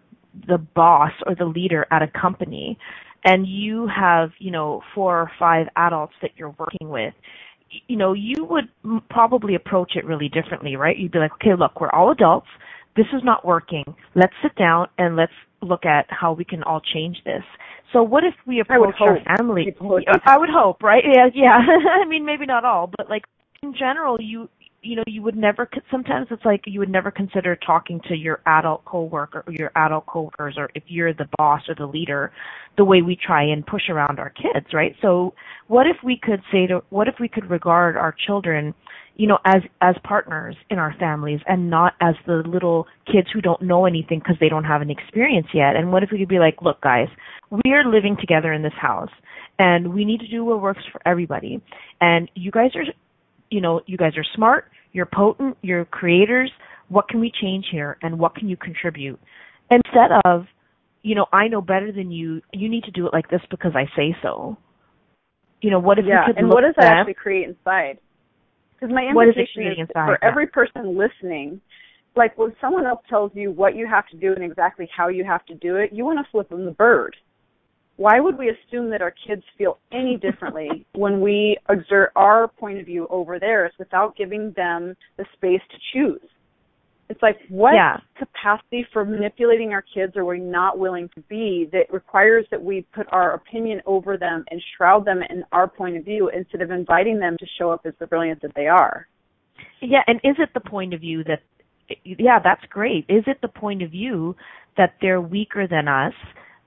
the 0.47 0.59
boss 0.59 1.11
or 1.25 1.35
the 1.35 1.45
leader 1.45 1.87
at 1.91 2.03
a 2.03 2.07
company 2.07 2.77
and 3.23 3.47
you 3.47 3.87
have 3.87 4.29
you 4.37 4.51
know 4.51 4.81
four 4.93 5.19
or 5.19 5.31
five 5.39 5.67
adults 5.75 6.13
that 6.21 6.31
you're 6.37 6.55
working 6.59 6.89
with 6.89 7.13
you 7.87 7.95
know 7.95 8.13
you 8.13 8.45
would 8.45 8.69
probably 9.09 9.55
approach 9.55 9.93
it 9.95 10.05
really 10.05 10.29
differently 10.29 10.75
right 10.75 10.97
you'd 10.97 11.11
be 11.11 11.19
like 11.19 11.31
okay 11.33 11.55
look 11.57 11.79
we're 11.79 11.89
all 11.91 12.11
adults 12.11 12.47
this 12.97 13.05
is 13.13 13.21
not 13.23 13.45
working 13.45 13.85
let's 14.13 14.33
sit 14.43 14.53
down 14.55 14.87
and 14.97 15.15
let's 15.15 15.31
look 15.65 15.85
at 15.85 16.05
how 16.09 16.31
we 16.33 16.45
can 16.45 16.63
all 16.63 16.81
change 16.93 17.17
this 17.25 17.43
so 17.95 18.03
what 18.03 18.25
if 18.25 18.33
we 18.45 18.59
approach 18.59 18.95
our 18.99 19.17
family? 19.37 19.73
I 20.25 20.37
would 20.37 20.49
hope, 20.49 20.83
right? 20.83 21.03
Yeah, 21.05 21.27
yeah. 21.33 21.59
I 22.01 22.05
mean, 22.05 22.25
maybe 22.25 22.45
not 22.45 22.65
all, 22.65 22.91
but 22.97 23.09
like 23.09 23.23
in 23.63 23.73
general, 23.73 24.17
you 24.19 24.49
you 24.81 24.95
know, 24.97 25.03
you 25.07 25.21
would 25.23 25.37
never. 25.37 25.69
Sometimes 25.89 26.27
it's 26.29 26.43
like 26.43 26.61
you 26.65 26.79
would 26.79 26.89
never 26.89 27.09
consider 27.09 27.55
talking 27.55 28.01
to 28.09 28.15
your 28.15 28.41
adult 28.45 28.83
coworker 28.85 29.43
or 29.47 29.53
your 29.53 29.71
adult 29.75 30.05
coworkers, 30.07 30.55
or 30.57 30.69
if 30.75 30.83
you're 30.87 31.13
the 31.13 31.27
boss 31.37 31.61
or 31.69 31.75
the 31.75 31.85
leader, 31.85 32.33
the 32.77 32.83
way 32.83 33.01
we 33.01 33.15
try 33.15 33.43
and 33.43 33.65
push 33.65 33.89
around 33.89 34.19
our 34.19 34.29
kids, 34.29 34.67
right? 34.73 34.93
So 35.01 35.33
what 35.67 35.87
if 35.87 35.95
we 36.03 36.19
could 36.21 36.41
say 36.51 36.67
to, 36.67 36.83
what 36.89 37.07
if 37.07 37.15
we 37.19 37.29
could 37.29 37.49
regard 37.49 37.95
our 37.95 38.13
children 38.27 38.73
you 39.15 39.27
know, 39.27 39.37
as 39.45 39.61
as 39.81 39.95
partners 40.03 40.55
in 40.69 40.77
our 40.77 40.93
families 40.99 41.39
and 41.47 41.69
not 41.69 41.93
as 42.01 42.15
the 42.27 42.43
little 42.45 42.85
kids 43.05 43.27
who 43.33 43.41
don't 43.41 43.61
know 43.61 43.85
anything 43.85 44.19
because 44.19 44.35
they 44.39 44.49
don't 44.49 44.65
have 44.65 44.81
an 44.81 44.89
experience 44.89 45.47
yet. 45.53 45.75
And 45.75 45.91
what 45.91 46.03
if 46.03 46.09
we 46.11 46.19
could 46.19 46.29
be 46.29 46.39
like, 46.39 46.57
look, 46.61 46.81
guys, 46.81 47.07
we 47.49 47.71
are 47.71 47.85
living 47.85 48.17
together 48.19 48.51
in 48.51 48.61
this 48.61 48.73
house, 48.79 49.11
and 49.57 49.93
we 49.93 50.03
need 50.03 50.19
to 50.19 50.27
do 50.27 50.43
what 50.43 50.61
works 50.61 50.81
for 50.91 51.01
everybody. 51.05 51.61
And 52.01 52.29
you 52.35 52.51
guys 52.51 52.71
are, 52.75 52.83
you 53.49 53.61
know, 53.61 53.81
you 53.85 53.97
guys 53.97 54.17
are 54.17 54.25
smart, 54.35 54.65
you're 54.91 55.07
potent, 55.11 55.57
you're 55.61 55.85
creators. 55.85 56.51
What 56.87 57.07
can 57.07 57.19
we 57.19 57.31
change 57.41 57.65
here, 57.71 57.97
and 58.03 58.19
what 58.19 58.35
can 58.35 58.47
you 58.47 58.57
contribute? 58.57 59.19
Instead 59.71 60.11
of, 60.25 60.45
you 61.01 61.15
know, 61.15 61.25
I 61.31 61.47
know 61.47 61.61
better 61.61 61.91
than 61.91 62.11
you. 62.11 62.41
You 62.53 62.69
need 62.69 62.83
to 62.83 62.91
do 62.91 63.07
it 63.07 63.13
like 63.13 63.29
this 63.29 63.41
because 63.49 63.71
I 63.75 63.85
say 63.95 64.15
so. 64.21 64.57
You 65.61 65.71
know, 65.71 65.79
what 65.79 65.97
if 65.97 66.05
yeah, 66.05 66.27
we 66.27 66.33
could 66.33 66.39
and 66.39 66.49
what 66.49 66.61
does 66.61 66.75
that 66.77 66.91
actually 66.91 67.15
create 67.15 67.47
inside? 67.47 67.97
Because 68.79 68.93
my 68.93 69.03
invitation 69.03 69.67
is, 69.67 69.77
is 69.79 69.87
for 69.93 70.23
every 70.23 70.47
person 70.47 70.97
listening, 70.97 71.61
like 72.15 72.37
when 72.37 72.53
someone 72.59 72.85
else 72.85 73.01
tells 73.09 73.31
you 73.33 73.51
what 73.51 73.75
you 73.75 73.87
have 73.87 74.07
to 74.09 74.17
do 74.17 74.33
and 74.33 74.43
exactly 74.43 74.89
how 74.95 75.07
you 75.07 75.23
have 75.23 75.45
to 75.45 75.55
do 75.55 75.77
it, 75.77 75.91
you 75.93 76.05
want 76.05 76.19
to 76.23 76.31
flip 76.31 76.49
them 76.49 76.65
the 76.65 76.71
bird. 76.71 77.15
Why 77.97 78.19
would 78.19 78.37
we 78.37 78.49
assume 78.49 78.89
that 78.89 79.01
our 79.01 79.13
kids 79.25 79.43
feel 79.57 79.77
any 79.91 80.17
differently 80.21 80.85
when 80.93 81.21
we 81.21 81.57
exert 81.69 82.11
our 82.15 82.47
point 82.47 82.79
of 82.79 82.85
view 82.85 83.07
over 83.09 83.39
theirs 83.39 83.71
without 83.79 84.17
giving 84.17 84.53
them 84.55 84.95
the 85.17 85.25
space 85.33 85.61
to 85.71 85.77
choose? 85.93 86.29
It's 87.09 87.21
like 87.21 87.39
what 87.49 87.75
Yeah. 87.75 87.99
capacity 88.15 88.83
for 88.91 89.05
manipulating 89.05 89.73
our 89.73 89.81
kids 89.81 90.17
are 90.17 90.25
we 90.25 90.39
not 90.39 90.79
willing 90.79 91.09
to 91.09 91.21
be 91.21 91.65
that 91.71 91.91
requires 91.93 92.47
that 92.49 92.61
we 92.61 92.81
put 92.93 93.07
our 93.11 93.33
opinion 93.33 93.81
over 93.85 94.17
them 94.17 94.43
and 94.49 94.61
shroud 94.75 95.05
them 95.05 95.21
in 95.29 95.43
our 95.51 95.67
point 95.67 95.97
of 95.97 96.03
view 96.03 96.29
instead 96.29 96.61
of 96.61 96.71
inviting 96.71 97.19
them 97.19 97.37
to 97.37 97.45
show 97.57 97.71
up 97.71 97.85
as 97.85 97.93
the 97.99 98.07
brilliance 98.07 98.41
that 98.41 98.55
they 98.55 98.67
are. 98.67 99.07
Yeah, 99.81 100.01
and 100.07 100.19
is 100.23 100.35
it 100.39 100.49
the 100.53 100.61
point 100.61 100.93
of 100.93 101.01
view 101.01 101.23
that 101.25 101.41
yeah, 102.03 102.39
that's 102.43 102.65
great. 102.71 103.05
Is 103.07 103.23
it 103.27 103.37
the 103.41 103.47
point 103.47 103.83
of 103.83 103.91
view 103.91 104.35
that 104.75 104.95
they're 105.01 105.21
weaker 105.21 105.67
than 105.67 105.87
us 105.87 106.13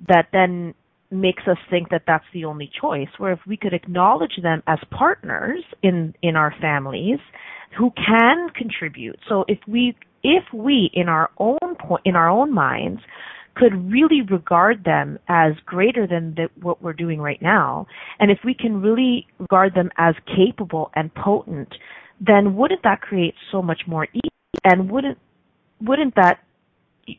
that 0.07 0.29
then 0.33 0.75
makes 1.11 1.43
us 1.49 1.57
think 1.71 1.89
that 1.91 2.03
that's 2.07 2.25
the 2.33 2.45
only 2.45 2.71
choice 2.81 3.09
where 3.17 3.33
if 3.33 3.41
we 3.47 3.57
could 3.57 3.73
acknowledge 3.73 4.39
them 4.43 4.63
as 4.67 4.79
partners 4.91 5.65
in 5.83 6.15
in 6.23 6.37
our 6.37 6.55
families 6.61 7.19
who 7.79 7.91
can 7.93 8.49
contribute 8.55 9.19
so 9.27 9.45
if 9.49 9.59
we 9.67 9.97
if 10.23 10.45
we 10.53 10.91
in 10.95 11.09
our 11.09 11.31
own 11.39 11.77
point 11.79 12.03
in 12.05 12.17
our 12.17 12.29
own 12.29 12.53
minds 12.53 13.01
could 13.55 13.91
really 13.91 14.23
regard 14.31 14.85
them 14.85 15.19
as 15.29 15.53
greater 15.67 16.07
than 16.07 16.33
the, 16.37 16.49
what 16.63 16.81
we're 16.81 16.93
doing 16.93 17.21
right 17.21 17.43
now 17.43 17.87
and 18.21 18.31
if 18.31 18.39
we 18.45 18.55
can 18.55 18.81
really 18.81 19.27
regard 19.39 19.75
them 19.75 19.91
as 19.99 20.15
capable 20.37 20.91
and 20.95 21.13
potent 21.15 21.69
then 22.21 22.57
wouldn't 22.57 22.83
that 22.83 23.01
create 23.01 23.35
so 23.51 23.63
much 23.63 23.83
more 23.87 24.07
ease 24.15 24.61
and 24.65 24.91
wouldn't 24.91 25.19
wouldn't 25.81 26.15
that 26.17 26.41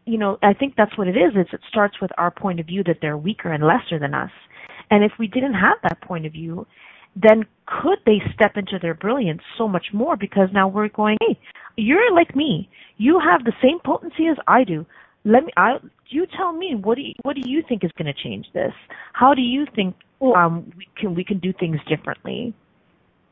you 0.06 0.18
know, 0.18 0.38
I 0.42 0.54
think 0.54 0.76
that's 0.78 0.96
what 0.98 1.08
it 1.08 1.16
is. 1.16 1.34
Is 1.36 1.48
it 1.52 1.62
starts 1.70 1.96
with 2.02 2.12
our 2.18 2.32
point 2.32 2.60
of 2.60 2.68
view 2.68 2.84
that 2.86 2.98
they're 3.02 3.18
weaker 3.18 3.52
and 3.52 3.64
lesser 3.64 4.00
than 4.00 4.14
us. 4.14 4.32
And 4.92 5.04
if 5.04 5.12
we 5.20 5.28
didn't 5.28 5.54
have 5.54 5.78
that 5.84 6.02
point 6.02 6.26
of 6.26 6.34
view, 6.34 6.66
then 7.16 7.46
could 7.66 8.00
they 8.06 8.22
step 8.34 8.54
into 8.56 8.80
their 8.82 8.94
brilliance 8.94 9.42
so 9.58 9.68
much 9.68 9.88
more 9.94 10.16
because 10.16 10.50
now 10.54 10.68
we're 10.68 10.90
going, 10.90 11.18
hey, 11.22 11.40
you're 11.76 12.14
like 12.14 12.36
me. 12.36 12.70
You 12.98 13.20
have 13.20 13.44
the 13.44 13.54
same 13.62 13.80
potency 13.84 14.28
as 14.28 14.38
I 14.48 14.64
do. 14.64 14.86
Let 15.26 15.44
me 15.44 15.52
I 15.58 15.78
you 16.08 16.26
tell 16.38 16.54
me 16.54 16.76
what 16.76 16.96
do 16.96 17.02
you, 17.02 17.14
what 17.24 17.36
do 17.36 17.42
you 17.46 17.62
think 17.68 17.84
is 17.84 17.92
going 17.98 18.14
to 18.14 18.24
change 18.24 18.48
this? 18.54 18.72
How 19.14 19.34
do 19.34 19.42
you 19.42 19.66
think 19.76 19.96
um 20.22 20.72
we 20.78 20.88
can 20.98 21.14
we 21.14 21.24
can 21.24 21.40
do 21.40 21.54
things 21.60 21.78
differently? 21.88 22.54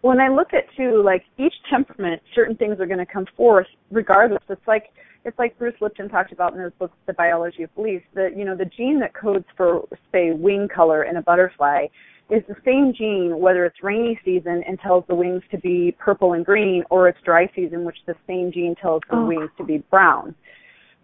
When 0.01 0.19
I 0.19 0.30
look 0.30 0.53
at 0.53 0.65
too, 0.75 1.01
like 1.03 1.23
each 1.38 1.53
temperament, 1.69 2.21
certain 2.36 2.55
things 2.55 2.80
are 2.80 2.86
going 2.86 2.99
to 2.99 3.05
come 3.05 3.25
forth 3.36 3.67
regardless. 3.89 4.43
It's 4.49 4.67
like 4.67 4.91
it's 5.25 5.38
like 5.39 5.57
Bruce 5.57 5.75
Lipton 5.82 6.07
talked 6.07 6.32
about 6.32 6.53
in 6.53 6.61
his 6.61 6.71
book, 6.80 6.91
The 7.05 7.13
Biology 7.13 7.63
of 7.63 7.73
Belief, 7.75 8.01
that 8.13 8.38
you 8.38 8.45
know 8.45 8.55
the 8.55 8.65
gene 8.65 8.99
that 8.99 9.13
codes 9.13 9.45
for 9.55 9.88
say 10.11 10.32
wing 10.32 10.67
color 10.73 11.03
in 11.03 11.17
a 11.17 11.21
butterfly 11.21 11.88
is 12.30 12.43
the 12.47 12.55
same 12.65 12.93
gene 12.97 13.39
whether 13.39 13.65
it's 13.65 13.78
rainy 13.84 14.19
season 14.25 14.63
and 14.67 14.80
tells 14.80 15.03
the 15.07 15.15
wings 15.15 15.43
to 15.51 15.57
be 15.57 15.95
purple 15.97 16.34
and 16.34 16.45
green, 16.45 16.84
or 16.89 17.07
it's 17.07 17.19
dry 17.23 17.49
season, 17.55 17.86
which 17.86 17.97
the 18.05 18.15
same 18.28 18.51
gene 18.51 18.75
tells 18.75 19.01
the 19.09 19.15
Oh. 19.15 19.25
wings 19.25 19.49
to 19.57 19.63
be 19.63 19.78
brown. 19.89 20.36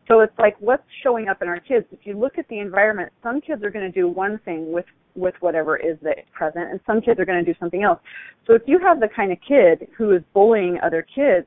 So 0.08 0.20
it's 0.20 0.38
like 0.38 0.58
what's 0.60 0.84
showing 1.02 1.30
up 1.30 1.42
in 1.42 1.48
our 1.48 1.60
kids. 1.60 1.86
If 1.92 2.06
you 2.06 2.18
look 2.18 2.38
at 2.38 2.48
the 2.50 2.60
environment, 2.60 3.12
some 3.24 3.40
kids 3.40 3.64
are 3.64 3.70
going 3.70 3.90
to 3.90 3.92
do 3.92 4.08
one 4.08 4.38
thing 4.40 4.72
with 4.72 4.86
with 5.16 5.36
whatever 5.42 5.78
is 5.78 5.96
that's 6.02 6.28
present, 6.32 6.72
and 6.72 6.80
some 6.88 7.00
kids 7.00 7.20
are 7.20 7.26
going 7.26 7.38
to 7.38 7.54
do 7.54 7.58
something 7.60 7.84
else. 7.84 8.00
So 8.48 8.54
if 8.56 8.64
you 8.66 8.80
have 8.80 9.00
the 9.00 9.08
kind 9.16 9.32
of 9.32 9.38
kid 9.48 9.88
who 9.96 10.12
is 10.12 10.24
bullying 10.34 10.80
other 10.82 11.06
kids, 11.16 11.46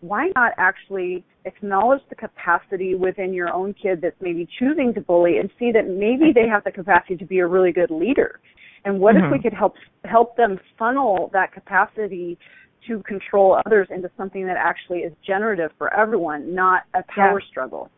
why 0.00 0.30
not 0.34 0.52
actually 0.56 1.22
acknowledge 1.44 2.00
the 2.08 2.14
capacity 2.14 2.94
within 2.94 3.34
your 3.34 3.52
own 3.52 3.74
kid 3.74 4.00
that's 4.00 4.16
maybe 4.20 4.48
choosing 4.58 4.94
to 4.94 5.00
bully 5.02 5.38
and 5.38 5.50
see 5.58 5.70
that 5.72 5.88
maybe 5.88 6.32
they 6.34 6.48
have 6.48 6.64
the 6.64 6.70
capacity 6.72 7.16
to 7.16 7.26
be 7.26 7.40
a 7.40 7.46
really 7.46 7.70
good 7.70 7.90
leader? 7.90 8.40
And 8.84 8.98
what 9.00 9.16
if 9.16 9.22
we 9.30 9.38
Mhm. 9.38 9.42
could 9.42 9.52
help 9.52 9.76
help 10.04 10.36
them 10.36 10.58
funnel 10.76 11.28
that 11.32 11.52
capacity 11.52 12.36
to 12.86 13.00
control 13.04 13.60
others 13.64 13.88
into 13.90 14.10
something 14.16 14.44
that 14.46 14.56
actually 14.56 15.04
is 15.04 15.12
generative 15.22 15.72
for 15.78 15.92
everyone, 15.94 16.54
not 16.54 16.84
a 16.94 17.02
power 17.04 17.40
struggle? 17.40 17.90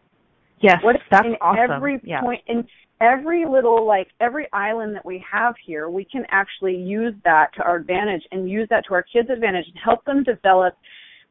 Yes, 0.61 0.83
What 0.83 0.97
if 0.97 1.03
that's 1.11 1.27
in 1.27 1.37
awesome. 1.41 1.71
every 1.71 2.01
yeah. 2.05 2.21
point 2.21 2.43
in 2.47 2.67
every 3.01 3.45
little 3.45 3.85
like 3.85 4.09
every 4.21 4.47
island 4.53 4.95
that 4.95 5.05
we 5.05 5.19
have 5.19 5.57
here, 5.57 5.89
we 5.89 6.05
can 6.05 6.27
actually 6.29 6.77
use 6.77 7.15
that 7.25 7.53
to 7.55 7.63
our 7.63 7.77
advantage 7.77 8.27
and 8.31 8.49
use 8.49 8.69
that 8.69 8.85
to 8.87 8.95
our 8.95 9.03
kids' 9.03 9.31
advantage 9.31 9.67
and 9.69 9.79
help 9.79 10.05
them 10.05 10.23
develop 10.23 10.77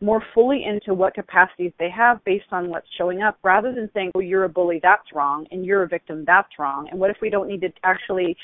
more 0.01 0.21
fully 0.33 0.65
into 0.65 0.93
what 0.93 1.13
capacities 1.13 1.71
they 1.79 1.89
have 1.89 2.21
based 2.25 2.51
on 2.51 2.69
what's 2.69 2.87
showing 2.97 3.21
up 3.21 3.37
rather 3.43 3.73
than 3.73 3.89
saying, 3.93 4.11
well, 4.13 4.23
you're 4.23 4.43
a 4.43 4.49
bully, 4.49 4.79
that's 4.83 5.13
wrong, 5.13 5.47
and 5.51 5.65
you're 5.65 5.83
a 5.83 5.87
victim, 5.87 6.25
that's 6.25 6.59
wrong. 6.59 6.89
And 6.91 6.99
what 6.99 7.09
if 7.09 7.17
we 7.21 7.29
don't 7.29 7.47
need 7.47 7.61
to 7.61 7.71
actually 7.83 8.35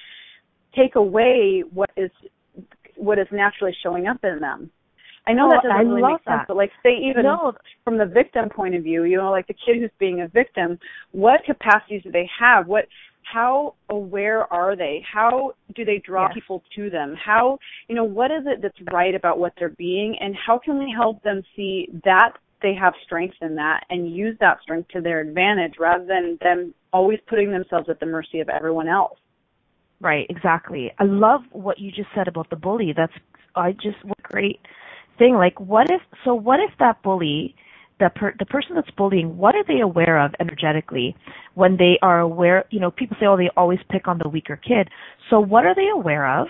take 0.76 0.96
away 0.96 1.64
what 1.74 1.90
is 1.98 2.12
what 2.96 3.18
is 3.18 3.28
naturally 3.32 3.76
showing 3.82 4.08
up 4.08 4.24
in 4.24 4.40
them? 4.40 4.70
I 5.28 5.34
know 5.34 5.46
Oh, 5.46 5.50
that 5.52 5.64
doesn't 5.64 5.78
I 5.78 5.82
really 5.82 6.02
make 6.02 6.18
sense, 6.24 6.26
that. 6.26 6.48
but 6.48 6.58
like 6.58 6.72
say 6.84 6.96
even 6.98 7.24
no, 7.24 7.54
from 7.84 7.98
the 7.98 8.06
victim 8.06 8.50
point 8.50 8.76
of 8.76 8.84
view, 8.84 9.04
you 9.04 9.18
know, 9.18 9.32
like 9.32 9.48
the 9.48 9.54
kid 9.54 9.78
who's 9.80 9.92
being 10.00 10.22
a 10.22 10.28
victim, 10.28 10.80
what 11.12 11.42
capacities 11.46 12.04
do 12.04 12.12
they 12.12 12.30
have? 12.40 12.68
What 12.68 12.86
how 13.24 13.76
aware 13.90 14.52
are 14.52 14.76
they? 14.76 15.04
How 15.12 15.54
do 15.76 15.86
they 15.86 16.00
draw 16.04 16.24
Yes. 16.24 16.34
people 16.34 16.64
to 16.76 16.90
them? 16.90 17.16
How 17.24 17.60
you 17.88 17.96
know, 17.96 18.04
what 18.04 18.32
is 18.32 18.44
it 18.48 18.62
that's 18.62 18.78
right 18.92 19.14
about 19.14 19.38
what 19.40 19.54
they're 19.60 19.70
being 19.70 20.18
and 20.20 20.36
how 20.36 20.58
can 20.58 20.80
we 20.80 20.92
help 20.96 21.22
them 21.24 21.44
see 21.56 21.90
that 22.04 22.34
they 22.62 22.74
have 22.74 22.94
strength 23.06 23.36
in 23.42 23.56
that 23.56 23.86
and 23.90 24.14
use 24.14 24.36
that 24.40 24.62
strength 24.62 24.90
to 24.90 25.02
their 25.02 25.22
advantage 25.22 25.76
rather 25.80 26.06
than 26.06 26.38
them 26.42 26.74
always 26.92 27.20
putting 27.28 27.52
themselves 27.52 27.88
at 27.90 28.00
the 28.00 28.06
mercy 28.06 28.40
of 28.40 28.50
everyone 28.50 28.88
else. 28.88 29.18
Right, 30.02 30.26
exactly. 30.30 30.92
I 30.98 31.04
love 31.04 31.42
what 31.52 31.80
you 31.80 31.92
just 31.92 32.10
said 32.16 32.28
about 32.28 32.50
the 32.50 32.56
bully. 32.56 32.94
That's 32.96 33.14
I 33.56 33.74
just 33.74 33.98
what 34.04 34.22
great 34.24 34.60
thing. 35.18 35.36
Like 35.36 35.60
what 35.60 35.90
if 35.90 36.02
so 36.24 36.34
what 36.34 36.60
if 36.60 36.72
that 36.80 37.02
bully 37.04 37.56
the 38.00 38.10
per, 38.16 38.34
the 38.40 38.46
person 38.46 38.76
that's 38.76 38.90
bullying, 38.92 39.38
what 39.38 39.56
are 39.56 39.64
they 39.68 39.82
aware 39.82 40.24
of 40.24 40.32
energetically 40.40 41.16
when 41.56 41.76
they 41.76 42.00
are 42.02 42.22
aware, 42.22 42.64
you 42.70 42.80
know, 42.80 42.92
people 42.92 43.18
say 43.20 43.26
oh 43.26 43.36
they 43.36 43.50
always 43.58 43.80
pick 43.90 44.08
on 44.08 44.20
the 44.24 44.30
weaker 44.30 44.56
kid. 44.56 44.90
So 45.30 45.40
what 45.40 45.66
are 45.66 45.76
they 45.76 45.90
aware 45.94 46.40
of 46.42 46.48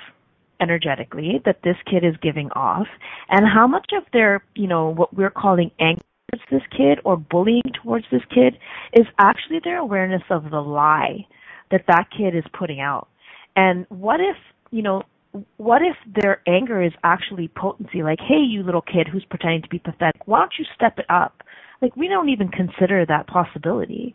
energetically 0.61 1.41
that 1.45 1.61
this 1.63 1.77
kid 1.89 2.05
is 2.05 2.15
giving 2.21 2.51
off 2.51 2.87
and 3.29 3.45
how 3.47 3.65
much 3.65 3.89
of 3.97 4.03
their, 4.13 4.43
you 4.55 4.67
know, 4.67 4.89
what 4.93 5.15
we're 5.15 5.31
calling 5.31 5.71
anger 5.79 6.01
towards 6.31 6.43
this 6.51 6.77
kid 6.77 6.99
or 7.03 7.17
bullying 7.17 7.63
towards 7.81 8.05
this 8.11 8.21
kid 8.29 8.57
is 8.93 9.07
actually 9.17 9.59
their 9.63 9.79
awareness 9.79 10.21
of 10.29 10.51
the 10.51 10.59
lie 10.59 11.25
that 11.71 11.85
that 11.87 12.07
kid 12.15 12.35
is 12.35 12.43
putting 12.57 12.79
out. 12.79 13.07
And 13.55 13.85
what 13.89 14.19
if, 14.19 14.35
you 14.71 14.81
know, 14.81 15.03
what 15.57 15.81
if 15.81 15.95
their 16.21 16.41
anger 16.47 16.81
is 16.81 16.93
actually 17.03 17.49
potency? 17.55 18.01
Like, 18.03 18.19
hey, 18.19 18.39
you 18.41 18.63
little 18.63 18.81
kid 18.81 19.07
who's 19.11 19.25
pretending 19.29 19.61
to 19.61 19.69
be 19.69 19.79
pathetic, 19.79 20.21
why 20.25 20.39
don't 20.39 20.53
you 20.57 20.65
step 20.75 20.97
it 20.97 21.05
up? 21.09 21.43
Like, 21.81 21.95
we 21.95 22.09
don't 22.09 22.27
even 22.27 22.49
consider 22.49 23.05
that 23.05 23.27
possibility. 23.27 24.13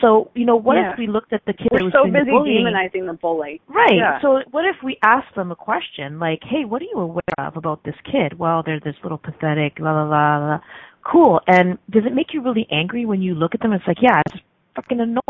So, 0.00 0.30
you 0.34 0.44
know, 0.44 0.56
what 0.56 0.76
Yeah. 0.76 0.92
if 0.92 0.98
we 0.98 1.06
looked 1.06 1.32
at 1.32 1.44
the 1.44 1.52
kid 1.52 1.68
We're 1.70 1.78
who's 1.80 1.92
so 1.92 2.10
busy 2.10 2.30
bullying? 2.30 2.64
demonizing 2.66 3.06
the 3.06 3.12
bully. 3.12 3.60
Right. 3.68 3.94
Yeah. 3.94 4.20
So 4.20 4.42
what 4.50 4.64
if 4.64 4.82
we 4.82 4.98
ask 5.02 5.32
them 5.34 5.52
a 5.52 5.56
question 5.56 6.18
like, 6.18 6.42
"Hey, 6.42 6.64
what 6.64 6.82
are 6.82 6.86
you 6.86 6.98
aware 6.98 7.38
of 7.38 7.56
about 7.56 7.84
this 7.84 7.94
kid?" 8.10 8.36
Well, 8.38 8.64
they're 8.64 8.80
this 8.80 8.96
little 9.04 9.18
pathetic, 9.18 9.78
la 9.78 9.92
la 9.92 10.04
la 10.08 10.38
la. 10.38 10.60
Cool. 11.04 11.40
And 11.46 11.78
does 11.90 12.04
it 12.04 12.14
make 12.14 12.32
you 12.34 12.40
really 12.40 12.66
angry 12.72 13.04
when 13.04 13.22
you 13.22 13.34
look 13.36 13.54
at 13.54 13.60
them? 13.60 13.72
It's 13.74 13.86
like, 13.86 14.02
yeah, 14.02 14.20
it's 14.26 14.42
fucking 14.74 14.98
annoying. 14.98 15.20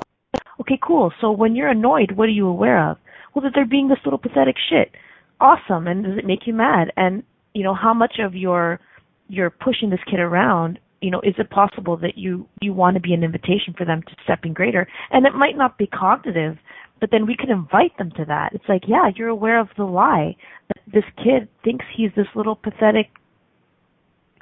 Okay, 0.60 0.78
cool. 0.80 1.12
So 1.20 1.32
when 1.32 1.54
you're 1.54 1.68
annoyed, 1.68 2.12
what 2.12 2.28
are 2.28 2.32
you 2.32 2.46
aware 2.46 2.78
of? 2.90 2.96
Well, 3.34 3.42
that 3.42 3.52
they're 3.54 3.66
being 3.66 3.88
this 3.88 3.98
little 4.04 4.18
pathetic 4.18 4.56
shit. 4.70 4.92
Awesome. 5.40 5.86
And 5.86 6.04
does 6.04 6.18
it 6.18 6.26
make 6.26 6.46
you 6.46 6.54
mad? 6.54 6.92
And 6.96 7.22
you 7.52 7.62
know, 7.62 7.74
how 7.74 7.94
much 7.94 8.14
of 8.18 8.34
your 8.34 8.80
you're 9.28 9.50
pushing 9.50 9.90
this 9.90 10.00
kid 10.10 10.20
around 10.20 10.78
you 11.00 11.10
know 11.10 11.20
is 11.20 11.34
it 11.38 11.50
possible 11.50 11.96
that 11.96 12.16
you 12.16 12.46
you 12.60 12.72
want 12.72 12.94
to 12.94 13.00
be 13.00 13.12
an 13.12 13.22
invitation 13.22 13.74
for 13.76 13.84
them 13.84 14.02
to 14.02 14.14
step 14.24 14.40
in 14.44 14.52
greater 14.52 14.86
and 15.10 15.26
it 15.26 15.34
might 15.34 15.56
not 15.56 15.76
be 15.78 15.86
cognitive 15.86 16.56
but 17.00 17.10
then 17.10 17.26
we 17.26 17.36
can 17.36 17.50
invite 17.50 17.96
them 17.98 18.10
to 18.10 18.24
that 18.24 18.52
it's 18.54 18.64
like 18.68 18.82
yeah 18.86 19.10
you're 19.16 19.28
aware 19.28 19.60
of 19.60 19.68
the 19.76 19.84
lie 19.84 20.34
this 20.92 21.04
kid 21.16 21.48
thinks 21.62 21.84
he's 21.94 22.10
this 22.16 22.26
little 22.34 22.56
pathetic 22.56 23.08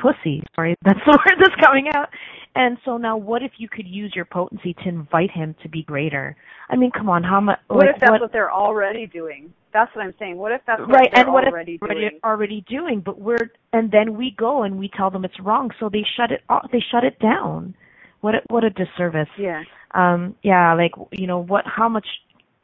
pussy 0.02 0.42
sorry 0.56 0.74
that's 0.84 1.00
the 1.06 1.12
word 1.12 1.38
that's 1.40 1.60
coming 1.64 1.88
out 1.94 2.08
and 2.54 2.76
so 2.84 2.98
now 2.98 3.16
what 3.16 3.42
if 3.42 3.52
you 3.56 3.68
could 3.68 3.86
use 3.86 4.12
your 4.14 4.26
potency 4.26 4.74
to 4.82 4.88
invite 4.88 5.30
him 5.30 5.54
to 5.62 5.68
be 5.68 5.82
greater 5.84 6.36
i 6.70 6.76
mean 6.76 6.90
come 6.90 7.08
on 7.08 7.22
how 7.22 7.40
much 7.40 7.58
What 7.68 7.86
like, 7.86 7.94
if 7.94 8.00
that's 8.00 8.10
what, 8.10 8.20
what, 8.20 8.32
they're 8.32 8.52
already 8.52 9.06
doing? 9.06 9.52
That's 9.72 9.94
what 9.94 10.04
I'm 10.04 10.14
saying. 10.18 10.36
What 10.36 10.52
if 10.52 10.60
that's 10.66 10.80
what 10.80 10.90
right 10.90 11.08
they're 11.14 11.24
and 11.24 11.32
what 11.32 11.44
already 11.44 11.74
if 11.74 11.80
doing? 11.80 12.20
already, 12.24 12.64
doing 12.68 13.02
but 13.04 13.18
we're 13.20 13.50
and 13.72 13.90
then 13.90 14.16
we 14.16 14.34
go 14.36 14.62
and 14.62 14.78
we 14.78 14.90
tell 14.96 15.10
them 15.10 15.24
it's 15.24 15.38
wrong 15.40 15.70
so 15.80 15.88
they 15.88 16.04
shut 16.16 16.30
it 16.30 16.42
off 16.48 16.68
they 16.72 16.82
shut 16.90 17.04
it 17.04 17.18
down 17.20 17.74
what 18.20 18.34
a, 18.34 18.38
what 18.48 18.64
a 18.64 18.70
disservice 18.70 19.28
yeah. 19.38 19.62
um 19.94 20.34
yeah 20.42 20.74
like 20.74 20.92
you 21.10 21.26
know 21.26 21.38
what 21.38 21.64
how 21.66 21.88
much 21.88 22.06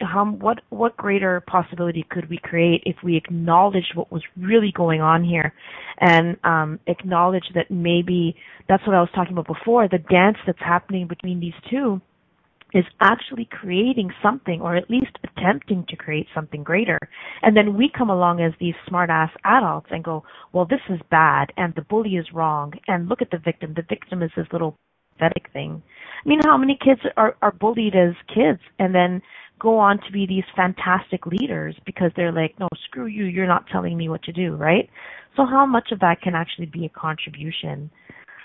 what 0.00 0.60
what 0.70 0.96
greater 0.96 1.42
possibility 1.46 2.06
could 2.08 2.28
we 2.30 2.38
create 2.38 2.82
if 2.86 2.96
we 3.02 3.16
acknowledged 3.16 3.92
what 3.94 4.12
was 4.12 4.22
really 4.36 4.72
going 4.74 5.00
on 5.00 5.24
here 5.24 5.52
and 6.00 6.36
um 6.44 6.78
acknowledge 6.86 7.44
that 7.54 7.70
maybe 7.70 8.36
that's 8.68 8.86
what 8.86 8.94
I 8.94 9.00
was 9.00 9.10
talking 9.14 9.32
about 9.32 9.46
before 9.46 9.88
the 9.88 9.98
dance 9.98 10.36
that's 10.46 10.58
happening 10.60 11.08
between 11.08 11.40
these 11.40 11.54
two 11.68 12.00
is 12.74 12.84
actually 13.00 13.48
creating 13.50 14.10
something 14.22 14.60
or 14.60 14.76
at 14.76 14.90
least 14.90 15.18
attempting 15.24 15.86
to 15.88 15.96
create 15.96 16.26
something 16.34 16.62
greater. 16.62 16.98
And 17.42 17.56
then 17.56 17.76
we 17.76 17.90
come 17.96 18.10
along 18.10 18.42
as 18.42 18.52
these 18.60 18.74
smart 18.86 19.08
ass 19.08 19.30
adults 19.44 19.86
and 19.90 20.04
go, 20.04 20.22
well, 20.52 20.66
this 20.66 20.80
is 20.90 21.00
bad 21.10 21.50
and 21.56 21.74
the 21.74 21.82
bully 21.82 22.16
is 22.16 22.26
wrong 22.34 22.74
and 22.86 23.08
look 23.08 23.22
at 23.22 23.30
the 23.30 23.38
victim. 23.38 23.72
The 23.74 23.86
victim 23.88 24.22
is 24.22 24.30
this 24.36 24.46
little 24.52 24.76
pathetic 25.18 25.50
thing. 25.52 25.82
I 26.24 26.28
mean, 26.28 26.40
how 26.44 26.56
many 26.56 26.78
kids 26.82 27.00
are 27.16 27.36
are 27.42 27.52
bullied 27.52 27.94
as 27.94 28.14
kids 28.32 28.60
and 28.78 28.94
then 28.94 29.22
go 29.58 29.78
on 29.78 29.98
to 29.98 30.12
be 30.12 30.26
these 30.26 30.44
fantastic 30.54 31.26
leaders 31.26 31.74
because 31.84 32.10
they're 32.16 32.32
like, 32.32 32.58
no, 32.58 32.68
screw 32.84 33.06
you, 33.06 33.24
you're 33.24 33.46
not 33.46 33.66
telling 33.70 33.96
me 33.96 34.08
what 34.08 34.22
to 34.24 34.32
do, 34.32 34.54
right? 34.54 34.88
So 35.36 35.44
how 35.44 35.66
much 35.66 35.92
of 35.92 36.00
that 36.00 36.20
can 36.20 36.34
actually 36.34 36.66
be 36.66 36.84
a 36.84 36.88
contribution? 36.88 37.90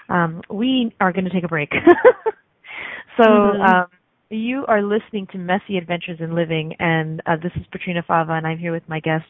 Um, 0.10 0.42
we 0.50 0.94
are 1.00 1.12
going 1.12 1.26
to 1.26 1.32
take 1.32 1.44
a 1.44 1.48
break. 1.48 1.72
so 3.18 3.24
mm-hmm. 3.24 3.62
um, 3.62 3.86
you 4.30 4.66
are 4.68 4.82
listening 4.82 5.28
to 5.32 5.38
Messy 5.38 5.78
Adventures 5.78 6.20
in 6.20 6.36
Living, 6.36 6.76
and 6.80 7.22
uh, 7.26 7.36
this 7.36 7.52
is 7.56 7.66
Patrina 7.72 8.04
Fava, 8.06 8.34
and 8.34 8.46
I'm 8.46 8.58
here 8.58 8.72
with 8.72 8.88
my 8.88 9.00
guest 9.00 9.26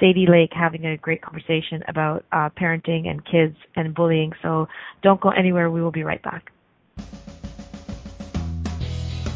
Sadie 0.00 0.26
Lake 0.28 0.50
having 0.52 0.86
a 0.86 0.96
great 0.96 1.22
conversation 1.22 1.82
about 1.88 2.24
uh, 2.32 2.48
parenting 2.60 3.08
and 3.08 3.24
kids 3.24 3.56
and 3.76 3.94
bullying. 3.94 4.32
So 4.42 4.68
don't 5.02 5.20
go 5.20 5.30
anywhere. 5.30 5.70
We 5.70 5.82
will 5.82 5.92
be 5.92 6.02
right 6.02 6.22
back. 6.22 6.52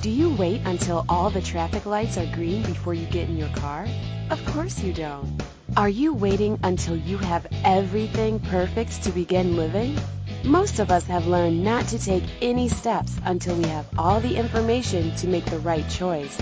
Do 0.07 0.13
you 0.13 0.31
wait 0.37 0.61
until 0.65 1.05
all 1.09 1.31
the 1.31 1.43
traffic 1.43 1.85
lights 1.85 2.17
are 2.17 2.33
green 2.33 2.63
before 2.63 2.95
you 2.95 3.07
get 3.07 3.29
in 3.29 3.37
your 3.37 3.49
car? 3.49 3.89
Of 4.31 4.41
course 4.47 4.79
you 4.79 4.93
don't. 4.93 5.43
Are 5.77 5.89
you 5.89 6.15
waiting 6.15 6.61
until 6.63 6.95
you 6.95 7.19
have 7.19 7.45
everything 7.65 8.39
perfect 8.39 9.03
to 9.03 9.11
begin 9.11 9.57
living? 9.57 9.99
Most 10.45 10.79
of 10.79 10.93
us 10.93 11.05
have 11.07 11.27
learned 11.27 11.65
not 11.65 11.89
to 11.89 11.99
take 11.99 12.23
any 12.41 12.69
steps 12.69 13.17
until 13.25 13.57
we 13.57 13.65
have 13.65 13.89
all 13.99 14.21
the 14.21 14.37
information 14.37 15.13
to 15.17 15.27
make 15.27 15.47
the 15.47 15.59
right 15.59 15.91
choice. 15.91 16.41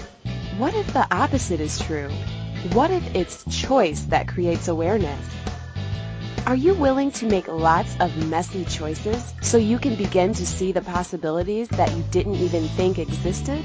What 0.59 0.75
if 0.75 0.93
the 0.93 1.07
opposite 1.11 1.61
is 1.61 1.79
true? 1.79 2.11
What 2.75 2.91
if 2.91 3.15
it's 3.17 3.45
choice 3.63 4.03
that 4.11 4.29
creates 4.29 4.69
awareness? 4.69 5.27
Are 6.47 6.55
you 6.55 6.75
willing 6.75 7.11
to 7.13 7.25
make 7.27 7.49
lots 7.49 7.97
of 8.01 8.29
messy 8.29 8.67
choices 8.67 9.33
so 9.41 9.57
you 9.57 9.79
can 9.79 9.95
begin 9.95 10.35
to 10.35 10.47
see 10.47 10.73
the 10.73 10.83
possibilities 10.83 11.69
that 11.69 11.91
you 11.97 12.05
didn't 12.11 12.35
even 12.35 12.69
think 12.69 12.99
existed? 12.99 13.65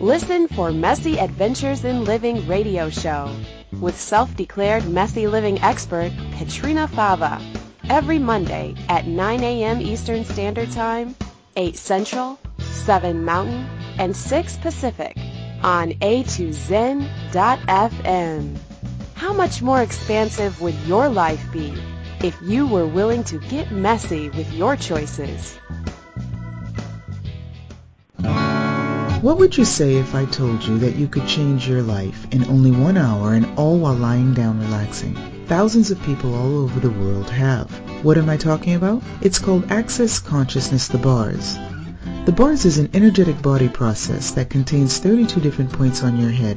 Listen 0.00 0.46
for 0.48 0.70
Messy 0.70 1.18
Adventures 1.18 1.82
in 1.82 2.04
Living 2.04 2.46
radio 2.46 2.90
show 2.90 3.34
with 3.80 3.98
self-declared 3.98 4.86
messy 4.86 5.26
living 5.26 5.58
expert 5.62 6.12
Patrina 6.32 6.86
Fava 6.88 7.40
every 7.88 8.18
Monday 8.18 8.74
at 8.90 9.06
9 9.06 9.42
a.m. 9.42 9.80
Eastern 9.80 10.26
Standard 10.26 10.70
Time, 10.72 11.16
8 11.56 11.74
Central, 11.74 12.38
7 12.58 13.24
Mountain, 13.24 13.66
and 13.98 14.14
6 14.14 14.58
Pacific 14.58 15.16
on 15.62 15.92
a2zen.fm. 15.92 17.08
How 19.14 19.32
much 19.32 19.62
more 19.62 19.80
expansive 19.80 20.60
would 20.60 20.74
your 20.86 21.08
life 21.08 21.50
be 21.50 21.72
if 22.24 22.40
you 22.40 22.66
were 22.66 22.86
willing 22.86 23.22
to 23.22 23.38
get 23.38 23.70
messy 23.70 24.30
with 24.30 24.50
your 24.54 24.76
choices. 24.76 25.58
What 29.20 29.36
would 29.36 29.58
you 29.58 29.66
say 29.66 29.96
if 29.96 30.14
I 30.14 30.24
told 30.24 30.64
you 30.64 30.78
that 30.78 30.96
you 30.96 31.06
could 31.06 31.26
change 31.26 31.68
your 31.68 31.82
life 31.82 32.26
in 32.30 32.46
only 32.46 32.70
one 32.70 32.96
hour 32.96 33.34
and 33.34 33.44
all 33.58 33.78
while 33.78 33.92
lying 33.94 34.32
down 34.32 34.58
relaxing? 34.58 35.14
Thousands 35.48 35.90
of 35.90 36.02
people 36.04 36.34
all 36.34 36.62
over 36.62 36.80
the 36.80 36.98
world 36.98 37.28
have. 37.28 37.70
What 38.02 38.16
am 38.16 38.30
I 38.30 38.38
talking 38.38 38.74
about? 38.74 39.02
It's 39.20 39.38
called 39.38 39.70
Access 39.70 40.18
Consciousness 40.18 40.88
The 40.88 40.96
Bars. 40.96 41.58
The 42.24 42.32
bars 42.32 42.64
is 42.64 42.78
an 42.78 42.88
energetic 42.94 43.42
body 43.42 43.68
process 43.68 44.30
that 44.30 44.48
contains 44.48 44.96
32 44.96 45.42
different 45.42 45.74
points 45.74 46.02
on 46.02 46.18
your 46.18 46.30
head 46.30 46.56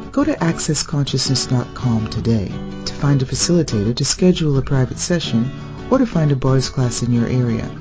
Go 0.11 0.23
to 0.25 0.33
accessconsciousness.com 0.33 2.09
today 2.09 2.51
to 2.85 2.93
find 2.93 3.21
a 3.21 3.25
facilitator 3.25 3.95
to 3.95 4.03
schedule 4.03 4.57
a 4.57 4.61
private 4.61 4.99
session 4.99 5.49
or 5.89 5.99
to 5.99 6.05
find 6.05 6.33
a 6.33 6.35
bars 6.35 6.69
class 6.69 7.01
in 7.01 7.13
your 7.13 7.27
area. 7.27 7.71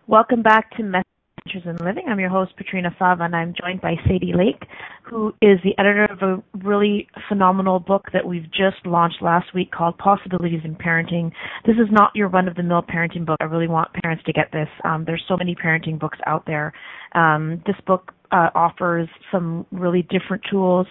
Welcome 0.09 0.43
back 0.43 0.77
to 0.77 0.83
Messy 0.83 1.07
Adventures 1.45 1.79
in 1.79 1.85
Living. 1.85 2.05
I'm 2.09 2.21
your 2.21 2.29
host, 2.29 2.57
Patrina 2.57 2.95
Fava, 2.99 3.25
and 3.25 3.35
I'm 3.35 3.55
joined 3.61 3.81
by 3.81 3.95
Sadie 4.07 4.33
Lake, 4.35 4.63
who 5.03 5.29
is 5.41 5.59
the 5.65 5.73
editor 5.79 6.05
of 6.05 6.23
a 6.23 6.43
really 6.65 7.09
phenomenal 7.29 7.81
book 7.81 8.07
that 8.13 8.27
we've 8.27 8.51
just 8.51 8.85
launched 8.85 9.23
last 9.23 9.55
week 9.55 9.71
called 9.73 9.99
Possibilities 9.99 10.61
in 10.65 10.77
Parenting. 10.77 11.33
This 11.67 11.77
is 11.77 11.89
not 11.91 12.15
your 12.15 12.29
run-of-the-mill 12.29 12.83
parenting 12.83 13.27
book. 13.27 13.39
I 13.41 13.45
really 13.45 13.67
want 13.67 13.93
parents 14.03 14.23
to 14.27 14.33
get 14.33 14.53
this. 14.53 14.69
Um, 14.85 15.05
there's 15.05 15.23
so 15.27 15.37
many 15.37 15.55
parenting 15.55 15.99
books 15.99 16.19
out 16.27 16.45
there. 16.47 16.73
Um, 17.15 17.63
this 17.67 17.77
book 17.87 18.13
uh, 18.31 18.51
offers 18.55 19.09
some 19.31 19.67
really 19.73 20.03
different 20.03 20.43
tools 20.51 20.87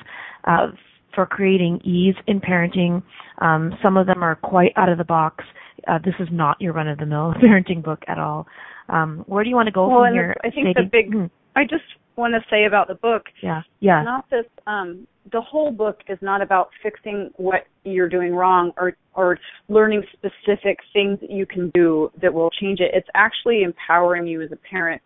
uh, 0.45 0.67
for 1.15 1.25
creating 1.25 1.81
ease 1.83 2.15
in 2.27 2.41
parenting. 2.41 3.03
Um, 3.39 3.73
some 3.81 3.95
of 3.95 4.07
them 4.07 4.23
are 4.23 4.35
quite 4.35 4.73
out 4.75 4.89
of 4.89 4.97
the 4.97 5.05
box. 5.05 5.45
Uh, 5.87 5.99
this 6.03 6.15
is 6.19 6.27
not 6.31 6.59
your 6.59 6.73
run-of-the-mill 6.73 7.35
parenting 7.43 7.83
book 7.83 8.03
at 8.07 8.19
all. 8.19 8.47
Um, 8.91 9.23
where 9.27 9.43
do 9.43 9.49
you 9.49 9.55
want 9.55 9.67
to 9.67 9.71
go 9.71 9.87
well, 9.87 10.03
from 10.03 10.13
here? 10.13 10.35
I 10.43 10.49
think 10.49 10.75
the 10.75 10.83
big. 10.83 11.11
Mm-hmm. 11.11 11.25
I 11.55 11.63
just 11.63 11.83
want 12.17 12.33
to 12.33 12.41
say 12.49 12.65
about 12.65 12.87
the 12.87 12.95
book. 12.95 13.23
Yeah. 13.41 13.61
Yeah. 13.79 14.03
Not 14.03 14.29
this. 14.29 14.45
Um, 14.67 15.07
the 15.31 15.41
whole 15.41 15.71
book 15.71 16.01
is 16.09 16.17
not 16.21 16.41
about 16.41 16.69
fixing 16.83 17.31
what 17.37 17.65
you're 17.83 18.09
doing 18.09 18.35
wrong 18.35 18.71
or 18.77 18.93
or 19.15 19.37
learning 19.69 20.03
specific 20.13 20.79
things 20.93 21.19
that 21.21 21.31
you 21.31 21.45
can 21.45 21.71
do 21.73 22.11
that 22.21 22.33
will 22.33 22.49
change 22.51 22.79
it. 22.79 22.91
It's 22.93 23.07
actually 23.15 23.63
empowering 23.63 24.27
you 24.27 24.41
as 24.41 24.51
a 24.51 24.57
parent 24.57 25.01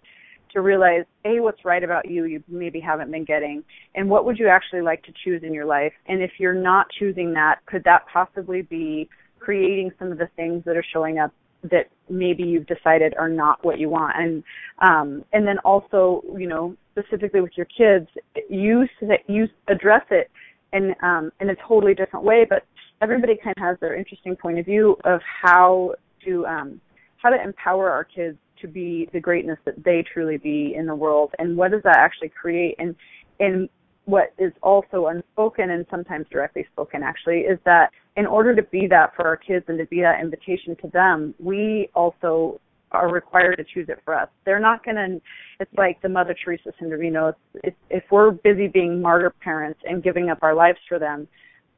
to 0.56 0.62
realize 0.62 1.04
a 1.26 1.40
what's 1.42 1.64
right 1.66 1.84
about 1.84 2.10
you 2.10 2.24
you 2.26 2.42
maybe 2.48 2.80
haven't 2.80 3.12
been 3.12 3.26
getting 3.26 3.62
and 3.94 4.10
what 4.10 4.24
would 4.26 4.40
you 4.40 4.48
actually 4.48 4.82
like 4.82 5.04
to 5.04 5.12
choose 5.24 5.44
in 5.44 5.54
your 5.54 5.66
life 5.66 5.92
and 6.08 6.22
if 6.22 6.32
you're 6.40 6.54
not 6.54 6.88
choosing 6.98 7.34
that 7.34 7.58
could 7.66 7.84
that 7.84 8.04
possibly 8.12 8.62
be 8.62 9.10
creating 9.38 9.92
some 10.00 10.14
of 10.14 10.18
the 10.18 10.30
things 10.38 10.64
that 10.66 10.78
are 10.78 10.86
showing 10.94 11.20
up 11.20 11.34
that 11.72 11.90
maybe 12.10 12.44
you've 12.44 12.68
decided 12.68 13.14
are 13.18 13.30
not 13.30 13.64
what 13.64 13.80
you 13.80 13.90
want. 13.90 14.16
And 14.18 14.44
um 14.80 15.24
and 15.34 15.48
then 15.48 15.60
also 15.60 16.24
you 16.38 16.48
know 16.48 16.76
specifically 16.92 17.42
with 17.42 17.54
your 17.56 17.68
kids 17.78 18.08
you 18.50 18.88
you 19.28 19.48
address 19.68 20.04
it 20.12 20.30
in 20.74 20.96
um 21.04 21.32
in 21.40 21.50
a 21.50 21.56
totally 21.68 21.94
different 21.94 22.26
way 22.26 22.46
but 22.50 22.64
everybody 23.02 23.36
kind 23.44 23.54
of 23.58 23.64
has 23.64 23.78
their 23.80 23.96
interesting 23.96 24.36
point 24.36 24.60
of 24.60 24.66
view 24.66 24.98
of 25.04 25.20
how 25.44 25.94
to 26.24 26.46
um 26.46 26.80
how 27.18 27.30
to 27.30 27.42
empower 27.42 27.90
our 27.90 28.04
kids 28.04 28.38
to 28.62 28.68
be 28.68 29.10
the 29.14 29.20
greatness 29.20 29.58
that 29.66 29.84
they 29.84 30.04
truly 30.14 30.38
be 30.38 30.76
in 30.78 30.86
the 30.86 30.96
world. 30.96 31.34
And 31.40 31.58
what 31.58 31.72
does 31.72 31.82
that 31.84 31.98
actually 31.98 32.30
create? 32.30 32.76
And 32.80 32.96
and 33.40 33.70
what 34.06 34.34
is 34.38 34.52
also 34.62 35.08
unspoken 35.08 35.72
and 35.72 35.86
sometimes 35.90 36.26
directly 36.32 36.66
spoken 36.72 37.04
actually 37.04 37.40
is 37.40 37.60
that 37.66 37.90
in 38.16 38.26
order 38.26 38.56
to 38.56 38.64
be 38.64 38.88
that 38.88 39.16
for 39.16 39.26
our 39.28 39.36
kids 39.36 39.66
and 39.68 39.78
to 39.78 39.86
be 39.88 40.02
that 40.02 40.22
invitation 40.22 40.76
to 40.82 40.88
them, 40.90 41.34
we 41.40 41.90
also 41.96 42.60
are 42.92 43.12
required 43.12 43.58
to 43.58 43.64
choose 43.64 43.90
it 43.90 44.00
for 44.06 44.18
us. 44.18 44.30
They're 44.46 44.60
not 44.60 44.86
going 44.86 44.96
to. 44.96 45.22
It's 45.60 45.72
like 45.78 46.02
the 46.02 46.10
Mother 46.10 46.36
Teresa 46.44 46.72
syndrome. 46.80 47.04
You 47.04 47.12
know, 47.12 47.28
it's, 47.28 47.40
it's, 47.64 47.78
if 47.90 48.04
we're 48.12 48.32
busy 48.32 48.68
being 48.68 49.02
martyr 49.02 49.34
parents 49.42 49.80
and 49.86 50.04
giving 50.04 50.30
up 50.30 50.40
our 50.44 50.54
lives 50.54 50.78
for 50.88 51.00
them, 51.00 51.28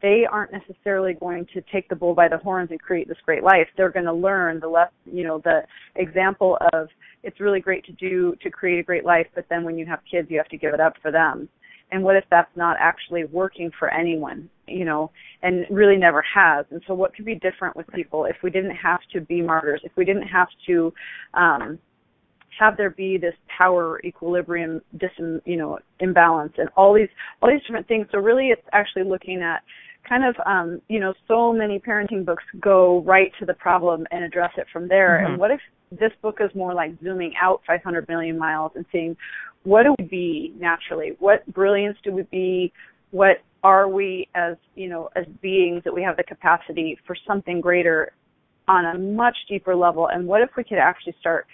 they 0.02 0.26
aren't 0.30 0.52
necessarily 0.52 1.14
going 1.14 1.48
to 1.54 1.62
take 1.72 1.90
the 1.90 1.96
bull 1.96 2.14
by 2.14 2.28
the 2.28 2.38
horns 2.38 2.70
and 2.70 2.80
create 2.80 3.08
this 3.08 3.18
great 3.26 3.44
life. 3.44 3.68
They're 3.76 3.90
going 3.90 4.06
to 4.06 4.14
learn 4.14 4.60
the 4.60 4.68
less, 4.68 4.92
you 5.12 5.24
know, 5.24 5.42
the 5.44 5.62
example 5.96 6.58
of 6.74 6.90
it's 7.24 7.40
really 7.40 7.60
great 7.60 7.84
to 7.86 7.92
do 7.94 8.36
to 8.44 8.52
create 8.52 8.80
a 8.80 8.84
great 8.84 9.06
life, 9.06 9.28
but 9.34 9.46
then 9.50 9.64
when 9.64 9.78
you 9.78 9.86
have 9.88 10.00
kids, 10.10 10.28
you 10.30 10.38
have 10.38 10.50
to 10.50 10.58
give 10.58 10.74
it 10.74 10.80
up 10.80 10.94
for 11.02 11.12
them. 11.12 11.50
And 11.92 12.04
what 12.04 12.16
if 12.16 12.26
that's 12.30 12.52
not 12.56 12.76
actually 12.80 13.26
working 13.26 13.72
for 13.80 13.90
anyone, 13.94 14.50
you 14.68 14.84
know, 14.84 15.10
and 15.42 15.66
really 15.70 15.96
never 15.96 16.22
has? 16.22 16.66
And 16.70 16.82
so, 16.86 16.94
what 16.94 17.16
could 17.16 17.26
be 17.26 17.36
different 17.36 17.78
with 17.78 17.88
people 17.94 18.26
if 18.26 18.36
we 18.44 18.50
didn't 18.50 18.76
have 18.76 19.00
to 19.14 19.22
be 19.22 19.42
martyrs, 19.42 19.82
if 19.84 19.94
we 19.96 20.04
didn't 20.04 20.28
have 20.28 20.50
to 20.68 20.94
um, 21.34 21.80
have 22.60 22.78
there 22.78 22.90
be 22.90 23.18
this 23.18 23.36
power 23.56 24.02
equilibrium 24.04 24.82
dis 24.98 25.10
you 25.46 25.58
know 25.58 25.80
imbalance 26.00 26.54
and 26.58 26.70
all 26.76 26.94
these 26.94 27.10
all 27.42 27.50
these 27.50 27.62
different 27.68 27.88
things 27.88 28.08
so 28.12 28.18
really 28.18 28.48
it's 28.48 28.62
actually 28.74 29.04
looking 29.04 29.42
at 29.42 29.62
kind 30.08 30.24
of 30.24 30.36
um 30.46 30.82
you 30.88 31.00
know 31.00 31.14
so 31.28 31.54
many 31.54 31.80
parenting 31.80 32.26
books 32.26 32.44
go 32.60 33.02
right 33.02 33.32
to 33.40 33.46
the 33.46 33.54
problem 33.54 34.06
and 34.12 34.24
address 34.24 34.52
it 34.58 34.66
from 34.72 34.88
there 34.88 35.22
Mhm. 35.22 35.26
and 35.32 35.40
what 35.40 35.52
if 35.52 35.60
this 35.92 36.12
book 36.22 36.40
is 36.42 36.54
more 36.54 36.74
like 36.74 36.92
zooming 37.02 37.34
out 37.42 37.62
500 37.66 38.08
million 38.08 38.38
miles 38.38 38.72
and 38.76 38.86
seeing 38.92 39.16
what 39.64 39.84
do 39.84 39.96
we 40.00 40.06
be 40.06 40.54
naturally? 40.58 41.14
What 41.20 41.46
brilliance 41.54 41.98
do 42.04 42.12
we 42.12 42.24
be? 42.24 42.72
What 43.12 43.38
are 43.64 43.88
we 43.88 44.28
as 44.36 44.56
you 44.76 44.90
know 44.90 45.10
as 45.16 45.26
beings 45.42 45.84
that 45.84 45.94
we 45.94 46.04
have 46.04 46.18
the 46.18 46.24
capacity 46.24 46.98
for 47.06 47.16
something 47.28 47.62
greater 47.62 48.12
on 48.68 48.86
a 48.86 48.98
much 48.98 49.38
deeper 49.50 49.76
level? 49.76 50.08
And 50.08 50.28
what 50.28 50.42
if 50.42 50.50
we 50.58 50.64
could 50.64 50.78
actually 50.78 51.16
start 51.20 51.48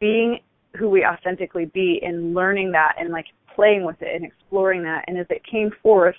being 0.00 0.40
who 0.78 0.88
we 0.88 1.04
authentically 1.04 1.66
be 1.66 2.00
and 2.02 2.34
learning 2.34 2.72
that 2.72 2.94
and 2.98 3.10
like 3.10 3.26
playing 3.54 3.84
with 3.84 4.00
it 4.00 4.14
and 4.14 4.24
exploring 4.24 4.82
that? 4.84 5.04
And 5.08 5.18
as 5.18 5.26
it 5.30 5.42
came 5.50 5.70
forth 5.82 6.16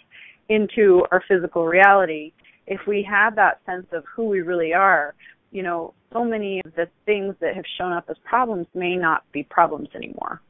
into 0.50 1.04
our 1.12 1.24
physical 1.28 1.66
reality 1.66 2.34
if 2.70 2.82
we 2.88 3.06
have 3.10 3.36
that 3.36 3.60
sense 3.66 3.88
of 3.92 4.04
who 4.16 4.26
we 4.26 4.42
really 4.42 4.74
are 4.74 5.16
you 5.52 5.64
know 5.64 5.94
so 6.14 6.24
many 6.24 6.62
of 6.66 6.74
the 6.76 6.88
things 7.06 7.36
that 7.40 7.56
have 7.56 7.66
shown 7.78 7.92
up 7.92 8.06
as 8.10 8.18
problems 8.24 8.68
may 8.74 8.96
not 8.96 9.24
be 9.32 9.44
problems 9.44 9.88
anymore 9.96 10.42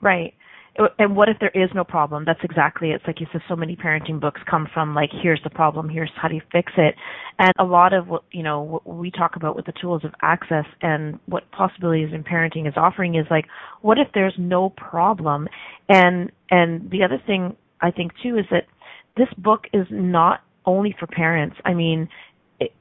Right. 0.00 0.34
Uh, 0.78 0.88
and 0.98 1.16
what 1.16 1.28
if 1.28 1.38
there 1.40 1.50
is 1.54 1.70
no 1.74 1.84
problem? 1.84 2.24
That's 2.26 2.40
exactly 2.42 2.90
it. 2.90 2.96
It's 2.96 3.04
like 3.06 3.20
you 3.20 3.26
said, 3.32 3.40
so 3.48 3.56
many 3.56 3.76
parenting 3.76 4.20
books 4.20 4.40
come 4.48 4.68
from 4.72 4.94
like, 4.94 5.10
here's 5.22 5.40
the 5.42 5.50
problem, 5.50 5.88
here's 5.88 6.10
how 6.20 6.28
do 6.28 6.34
you 6.34 6.42
fix 6.52 6.72
it. 6.76 6.94
And 7.38 7.52
a 7.58 7.64
lot 7.64 7.92
of 7.92 8.08
what, 8.08 8.24
you 8.30 8.42
know, 8.42 8.60
what 8.62 8.86
we 8.86 9.10
talk 9.10 9.36
about 9.36 9.56
with 9.56 9.66
the 9.66 9.72
tools 9.80 10.04
of 10.04 10.12
access 10.22 10.66
and 10.82 11.18
what 11.26 11.50
possibilities 11.50 12.10
in 12.12 12.24
parenting 12.24 12.68
is 12.68 12.74
offering 12.76 13.14
is 13.14 13.26
like, 13.30 13.46
what 13.82 13.98
if 13.98 14.08
there's 14.14 14.34
no 14.38 14.70
problem? 14.70 15.48
And, 15.88 16.30
and 16.50 16.90
the 16.90 17.02
other 17.02 17.22
thing 17.26 17.56
I 17.80 17.90
think 17.90 18.12
too 18.22 18.36
is 18.38 18.44
that 18.50 18.64
this 19.16 19.28
book 19.38 19.64
is 19.72 19.86
not 19.90 20.40
only 20.66 20.94
for 20.98 21.06
parents. 21.06 21.56
I 21.64 21.72
mean, 21.72 22.08
it, 22.60 22.72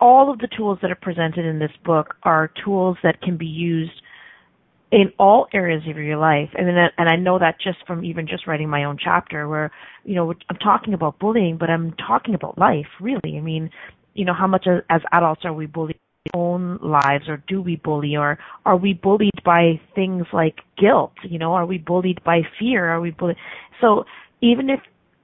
all 0.00 0.30
of 0.30 0.38
the 0.38 0.48
tools 0.56 0.78
that 0.82 0.90
are 0.90 0.98
presented 1.00 1.44
in 1.44 1.58
this 1.58 1.72
book 1.84 2.14
are 2.22 2.52
tools 2.64 2.96
that 3.02 3.20
can 3.22 3.36
be 3.36 3.46
used 3.46 4.02
in 4.92 5.12
all 5.18 5.46
areas 5.54 5.82
of 5.88 5.96
your 5.96 6.16
life. 6.16 6.48
I 6.58 6.62
mean, 6.62 6.74
and 6.76 7.08
I 7.08 7.16
know 7.16 7.38
that 7.38 7.60
just 7.62 7.78
from 7.86 8.04
even 8.04 8.26
just 8.26 8.46
writing 8.46 8.68
my 8.68 8.84
own 8.84 8.98
chapter 9.02 9.48
where, 9.48 9.70
you 10.04 10.16
know, 10.16 10.32
I'm 10.48 10.56
talking 10.56 10.94
about 10.94 11.18
bullying, 11.18 11.58
but 11.58 11.70
I'm 11.70 11.92
talking 11.92 12.34
about 12.34 12.58
life, 12.58 12.86
really. 13.00 13.36
I 13.36 13.40
mean, 13.40 13.70
you 14.14 14.24
know, 14.24 14.34
how 14.34 14.48
much 14.48 14.66
as, 14.66 14.82
as 14.90 15.00
adults 15.12 15.42
are 15.44 15.52
we 15.52 15.66
bullied 15.66 15.96
in 16.26 16.40
our 16.40 16.40
own 16.40 16.78
lives 16.82 17.28
or 17.28 17.42
do 17.46 17.62
we 17.62 17.76
bully 17.76 18.16
or 18.16 18.38
are 18.66 18.76
we 18.76 18.92
bullied 18.92 19.42
by 19.44 19.80
things 19.94 20.26
like 20.32 20.56
guilt? 20.76 21.12
You 21.22 21.38
know, 21.38 21.52
are 21.52 21.66
we 21.66 21.78
bullied 21.78 22.22
by 22.24 22.40
fear? 22.58 22.86
Are 22.86 23.00
we 23.00 23.12
bullied? 23.12 23.36
So 23.80 24.04
even 24.40 24.70
if 24.70 24.80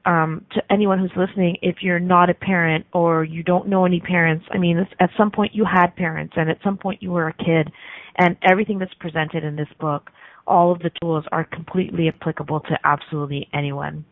um, 0.06 0.46
to 0.52 0.62
anyone 0.70 1.00
who's 1.00 1.10
listening, 1.16 1.56
if 1.62 1.76
you're 1.80 1.98
not 1.98 2.30
a 2.30 2.34
parent 2.34 2.86
or 2.92 3.24
you 3.24 3.42
don't 3.42 3.66
know 3.66 3.84
any 3.84 3.98
parents, 3.98 4.46
I 4.52 4.58
mean, 4.58 4.86
at 5.00 5.10
some 5.18 5.32
point 5.32 5.52
you 5.52 5.64
had 5.64 5.96
parents 5.96 6.34
and 6.36 6.48
at 6.48 6.58
some 6.62 6.78
point 6.78 7.02
you 7.02 7.10
were 7.10 7.26
a 7.26 7.32
kid 7.32 7.72
and 8.18 8.36
everything 8.48 8.78
that's 8.78 8.94
presented 8.94 9.44
in 9.44 9.56
this 9.56 9.68
book, 9.80 10.10
all 10.46 10.72
of 10.72 10.78
the 10.80 10.90
tools 11.00 11.24
are 11.32 11.44
completely 11.44 12.08
applicable 12.08 12.60
to 12.60 12.78
absolutely 12.84 13.48
anyone. 13.52 14.04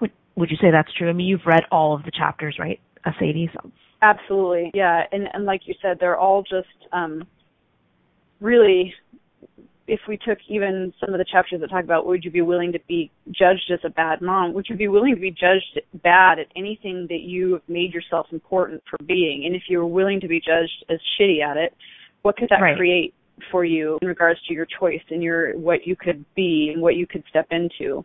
Would, 0.00 0.12
would 0.36 0.50
you 0.50 0.56
say 0.60 0.70
that's 0.70 0.92
true? 0.94 1.08
I 1.08 1.12
mean, 1.12 1.26
you've 1.26 1.46
read 1.46 1.64
all 1.70 1.94
of 1.94 2.04
the 2.04 2.10
chapters, 2.10 2.56
right, 2.58 2.80
Sadie? 3.18 3.50
So. 3.54 3.70
Absolutely, 4.02 4.70
yeah. 4.74 5.04
And 5.12 5.28
and 5.32 5.44
like 5.44 5.62
you 5.66 5.74
said, 5.80 5.98
they're 6.00 6.18
all 6.18 6.42
just 6.42 6.68
um, 6.92 7.26
really. 8.40 8.94
If 9.88 9.98
we 10.08 10.16
took 10.16 10.38
even 10.48 10.94
some 11.00 11.12
of 11.12 11.18
the 11.18 11.24
chapters 11.24 11.60
that 11.60 11.68
talk 11.68 11.82
about 11.82 12.06
would 12.06 12.24
you 12.24 12.30
be 12.30 12.40
willing 12.40 12.72
to 12.72 12.78
be 12.86 13.10
judged 13.32 13.70
as 13.72 13.80
a 13.84 13.90
bad 13.90 14.22
mom, 14.22 14.54
would 14.54 14.66
you 14.68 14.76
be 14.76 14.86
willing 14.86 15.14
to 15.14 15.20
be 15.20 15.32
judged 15.32 15.80
bad 16.02 16.38
at 16.38 16.46
anything 16.54 17.06
that 17.10 17.22
you 17.22 17.54
have 17.54 17.62
made 17.66 17.92
yourself 17.92 18.26
important 18.30 18.80
for 18.88 18.96
being? 19.04 19.44
And 19.44 19.56
if 19.56 19.62
you 19.68 19.78
were 19.78 19.86
willing 19.86 20.20
to 20.20 20.28
be 20.28 20.38
judged 20.40 20.84
as 20.88 21.00
shitty 21.18 21.44
at 21.44 21.56
it, 21.56 21.74
what 22.22 22.36
could 22.36 22.48
that 22.50 22.62
right. 22.62 22.76
create 22.76 23.12
for 23.50 23.64
you 23.64 23.98
in 24.02 24.08
regards 24.08 24.40
to 24.48 24.54
your 24.54 24.66
choice 24.78 25.02
and 25.10 25.22
your 25.22 25.56
what 25.58 25.86
you 25.86 25.96
could 25.96 26.24
be 26.34 26.70
and 26.72 26.82
what 26.82 26.96
you 26.96 27.06
could 27.06 27.24
step 27.28 27.46
into? 27.50 28.04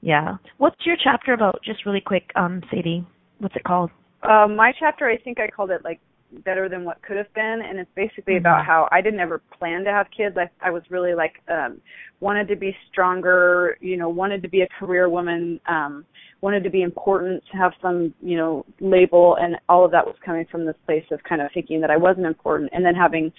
Yeah. 0.00 0.36
What's 0.58 0.76
your 0.84 0.96
chapter 1.02 1.32
about? 1.32 1.60
Just 1.64 1.86
really 1.86 2.00
quick, 2.00 2.30
um, 2.36 2.62
Sadie. 2.70 3.06
What's 3.38 3.56
it 3.56 3.64
called? 3.64 3.90
Um, 4.22 4.56
my 4.56 4.72
chapter, 4.78 5.08
I 5.08 5.18
think 5.18 5.38
I 5.40 5.48
called 5.48 5.70
it 5.70 5.82
like 5.84 6.00
better 6.44 6.68
than 6.68 6.84
what 6.84 7.00
could 7.02 7.16
have 7.16 7.32
been, 7.34 7.60
and 7.66 7.78
it's 7.78 7.90
basically 7.94 8.34
mm-hmm. 8.34 8.42
about 8.42 8.64
how 8.64 8.88
I 8.90 9.00
didn't 9.00 9.20
ever 9.20 9.40
plan 9.58 9.84
to 9.84 9.90
have 9.90 10.06
kids. 10.16 10.36
I, 10.36 10.48
I 10.66 10.70
was 10.70 10.82
really 10.90 11.14
like 11.14 11.34
um, 11.48 11.80
wanted 12.20 12.48
to 12.48 12.56
be 12.56 12.74
stronger, 12.90 13.76
you 13.80 13.96
know, 13.96 14.08
wanted 14.08 14.42
to 14.42 14.48
be 14.48 14.62
a 14.62 14.68
career 14.78 15.08
woman, 15.08 15.60
um, 15.68 16.04
wanted 16.40 16.64
to 16.64 16.70
be 16.70 16.82
important, 16.82 17.42
to 17.52 17.58
have 17.58 17.72
some, 17.80 18.12
you 18.20 18.36
know, 18.36 18.64
label, 18.80 19.36
and 19.40 19.56
all 19.68 19.84
of 19.84 19.90
that 19.92 20.04
was 20.04 20.16
coming 20.24 20.46
from 20.50 20.66
this 20.66 20.76
place 20.84 21.04
of 21.10 21.22
kind 21.28 21.40
of 21.40 21.48
thinking 21.54 21.80
that 21.80 21.90
I 21.90 21.96
wasn't 21.96 22.26
important, 22.26 22.70
and 22.72 22.84
then 22.84 22.94
having 22.94 23.32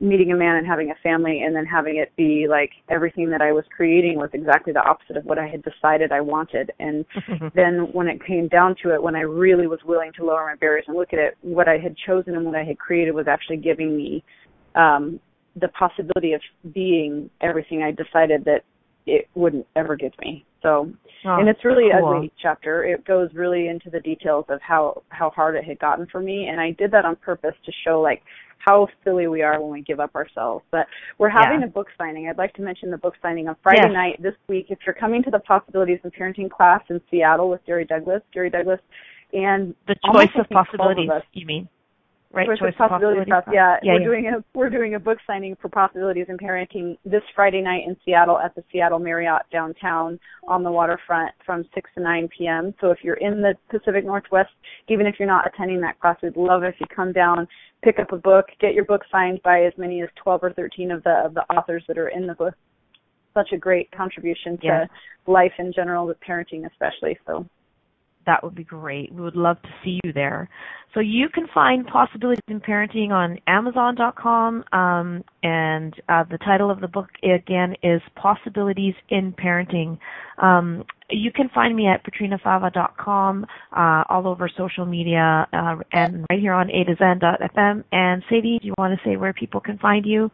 meeting 0.00 0.32
a 0.32 0.36
man 0.36 0.56
and 0.56 0.66
having 0.66 0.90
a 0.90 0.94
family 1.02 1.42
and 1.44 1.54
then 1.54 1.66
having 1.66 1.96
it 1.96 2.10
be 2.16 2.46
like 2.48 2.70
everything 2.88 3.28
that 3.30 3.42
I 3.42 3.52
was 3.52 3.64
creating 3.76 4.16
was 4.16 4.30
exactly 4.32 4.72
the 4.72 4.80
opposite 4.80 5.18
of 5.18 5.24
what 5.26 5.38
I 5.38 5.46
had 5.46 5.62
decided 5.62 6.10
I 6.10 6.22
wanted. 6.22 6.72
And 6.78 7.04
then 7.54 7.88
when 7.92 8.08
it 8.08 8.24
came 8.24 8.48
down 8.48 8.76
to 8.82 8.94
it, 8.94 9.02
when 9.02 9.14
I 9.14 9.20
really 9.20 9.66
was 9.66 9.80
willing 9.84 10.12
to 10.16 10.24
lower 10.24 10.46
my 10.46 10.56
barriers 10.56 10.84
and 10.88 10.96
look 10.96 11.12
at 11.12 11.18
it, 11.18 11.36
what 11.42 11.68
I 11.68 11.76
had 11.76 11.94
chosen 12.06 12.34
and 12.34 12.46
what 12.46 12.54
I 12.54 12.64
had 12.64 12.78
created 12.78 13.14
was 13.14 13.26
actually 13.28 13.58
giving 13.58 13.96
me 13.96 14.24
um 14.74 15.20
the 15.60 15.68
possibility 15.68 16.32
of 16.32 16.40
being 16.72 17.28
everything 17.40 17.82
I 17.82 17.90
decided 17.90 18.44
that 18.44 18.60
it 19.04 19.28
wouldn't 19.34 19.66
ever 19.76 19.96
give 19.96 20.12
me. 20.20 20.46
So 20.62 20.92
oh, 21.24 21.36
and 21.36 21.48
it's 21.48 21.64
really 21.64 21.90
cool. 21.90 22.14
ugly 22.14 22.32
chapter. 22.40 22.84
It 22.84 23.04
goes 23.04 23.30
really 23.34 23.68
into 23.68 23.90
the 23.90 24.00
details 24.00 24.46
of 24.48 24.60
how 24.62 25.02
how 25.10 25.30
hard 25.30 25.56
it 25.56 25.64
had 25.64 25.78
gotten 25.78 26.06
for 26.10 26.20
me 26.20 26.48
and 26.48 26.58
I 26.60 26.70
did 26.70 26.90
that 26.92 27.04
on 27.04 27.16
purpose 27.16 27.54
to 27.66 27.72
show 27.84 28.00
like 28.00 28.22
how 28.64 28.88
silly 29.04 29.26
we 29.26 29.42
are 29.42 29.60
when 29.60 29.70
we 29.70 29.82
give 29.82 30.00
up 30.00 30.14
ourselves. 30.14 30.64
But 30.70 30.86
we're 31.18 31.28
having 31.30 31.60
Yeah. 31.60 31.66
a 31.66 31.70
book 31.70 31.88
signing. 31.98 32.28
I'd 32.28 32.38
like 32.38 32.52
to 32.54 32.62
mention 32.62 32.90
the 32.90 32.98
book 32.98 33.14
signing 33.22 33.48
on 33.48 33.56
Friday 33.62 33.82
Yes. 33.84 33.92
night 33.92 34.22
this 34.22 34.34
week. 34.48 34.70
If 34.70 34.78
you're 34.86 34.94
coming 34.94 35.22
to 35.24 35.30
the 35.30 35.40
Possibilities 35.40 36.00
in 36.04 36.10
Parenting 36.10 36.50
class 36.50 36.82
in 36.90 37.00
Seattle 37.10 37.48
with 37.48 37.64
Gary 37.64 37.84
Douglas, 37.84 38.22
Gary 38.32 38.50
Douglas, 38.50 38.80
and 39.32 39.74
The 39.86 39.94
choice 40.12 40.28
of 40.36 40.46
think, 40.46 40.48
12 40.48 40.66
possibilities, 40.66 41.10
us. 41.10 41.24
you 41.32 41.46
mean? 41.46 41.68
Right? 42.32 42.46
Choice, 42.46 42.60
of 42.62 42.74
possibilities, 42.76 43.24
class. 43.26 43.42
class. 43.42 43.52
Yeah, 43.52 43.76
yeah, 43.82 43.92
we're 43.94 43.98
yeah. 44.00 44.06
doing 44.06 44.26
a 44.26 44.44
we're 44.56 44.70
doing 44.70 44.94
a 44.94 45.00
book 45.00 45.18
signing 45.26 45.56
for 45.60 45.68
possibilities 45.68 46.26
in 46.28 46.38
parenting 46.38 46.96
this 47.04 47.22
Friday 47.34 47.60
night 47.60 47.82
in 47.88 47.96
Seattle 48.04 48.38
at 48.38 48.54
the 48.54 48.62
Seattle 48.70 49.00
Marriott 49.00 49.42
downtown 49.50 50.16
on 50.46 50.62
the 50.62 50.70
waterfront 50.70 51.32
from 51.44 51.64
six 51.74 51.90
to 51.96 52.00
nine 52.02 52.28
p.m. 52.38 52.72
So 52.80 52.92
if 52.92 52.98
you're 53.02 53.16
in 53.16 53.42
the 53.42 53.54
Pacific 53.68 54.04
Northwest, 54.04 54.50
even 54.88 55.06
if 55.06 55.16
you're 55.18 55.26
not 55.26 55.44
attending 55.44 55.80
that 55.80 55.98
class, 55.98 56.18
we'd 56.22 56.36
love 56.36 56.62
if 56.62 56.76
you 56.78 56.86
come 56.94 57.12
down, 57.12 57.48
pick 57.82 57.98
up 57.98 58.12
a 58.12 58.16
book, 58.16 58.46
get 58.60 58.74
your 58.74 58.84
book 58.84 59.02
signed 59.10 59.40
by 59.42 59.64
as 59.64 59.72
many 59.76 60.00
as 60.00 60.08
twelve 60.14 60.44
or 60.44 60.52
thirteen 60.52 60.92
of 60.92 61.02
the 61.02 61.22
of 61.24 61.34
the 61.34 61.42
authors 61.52 61.82
that 61.88 61.98
are 61.98 62.10
in 62.10 62.28
the 62.28 62.34
book. 62.34 62.54
Such 63.34 63.50
a 63.52 63.58
great 63.58 63.90
contribution 63.90 64.56
to 64.58 64.66
Yes. 64.66 64.88
life 65.26 65.52
in 65.58 65.72
general, 65.72 66.06
with 66.06 66.18
parenting 66.20 66.64
especially. 66.64 67.18
So 67.26 67.44
that 68.30 68.44
would 68.44 68.54
be 68.54 68.62
great. 68.62 69.12
We 69.12 69.22
would 69.22 69.34
love 69.34 69.60
to 69.62 69.68
see 69.82 69.98
you 70.04 70.12
there. 70.12 70.48
So 70.94 71.00
you 71.00 71.28
can 71.28 71.46
find 71.52 71.86
Possibilities 71.86 72.42
in 72.48 72.60
Parenting 72.60 73.10
on 73.10 73.38
Amazon.com, 73.46 74.64
um, 74.72 75.24
and 75.42 75.94
uh, 76.08 76.24
the 76.30 76.38
title 76.38 76.70
of 76.70 76.80
the 76.80 76.88
book 76.88 77.08
again 77.22 77.74
is 77.82 78.00
Possibilities 78.14 78.94
in 79.08 79.32
Parenting. 79.32 79.98
Um, 80.38 80.84
you 81.08 81.32
can 81.32 81.48
find 81.52 81.74
me 81.74 81.88
at 81.88 82.04
patrinafava.com, 82.04 83.46
uh, 83.76 84.04
all 84.08 84.28
over 84.28 84.48
social 84.56 84.86
media, 84.86 85.46
uh, 85.52 85.76
and 85.92 86.24
right 86.30 86.40
here 86.40 86.52
on 86.52 86.70
A 86.70 86.84
to 86.84 86.94
Zen.fm. 86.96 87.84
And 87.92 88.22
Sadie, 88.28 88.58
do 88.60 88.66
you 88.66 88.74
want 88.78 88.98
to 88.98 89.08
say 89.08 89.16
where 89.16 89.32
people 89.32 89.60
can 89.60 89.78
find 89.78 90.06
you? 90.06 90.30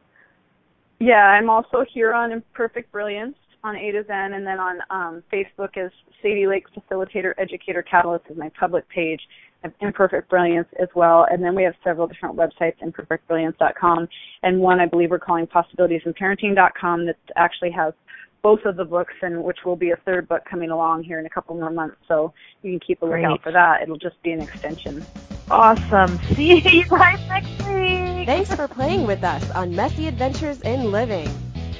Yeah, 0.98 1.24
I'm 1.24 1.50
also 1.50 1.84
here 1.92 2.14
on 2.14 2.32
Imperfect 2.32 2.92
Brilliance 2.92 3.36
on 3.64 3.76
A 3.76 3.92
to 3.92 4.04
Zen, 4.04 4.34
and 4.34 4.46
then 4.46 4.58
on 4.58 4.78
um, 4.90 5.22
Facebook 5.32 5.76
as 5.76 5.90
Sadie 6.22 6.46
Lake 6.46 6.66
Facilitator 6.74 7.34
Educator 7.38 7.82
Catalyst 7.82 8.24
is 8.30 8.36
my 8.36 8.50
public 8.58 8.88
page. 8.88 9.20
I 9.64 9.68
have 9.68 9.74
Imperfect 9.80 10.28
Brilliance 10.28 10.68
as 10.80 10.88
well, 10.94 11.26
and 11.30 11.42
then 11.42 11.54
we 11.54 11.62
have 11.64 11.74
several 11.82 12.06
different 12.06 12.36
websites, 12.36 12.76
imperfectbrilliance.com, 12.82 14.08
and 14.42 14.60
one 14.60 14.80
I 14.80 14.86
believe 14.86 15.10
we're 15.10 15.18
calling 15.18 15.46
possibilitiesinparenting.com 15.46 17.06
that 17.06 17.16
actually 17.36 17.70
has 17.72 17.94
both 18.42 18.64
of 18.64 18.76
the 18.76 18.84
books, 18.84 19.14
and 19.22 19.42
which 19.42 19.58
will 19.64 19.74
be 19.74 19.90
a 19.90 19.96
third 20.04 20.28
book 20.28 20.44
coming 20.48 20.70
along 20.70 21.02
here 21.02 21.18
in 21.18 21.26
a 21.26 21.30
couple 21.30 21.56
more 21.56 21.70
months. 21.70 21.96
So 22.06 22.32
you 22.62 22.70
can 22.70 22.80
keep 22.80 23.02
a 23.02 23.04
lookout 23.04 23.40
Great. 23.40 23.42
for 23.42 23.50
that. 23.50 23.82
It'll 23.82 23.98
just 23.98 24.22
be 24.22 24.30
an 24.30 24.40
extension. 24.40 25.04
Awesome. 25.50 26.16
See 26.34 26.60
you 26.60 26.84
guys 26.84 27.18
next 27.28 27.48
week. 27.66 28.26
Thanks 28.26 28.54
for 28.54 28.68
playing 28.68 29.04
with 29.04 29.24
us 29.24 29.50
on 29.50 29.74
Messy 29.74 30.06
Adventures 30.06 30.60
in 30.62 30.92
Living. 30.92 31.28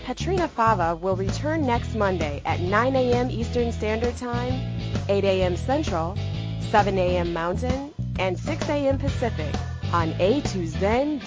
Patrina 0.07 0.47
Fava 0.47 0.95
will 0.95 1.17
return 1.17 1.67
next 1.67 1.97
Monday 1.97 2.41
at 2.45 2.61
9 2.61 2.95
a.m. 2.95 3.29
Eastern 3.29 3.73
Standard 3.73 4.17
Time, 4.17 4.53
8 5.09 5.25
a.m. 5.25 5.57
Central, 5.57 6.17
7 6.71 6.97
a.m. 6.97 7.33
Mountain, 7.33 7.93
and 8.21 8.39
6 8.39 8.69
a.m. 8.69 8.99
Pacific 8.99 9.53
on 9.93 10.13
a2zen.fm. 10.13 11.23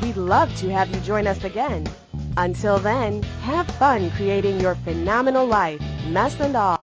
We'd 0.00 0.16
love 0.16 0.56
to 0.56 0.70
have 0.70 0.88
you 0.88 1.00
join 1.02 1.26
us 1.26 1.44
again. 1.44 1.86
Until 2.38 2.78
then, 2.78 3.22
have 3.42 3.66
fun 3.72 4.10
creating 4.12 4.58
your 4.58 4.74
phenomenal 4.76 5.44
life, 5.44 5.82
mess 6.06 6.40
and 6.40 6.56
all. 6.56 6.82